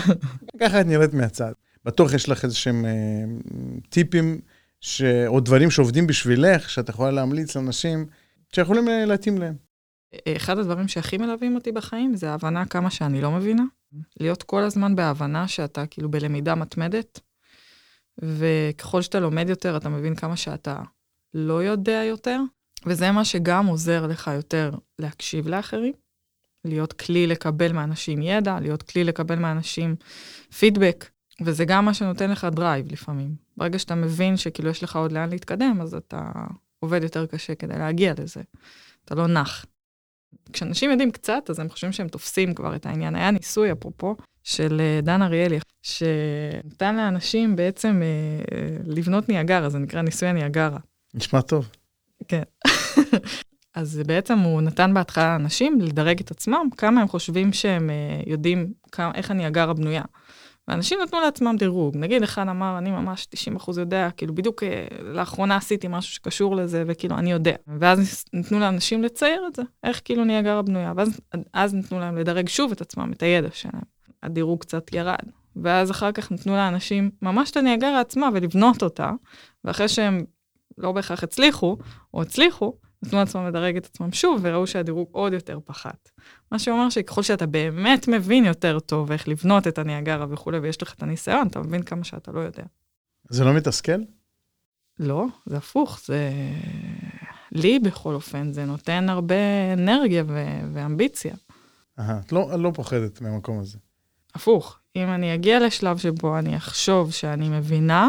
ככה 0.61 0.81
את 0.81 0.87
נראית 0.87 1.15
מהצד. 1.15 1.53
בטוח 1.85 2.13
יש 2.15 2.29
לך 2.29 2.45
איזה 2.45 2.57
שהם 2.57 2.85
אה, 2.85 3.25
טיפים 3.89 4.41
ש... 4.81 5.03
או 5.27 5.41
דברים 5.41 5.71
שעובדים 5.71 6.07
בשבילך, 6.07 6.71
שאת 6.71 6.89
יכולה 6.89 7.11
להמליץ 7.11 7.57
לאנשים 7.57 8.07
שיכולים 8.55 8.89
אה, 8.89 9.05
להתאים 9.05 9.39
להם. 9.39 9.55
אחד 10.37 10.59
הדברים 10.59 10.89
שהכי 10.89 11.19
מלווים 11.19 11.55
אותי 11.55 11.73
בחיים 11.73 12.15
זה 12.17 12.31
ההבנה 12.31 12.67
כמה 12.67 12.91
שאני 12.91 13.21
לא 13.21 13.31
מבינה. 13.31 13.65
להיות 14.21 14.43
כל 14.43 14.63
הזמן 14.63 14.97
בהבנה 14.97 15.49
שאתה 15.49 15.87
כאילו 15.87 16.11
בלמידה 16.11 16.55
מתמדת, 16.55 17.21
וככל 18.19 19.03
שאתה 19.03 19.21
לומד 19.21 19.49
יותר, 19.49 19.77
אתה 19.77 19.89
מבין 19.89 20.15
כמה 20.15 20.37
שאתה 20.37 20.81
לא 21.35 21.63
יודע 21.63 22.03
יותר, 22.09 22.41
וזה 22.87 23.11
מה 23.11 23.25
שגם 23.25 23.67
עוזר 23.67 24.07
לך 24.07 24.31
יותר 24.35 24.71
להקשיב 24.99 25.49
לאחרים, 25.49 25.93
להיות 26.65 26.93
כלי 26.93 27.27
לקבל 27.27 27.73
מאנשים 27.73 28.23
ידע, 28.23 28.61
להיות 28.61 28.83
כלי 28.83 29.05
לקבל 29.05 29.39
מאנשים 29.39 29.97
פידבק, 30.59 31.11
וזה 31.41 31.65
גם 31.65 31.85
מה 31.85 31.95
שנותן 31.95 32.31
לך 32.31 32.45
drive 32.45 32.93
לפעמים. 32.93 33.35
ברגע 33.57 33.79
שאתה 33.79 33.95
מבין 33.95 34.37
שכאילו 34.37 34.71
יש 34.71 34.83
לך 34.83 34.97
עוד 34.97 35.13
לאן 35.13 35.31
להתקדם, 35.31 35.79
אז 35.83 35.95
אתה 35.95 36.31
עובד 36.79 37.03
יותר 37.03 37.27
קשה 37.27 37.55
כדי 37.55 37.79
להגיע 37.79 38.15
לזה. 38.19 38.43
אתה 39.05 39.15
לא 39.15 39.27
נח. 39.27 39.67
כשאנשים 40.53 40.91
יודעים 40.91 41.11
קצת, 41.11 41.51
אז 41.51 41.59
הם 41.59 41.69
חושבים 41.69 41.93
שהם 41.93 42.09
תופסים 42.09 42.55
כבר 42.55 42.77
את 42.77 42.87
העניין. 42.87 43.15
היה 43.15 43.31
ניסוי, 43.31 43.73
אפרופו, 43.73 44.17
של 44.45 44.81
אה, 44.81 45.01
דן 45.03 45.23
אריאלי, 45.23 45.59
שנתן 45.83 46.97
לאנשים 46.97 47.57
בעצם 47.57 48.03
אה, 48.03 48.57
אה, 48.59 48.77
לבנות 48.87 49.29
ניאגרה, 49.29 49.69
זה 49.69 49.79
נקרא 49.79 50.03
ניסוי 50.03 50.29
הניאגרה. 50.29 50.79
נשמע 51.15 51.41
טוב. 51.41 51.69
כן. 52.29 52.43
אז 53.75 54.03
בעצם 54.07 54.39
הוא 54.39 54.61
נתן 54.61 54.95
בהתחלה 54.95 55.39
לאנשים 55.39 55.81
לדרג 55.81 56.21
את 56.21 56.31
עצמם, 56.31 56.69
כמה 56.77 57.01
הם 57.01 57.09
חושבים 57.09 57.53
שהם 57.53 57.91
יודעים 58.27 58.73
כמה, 58.93 59.13
איך 59.15 59.31
הניאגרה 59.31 59.73
בנויה. 59.73 60.03
ואנשים 60.69 60.99
נתנו 61.03 61.21
לעצמם 61.21 61.57
דירוג. 61.59 61.97
נגיד, 61.97 62.23
אחד 62.23 62.49
אמר, 62.49 62.79
אני 62.79 62.91
ממש 62.91 63.27
90 63.27 63.57
אחוז 63.57 63.79
יודע, 63.79 64.09
כאילו, 64.17 64.35
בדיוק 64.35 64.63
לאחרונה 65.03 65.57
עשיתי 65.57 65.89
משהו 65.91 66.13
שקשור 66.13 66.57
לזה, 66.57 66.85
וכאילו, 66.87 67.19
אני 67.19 67.33
יודע. 67.33 67.55
ואז 67.79 68.25
נתנו 68.33 68.61
לאנשים 68.61 69.03
לצייר 69.03 69.47
את 69.47 69.57
זה, 69.57 69.63
איך 69.85 70.01
כאילו 70.05 70.25
ניאגרה 70.25 70.63
בנויה. 70.63 70.93
ואז 70.97 71.21
אז 71.55 71.75
נתנו 71.75 72.01
להם 72.01 72.17
לדרג 72.17 72.49
שוב 72.49 72.73
את 72.73 72.81
עצמם, 72.81 73.13
את 73.13 73.23
הידע 73.23 73.49
שלהם. 73.53 73.83
הדירוג 74.23 74.61
קצת 74.61 74.93
ירד. 74.93 75.25
ואז 75.57 75.91
אחר 75.91 76.13
כך 76.13 76.33
נתנו 76.33 76.53
לאנשים 76.53 77.11
ממש 77.23 77.51
את 77.51 77.57
הניאגרה 77.57 78.01
עצמה 78.01 78.29
ולבנות 78.35 78.83
אותה, 78.83 79.11
ואחרי 79.65 79.89
שהם 79.89 80.25
לא 80.79 80.93
בהכרח 80.93 81.23
הצליחו, 81.23 81.77
או 82.15 82.23
הצליחו, 82.23 82.77
נתנו 83.03 83.19
לעצמם 83.19 83.47
לדרג 83.47 83.77
את 83.77 83.87
עצמם 83.87 84.13
שוב, 84.13 84.41
וראו 84.43 84.67
שהדירוג 84.67 85.09
עוד 85.13 85.33
יותר 85.33 85.59
פחת. 85.65 86.11
מה 86.53 86.59
שאומר 86.59 86.91
שככל 86.91 87.23
שאתה 87.23 87.47
באמת 87.47 88.09
מבין 88.09 88.45
יותר 88.45 88.81
טוב 88.81 89.13
איך 89.13 89.29
לבנות 89.29 89.67
את 89.67 89.79
הניאגרה 89.79 90.27
וכולי, 90.31 90.59
ויש 90.59 90.83
לך 90.83 90.95
את 90.95 91.03
הניסיון, 91.03 91.47
אתה 91.47 91.61
מבין 91.61 91.83
כמה 91.83 92.05
שאתה 92.05 92.33
לא 92.33 92.41
יודע. 92.41 92.63
זה 93.29 93.45
לא 93.45 93.55
מתסכל? 93.55 94.01
לא, 94.99 95.27
זה 95.47 95.57
הפוך, 95.57 96.01
זה... 96.05 96.31
לי 97.53 97.79
בכל 97.79 98.15
אופן, 98.15 98.53
זה 98.53 98.65
נותן 98.65 99.09
הרבה 99.09 99.35
אנרגיה 99.73 100.25
ו- 100.27 100.61
ואמביציה. 100.73 101.35
אהה, 101.99 102.21
את 102.21 102.33
לא, 102.33 102.59
לא 102.59 102.71
פוחדת 102.75 103.21
מהמקום 103.21 103.59
הזה. 103.59 103.79
הפוך, 104.35 104.79
אם 104.97 105.09
אני 105.09 105.35
אגיע 105.35 105.67
לשלב 105.67 105.99
שבו 105.99 106.39
אני 106.39 106.57
אחשוב 106.57 107.13
שאני 107.13 107.49
מבינה, 107.49 108.09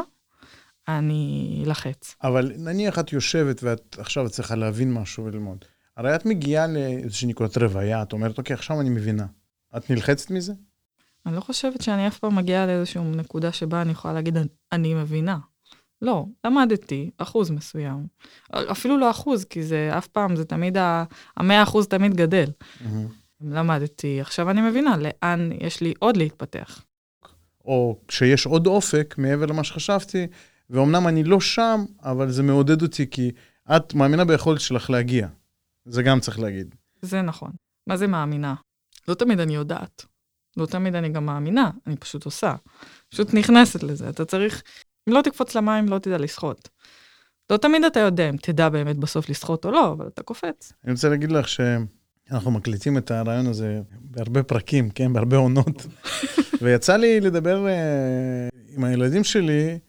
אני 0.88 1.64
אלחץ. 1.66 2.16
אבל 2.24 2.52
נניח 2.58 3.00
את 3.00 3.14
יושבת 3.14 3.64
ואת 3.64 3.96
עכשיו 4.00 4.30
צריכה 4.30 4.56
להבין 4.56 4.94
משהו 4.94 5.26
וללמוד. 5.26 5.66
הרי 5.98 6.16
את 6.16 6.26
מגיעה 6.26 6.68
לאיזושהי 6.68 7.28
נקודת 7.28 7.58
רוויה, 7.58 8.02
את 8.02 8.14
אומרת, 8.14 8.38
אוקיי, 8.38 8.54
עכשיו 8.54 8.82
אני 8.82 8.90
מבינה. 8.90 9.26
את 9.78 9.90
נלחצת 9.90 10.32
מזה? 10.32 10.54
אני 11.26 11.36
לא 11.36 11.42
חושבת 11.42 11.82
שאני 11.82 12.08
אף 12.08 12.20
פעם 12.20 12.36
מגיעה 12.36 12.66
לאיזושהי 12.66 13.04
נקודה 13.04 13.52
שבה 13.52 13.82
אני 13.82 13.92
יכולה 13.92 14.14
להגיד, 14.14 14.38
אני 14.72 14.94
מבינה. 14.94 15.38
לא, 16.02 16.26
למדתי 16.46 17.10
אחוז 17.18 17.52
מסוים. 17.52 18.08
אפילו 18.52 18.98
לא 18.98 19.12
אחוז, 19.12 19.46
כי 19.46 19.64
זה 19.64 19.98
אף 19.98 20.08
פעם, 20.08 20.36
זה 20.36 20.46
תמיד, 20.46 20.78
המאה 21.38 21.64
אחוז 21.64 21.88
תמיד 21.88 22.14
גדל. 22.14 22.50
למדתי, 23.44 24.22
עכשיו 24.22 24.50
אני 24.50 24.62
מבינה 24.62 24.96
לאן 24.98 25.50
יש 25.62 25.82
לי 25.82 25.94
עוד 26.00 26.18
להתפתח. 26.18 26.86
או 27.66 28.00
כשיש 28.08 28.46
עוד 28.46 28.68
אופק 28.68 29.16
מעבר 29.18 29.46
למה 29.46 29.64
שחשבתי, 29.64 30.28
ואומנם 30.70 31.08
אני 31.08 31.24
לא 31.24 31.40
שם, 31.40 31.86
אבל 32.04 32.32
זה 32.32 32.44
מעודד 32.44 32.82
אותי 32.82 33.10
כי 33.10 33.32
את 33.76 33.94
מאמינה 33.94 34.26
ביכולת 34.26 34.62
שלך 34.62 34.90
להגיע. 34.90 35.28
זה 35.86 36.04
גם 36.04 36.20
צריך 36.20 36.40
להגיד. 36.40 36.76
זה 37.02 37.22
נכון. 37.22 37.52
מה 37.88 37.98
זה 37.98 38.08
מאמינה? 38.08 38.56
לא 39.08 39.14
תמיד 39.14 39.40
אני 39.40 39.56
יודעת. 39.56 40.06
לא 40.58 40.66
תמיד 40.66 40.96
אני 40.96 41.10
גם 41.10 41.26
מאמינה, 41.26 41.72
אני 41.88 41.98
פשוט 41.98 42.26
עושה. 42.26 42.56
פשוט 43.10 43.34
נכנסת 43.34 43.84
לזה. 43.84 44.10
אתה 44.10 44.26
צריך, 44.26 44.64
אם 45.10 45.14
לא 45.14 45.22
תקפוץ 45.22 45.56
למים, 45.56 45.90
לא 45.90 46.00
תדע 46.00 46.18
לשחות. 46.18 46.70
לא 47.50 47.58
תמיד 47.58 47.84
אתה 47.84 48.00
יודע 48.00 48.30
אם 48.30 48.38
תדע 48.38 48.70
באמת 48.70 48.98
בסוף 48.98 49.30
לשחות 49.30 49.66
או 49.66 49.72
לא, 49.72 49.92
אבל 49.92 50.08
אתה 50.08 50.24
קופץ. 50.24 50.74
אני 50.84 50.92
רוצה 50.92 51.10
להגיד 51.10 51.32
לך 51.32 51.48
שאנחנו 52.30 52.52
מקליטים 52.52 52.98
את 52.98 53.12
הרעיון 53.12 53.48
הזה 53.48 53.82
בהרבה 54.02 54.44
פרקים, 54.44 54.90
כן? 54.90 55.14
בהרבה 55.14 55.38
עונות. 55.38 55.88
ויצא 56.62 56.98
לי 56.98 57.20
לדבר 57.20 57.66
uh, 57.66 58.76
עם 58.76 58.84
הילדים 58.84 59.24
שלי, 59.24 59.80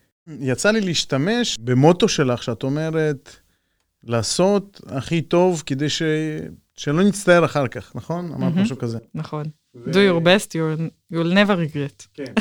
יצא 0.40 0.70
לי 0.70 0.80
להשתמש 0.80 1.58
במוטו 1.60 2.08
שלך, 2.08 2.42
שאת 2.42 2.62
אומרת, 2.62 3.36
לעשות 4.04 4.80
הכי 4.86 5.22
טוב 5.22 5.62
כדי 5.66 5.88
ש... 5.88 6.02
שלא 6.76 7.02
נצטער 7.02 7.44
אחר 7.44 7.68
כך, 7.68 7.96
נכון? 7.96 8.32
אמרת 8.32 8.54
משהו 8.54 8.78
כזה. 8.78 8.98
נכון. 9.14 9.46
Do 9.76 9.94
your 9.94 10.24
best, 10.24 10.48
you'll, 10.48 10.90
you'll 11.12 11.34
never 11.34 11.56
regret. 11.56 12.06
כן. 12.14 12.32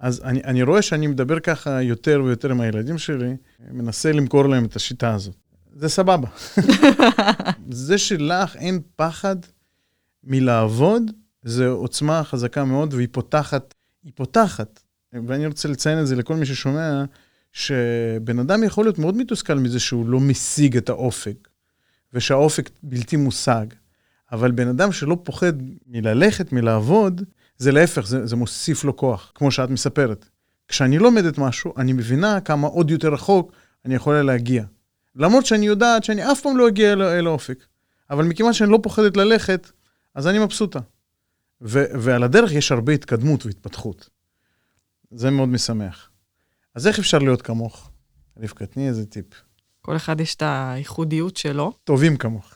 אז 0.00 0.22
אני, 0.24 0.40
אני 0.44 0.62
רואה 0.62 0.82
שאני 0.82 1.06
מדבר 1.06 1.40
ככה 1.40 1.82
יותר 1.82 2.22
ויותר 2.24 2.50
עם 2.50 2.60
הילדים 2.60 2.98
שלי, 2.98 3.36
מנסה 3.72 4.12
למכור 4.12 4.48
להם 4.48 4.64
את 4.64 4.76
השיטה 4.76 5.14
הזאת. 5.14 5.36
זה 5.80 5.88
סבבה. 5.88 6.28
זה 7.70 7.98
שלך 7.98 8.56
אין 8.56 8.80
פחד 8.96 9.36
מלעבוד, 10.24 11.10
זה 11.42 11.68
עוצמה 11.68 12.24
חזקה 12.24 12.64
מאוד, 12.64 12.94
והיא 12.94 13.08
פותחת, 13.12 13.74
היא 14.04 14.12
פותחת. 14.14 14.80
ואני 15.12 15.46
רוצה 15.46 15.68
לציין 15.68 16.00
את 16.00 16.06
זה 16.06 16.16
לכל 16.16 16.36
מי 16.36 16.46
ששומע, 16.46 17.04
שבן 17.52 18.38
אדם 18.38 18.64
יכול 18.64 18.84
להיות 18.84 18.98
מאוד 18.98 19.16
מתוסכל 19.16 19.54
מזה 19.54 19.80
שהוא 19.80 20.08
לא 20.08 20.20
משיג 20.20 20.76
את 20.76 20.88
האופק, 20.88 21.48
ושהאופק 22.12 22.70
בלתי 22.82 23.16
מושג. 23.16 23.66
אבל 24.32 24.50
בן 24.50 24.68
אדם 24.68 24.92
שלא 24.92 25.16
פוחד 25.22 25.52
מללכת, 25.86 26.52
מלעבוד, 26.52 27.22
זה 27.56 27.72
להפך, 27.72 28.06
זה, 28.06 28.26
זה 28.26 28.36
מוסיף 28.36 28.84
לו 28.84 28.96
כוח, 28.96 29.32
כמו 29.34 29.50
שאת 29.50 29.70
מספרת. 29.70 30.28
כשאני 30.68 30.98
לומדת 30.98 31.38
משהו, 31.38 31.74
אני 31.76 31.92
מבינה 31.92 32.40
כמה 32.40 32.66
עוד 32.66 32.90
יותר 32.90 33.08
רחוק 33.08 33.52
אני 33.84 33.94
יכולה 33.94 34.22
להגיע. 34.22 34.64
למרות 35.20 35.46
שאני 35.46 35.66
יודעת 35.66 36.04
שאני 36.04 36.32
אף 36.32 36.40
פעם 36.40 36.56
לא 36.56 36.68
אגיע 36.68 36.92
אל, 36.92 37.02
אל 37.02 37.26
האופק. 37.26 37.64
אבל 38.10 38.24
מכיוון 38.24 38.52
שאני 38.52 38.70
לא 38.70 38.78
פוחדת 38.82 39.16
ללכת, 39.16 39.70
אז 40.14 40.26
אני 40.26 40.38
מבסוטה. 40.38 40.78
ו- 41.62 41.84
ועל 42.00 42.22
הדרך 42.22 42.52
יש 42.52 42.72
הרבה 42.72 42.92
התקדמות 42.92 43.46
והתפתחות. 43.46 44.10
זה 45.10 45.30
מאוד 45.30 45.48
משמח. 45.48 46.10
אז 46.74 46.86
איך 46.86 46.98
אפשר 46.98 47.18
להיות 47.18 47.42
כמוך? 47.42 47.90
רבקה, 48.36 48.66
תני 48.66 48.88
איזה 48.88 49.06
טיפ. 49.06 49.26
כל 49.80 49.96
אחד 49.96 50.20
יש 50.20 50.34
את 50.34 50.42
הייחודיות 50.46 51.36
שלו. 51.36 51.72
טובים 51.84 52.16
כמוך. 52.16 52.54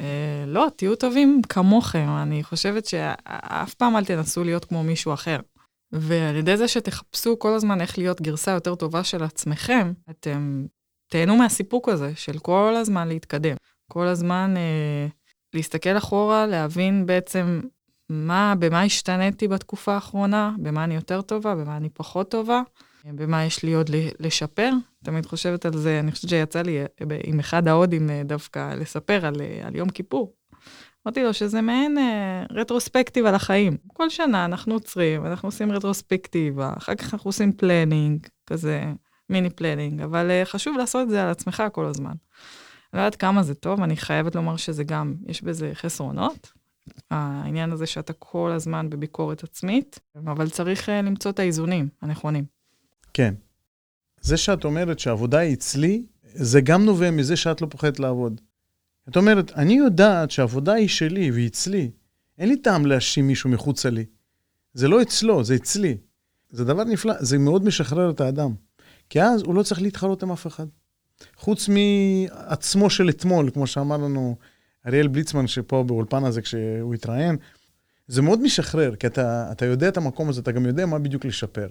אה, 0.00 0.44
לא, 0.46 0.68
תהיו 0.76 0.96
טובים 0.96 1.42
כמוכם. 1.48 2.08
אני 2.22 2.44
חושבת 2.44 2.86
שאף 2.86 3.74
פעם 3.74 3.96
אל 3.96 4.04
תנסו 4.04 4.44
להיות 4.44 4.64
כמו 4.64 4.82
מישהו 4.82 5.14
אחר. 5.14 5.40
ועל 5.92 6.36
ידי 6.36 6.56
זה 6.56 6.68
שתחפשו 6.68 7.38
כל 7.38 7.54
הזמן 7.54 7.80
איך 7.80 7.98
להיות 7.98 8.20
גרסה 8.20 8.50
יותר 8.50 8.74
טובה 8.74 9.04
של 9.04 9.22
עצמכם, 9.22 9.92
אתם 10.10 10.66
תהנו 11.10 11.36
מהסיפוק 11.36 11.88
הזה 11.88 12.12
של 12.14 12.38
כל 12.38 12.74
הזמן 12.76 13.08
להתקדם. 13.08 13.56
כל 13.92 14.06
הזמן 14.06 14.54
אה, 14.56 15.06
להסתכל 15.54 15.96
אחורה, 15.96 16.46
להבין 16.46 17.06
בעצם 17.06 17.60
מה, 18.08 18.54
במה 18.58 18.82
השתניתי 18.82 19.48
בתקופה 19.48 19.94
האחרונה, 19.94 20.52
במה 20.58 20.84
אני 20.84 20.94
יותר 20.94 21.22
טובה, 21.22 21.54
במה 21.54 21.76
אני 21.76 21.88
פחות 21.88 22.30
טובה, 22.30 22.62
במה 23.04 23.44
יש 23.44 23.62
לי 23.62 23.74
עוד 23.74 23.90
לשפר. 24.20 24.70
תמיד 25.04 25.26
חושבת 25.26 25.66
על 25.66 25.76
זה, 25.76 26.00
אני 26.00 26.12
חושבת 26.12 26.30
שיצא 26.30 26.62
לי 26.62 26.80
אה, 26.80 26.86
עם 27.24 27.40
אחד 27.40 27.68
ההודים 27.68 28.10
אה, 28.10 28.22
דווקא 28.24 28.74
לספר 28.74 29.26
על, 29.26 29.40
אה, 29.40 29.66
על 29.66 29.76
יום 29.76 29.88
כיפור. 29.88 30.34
אמרתי 31.06 31.22
לו 31.22 31.34
שזה 31.34 31.60
מעין 31.60 31.98
אה, 31.98 32.44
retrospective 32.50 33.26
על 33.26 33.34
החיים. 33.34 33.76
כל 33.92 34.10
שנה 34.10 34.44
אנחנו 34.44 34.74
עוצרים, 34.74 35.26
אנחנו 35.26 35.48
עושים 35.48 35.72
רטרוספקטיבה, 35.72 36.72
אחר 36.78 36.94
כך 36.94 37.14
אנחנו 37.14 37.28
עושים 37.28 37.52
planning, 37.52 38.26
כזה 38.46 38.84
מיני 39.30 39.50
planning, 39.50 40.00
אבל 40.00 40.30
אה, 40.30 40.44
חשוב 40.44 40.76
לעשות 40.78 41.02
את 41.02 41.10
זה 41.10 41.22
על 41.22 41.28
עצמך 41.28 41.62
כל 41.72 41.86
הזמן. 41.86 42.12
לא 42.94 42.98
יודעת 42.98 43.16
כמה 43.16 43.42
זה 43.42 43.54
טוב, 43.54 43.82
אני 43.82 43.96
חייבת 43.96 44.34
לומר 44.34 44.56
שזה 44.56 44.84
גם, 44.84 45.14
יש 45.26 45.42
בזה 45.42 45.70
חסרונות. 45.74 46.52
העניין 47.10 47.72
הזה 47.72 47.86
שאתה 47.86 48.12
כל 48.12 48.52
הזמן 48.52 48.90
בביקורת 48.90 49.44
עצמית, 49.44 50.00
אבל 50.16 50.50
צריך 50.50 50.88
אה, 50.88 50.92
למצוא 50.92 51.30
את 51.30 51.38
האיזונים 51.38 51.88
הנכונים. 52.02 52.44
כן. 53.14 53.34
זה 54.20 54.36
שאת 54.36 54.64
אומרת 54.64 54.98
שהעבודה 54.98 55.38
היא 55.38 55.54
אצלי, 55.54 56.06
זה 56.24 56.60
גם 56.60 56.84
נובע 56.84 57.10
מזה 57.10 57.36
שאת 57.36 57.60
לא 57.60 57.66
פוחדת 57.70 58.00
לעבוד. 58.00 58.40
את 59.08 59.16
אומרת, 59.16 59.52
אני 59.52 59.72
יודעת 59.72 60.30
שהעבודה 60.30 60.72
היא 60.72 60.88
שלי 60.88 61.30
והיא 61.30 61.48
אצלי. 61.48 61.90
אין 62.38 62.48
לי 62.48 62.56
טעם 62.56 62.86
להאשים 62.86 63.26
מישהו 63.26 63.50
מחוצה 63.50 63.90
לי. 63.90 64.04
זה 64.74 64.88
לא 64.88 65.02
אצלו, 65.02 65.44
זה 65.44 65.54
אצלי. 65.54 65.96
זה 66.50 66.64
דבר 66.64 66.84
נפלא, 66.84 67.14
זה 67.18 67.38
מאוד 67.38 67.64
משחרר 67.64 68.10
את 68.10 68.20
האדם. 68.20 68.54
כי 69.10 69.22
אז 69.22 69.42
הוא 69.42 69.54
לא 69.54 69.62
צריך 69.62 69.82
להתחרות 69.82 70.22
עם 70.22 70.32
אף 70.32 70.46
אחד. 70.46 70.66
חוץ 71.36 71.68
מעצמו 71.68 72.90
של 72.90 73.08
אתמול, 73.08 73.50
כמו 73.50 73.66
שאמר 73.66 73.96
לנו 73.96 74.36
אריאל 74.86 75.08
בליצמן, 75.08 75.46
שפה 75.46 75.84
באולפן 75.86 76.24
הזה 76.24 76.42
כשהוא 76.42 76.94
התראיין, 76.94 77.36
זה 78.08 78.22
מאוד 78.22 78.40
משחרר, 78.40 78.96
כי 78.96 79.06
אתה, 79.06 79.52
אתה 79.52 79.66
יודע 79.66 79.88
את 79.88 79.96
המקום 79.96 80.28
הזה, 80.28 80.40
אתה 80.40 80.52
גם 80.52 80.66
יודע 80.66 80.86
מה 80.86 80.98
בדיוק 80.98 81.24
לשפר. 81.24 81.68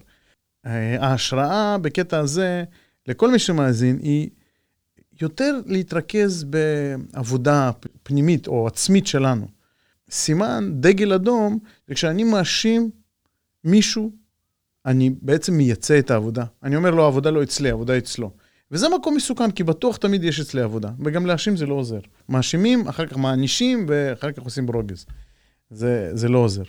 ההשראה 1.00 1.78
בקטע 1.78 2.20
הזה, 2.20 2.64
לכל 3.08 3.32
מי 3.32 3.40
שמאזין, 3.40 4.00
היא 4.02 4.30
יותר 5.22 5.60
להתרכז 5.66 6.44
בעבודה 6.44 7.72
פנימית 8.04 8.48
או 8.48 8.68
עצמית 8.68 9.08
שלנו. 9.08 9.48
סימן 10.12 10.72
דגל 10.80 11.14
אדום, 11.14 11.60
וכשאני 11.90 12.24
מאשים 12.24 12.90
מישהו, 13.64 14.12
אני 14.90 15.10
בעצם 15.22 15.54
מייצא 15.54 16.00
את 16.00 16.12
העבודה. 16.12 16.46
אני 16.64 16.76
אומר 16.76 16.92
לו, 16.92 17.04
העבודה 17.04 17.30
לא 17.30 17.44
אצלי, 17.44 17.70
העבודה 17.70 17.98
אצלו. 17.98 18.32
וזה 18.72 18.88
מקום 19.00 19.16
מסוכן, 19.16 19.52
כי 19.52 19.64
בטוח 19.64 19.98
תמיד 19.98 20.24
יש 20.24 20.40
אצלי 20.40 20.62
עבודה, 20.62 20.90
וגם 21.06 21.26
להאשים 21.26 21.58
זה 21.58 21.66
לא 21.66 21.74
עוזר. 21.74 22.00
מאשימים, 22.30 22.88
אחר 22.88 23.08
כך 23.08 23.18
מענישים, 23.18 23.86
ואחר 23.88 24.32
כך 24.32 24.44
עושים 24.44 24.66
ברוגז. 24.66 25.06
זה, 25.70 26.12
זה 26.14 26.30
לא 26.30 26.38
עוזר. 26.38 26.64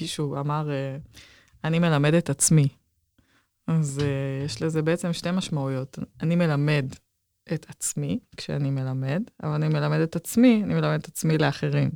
מישהו 0.00 0.36
אמר, 0.36 0.70
אה, 0.70 0.96
אני 1.64 1.78
מלמד 1.78 2.14
את 2.14 2.30
עצמי. 2.30 2.68
אז 3.66 4.00
uh, 4.02 4.44
יש 4.44 4.62
לזה 4.62 4.82
בעצם 4.82 5.12
שתי 5.12 5.30
משמעויות. 5.30 5.98
אני 6.22 6.36
מלמד 6.36 6.86
את 7.54 7.66
עצמי 7.68 8.18
כשאני 8.36 8.70
מלמד, 8.70 9.22
אבל 9.42 9.52
אני 9.52 9.68
מלמד 9.68 10.00
את 10.00 10.16
עצמי, 10.16 10.62
אני 10.64 10.74
מלמד 10.74 10.98
את 11.00 11.08
עצמי 11.08 11.38
לאחרים. 11.38 11.90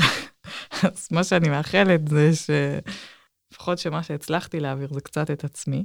אז 0.82 1.08
מה 1.10 1.24
שאני 1.24 1.48
מאחלת 1.48 2.00
זה 2.08 2.80
שלפחות 3.50 3.78
שמה 3.78 4.02
שהצלחתי 4.02 4.60
להעביר 4.60 4.92
זה 4.92 5.00
קצת 5.00 5.30
את 5.30 5.44
עצמי. 5.44 5.84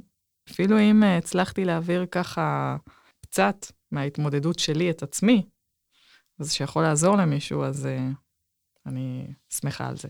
אפילו 0.50 0.80
אם 0.80 1.02
uh, 1.02 1.06
הצלחתי 1.18 1.64
להעביר 1.64 2.06
ככה 2.10 2.76
קצת 3.22 3.66
מההתמודדות 3.90 4.58
שלי 4.58 4.90
את 4.90 5.02
עצמי, 5.02 5.46
אז 6.38 6.52
שיכול 6.52 6.82
לעזור 6.82 7.16
למישהו, 7.16 7.64
אז 7.64 7.86
uh, 7.86 8.14
אני 8.86 9.26
שמחה 9.48 9.88
על 9.88 9.96
זה. 9.96 10.08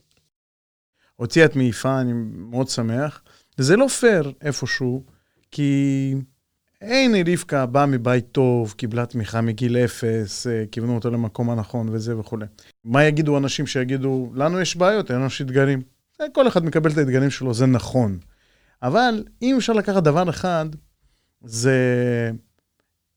אותי 1.18 1.44
את 1.44 1.56
מעיפה, 1.56 2.00
אני 2.00 2.12
מאוד 2.32 2.68
שמח. 2.68 3.22
וזה 3.58 3.76
לא 3.76 3.88
פייר 3.88 4.32
איפשהו, 4.40 5.04
כי 5.50 6.14
הנה 6.80 7.18
רבקה 7.26 7.66
באה 7.66 7.86
מבית 7.86 8.26
טוב, 8.32 8.72
קיבלה 8.72 9.06
תמיכה 9.06 9.40
מגיל 9.40 9.76
אפס, 9.76 10.46
אה, 10.46 10.64
כיוונו 10.72 10.94
אותה 10.94 11.08
למקום 11.08 11.50
הנכון 11.50 11.88
וזה 11.88 12.18
וכולי. 12.18 12.46
מה 12.84 13.04
יגידו 13.04 13.38
אנשים 13.38 13.66
שיגידו, 13.66 14.32
לנו 14.34 14.60
יש 14.60 14.76
בעיות, 14.76 15.10
אין 15.10 15.18
לנו 15.18 15.28
אתגרים. 15.40 15.95
כל 16.32 16.48
אחד 16.48 16.64
מקבל 16.64 16.90
את 16.90 16.98
האתגרים 16.98 17.30
שלו, 17.30 17.54
זה 17.54 17.66
נכון. 17.66 18.18
אבל 18.82 19.24
אם 19.42 19.54
אפשר 19.56 19.72
לקחת 19.72 20.02
דבר 20.02 20.30
אחד, 20.30 20.66
זה 21.44 21.80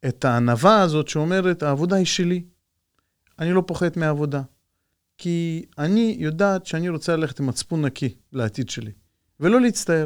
את 0.08 0.26
הענווה 0.26 0.82
הזאת 0.82 1.08
שאומרת, 1.08 1.64
העבודה 1.64 1.96
היא 1.96 2.06
שלי. 2.06 2.44
אני 3.40 3.54
לא 3.54 3.64
פוחד 3.68 3.90
מהעבודה. 3.96 4.42
כי 5.18 5.66
אני 5.78 6.16
יודעת 6.20 6.66
שאני 6.66 6.90
רוצה 6.90 7.16
ללכת 7.16 7.40
עם 7.40 7.46
מצפון 7.46 7.86
נקי 7.86 8.16
לעתיד 8.34 8.70
שלי, 8.70 8.92
ולא 9.40 9.62
להצטער. 9.62 10.06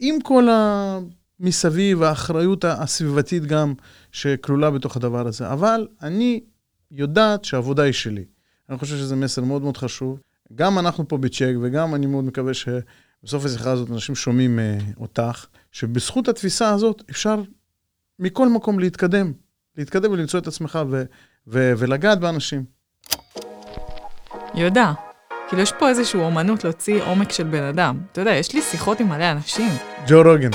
עם 0.00 0.20
כל 0.20 0.48
המסביב, 0.50 2.02
האחריות 2.02 2.64
הסביבתית 2.64 3.46
גם 3.46 3.74
שכלולה 4.12 4.70
בתוך 4.70 4.96
הדבר 4.96 5.26
הזה, 5.26 5.52
אבל 5.52 5.88
אני 6.02 6.40
יודעת 6.90 7.44
שהעבודה 7.44 7.82
היא 7.82 7.92
שלי. 7.92 8.24
אני 8.68 8.78
חושב 8.78 8.96
שזה 8.96 9.16
מסר 9.16 9.44
מאוד 9.44 9.62
מאוד 9.62 9.76
חשוב. 9.76 10.20
גם 10.54 10.78
אנחנו 10.78 11.08
פה 11.08 11.18
בצ'ק, 11.18 11.52
וגם 11.62 11.94
אני 11.94 12.06
מאוד 12.06 12.24
מקווה 12.24 12.52
שבסוף 12.54 13.44
השיחה 13.44 13.70
הזאת 13.70 13.90
אנשים 13.90 14.14
שומעים 14.14 14.58
uh, 14.58 15.00
אותך, 15.00 15.46
שבזכות 15.72 16.28
התפיסה 16.28 16.70
הזאת 16.70 17.02
אפשר 17.10 17.42
מכל 18.18 18.48
מקום 18.48 18.78
להתקדם, 18.78 19.32
להתקדם 19.76 20.12
ולמצוא 20.12 20.40
את 20.40 20.46
עצמך 20.46 20.78
ו- 20.90 21.04
ו- 21.46 21.72
ולגעת 21.78 22.20
באנשים. 22.20 22.64
יהודה, 24.54 24.92
כאילו 25.48 25.62
יש 25.62 25.72
פה 25.78 25.88
איזושהי 25.88 26.20
אומנות 26.20 26.64
להוציא 26.64 27.02
עומק 27.02 27.32
של 27.32 27.44
בן 27.44 27.62
אדם. 27.62 28.00
אתה 28.12 28.20
יודע, 28.20 28.34
יש 28.34 28.54
לי 28.54 28.62
שיחות 28.62 29.00
עם 29.00 29.08
מלא 29.08 29.30
אנשים. 29.30 29.70
ג'ו 30.06 30.22
רוגן. 30.22 30.50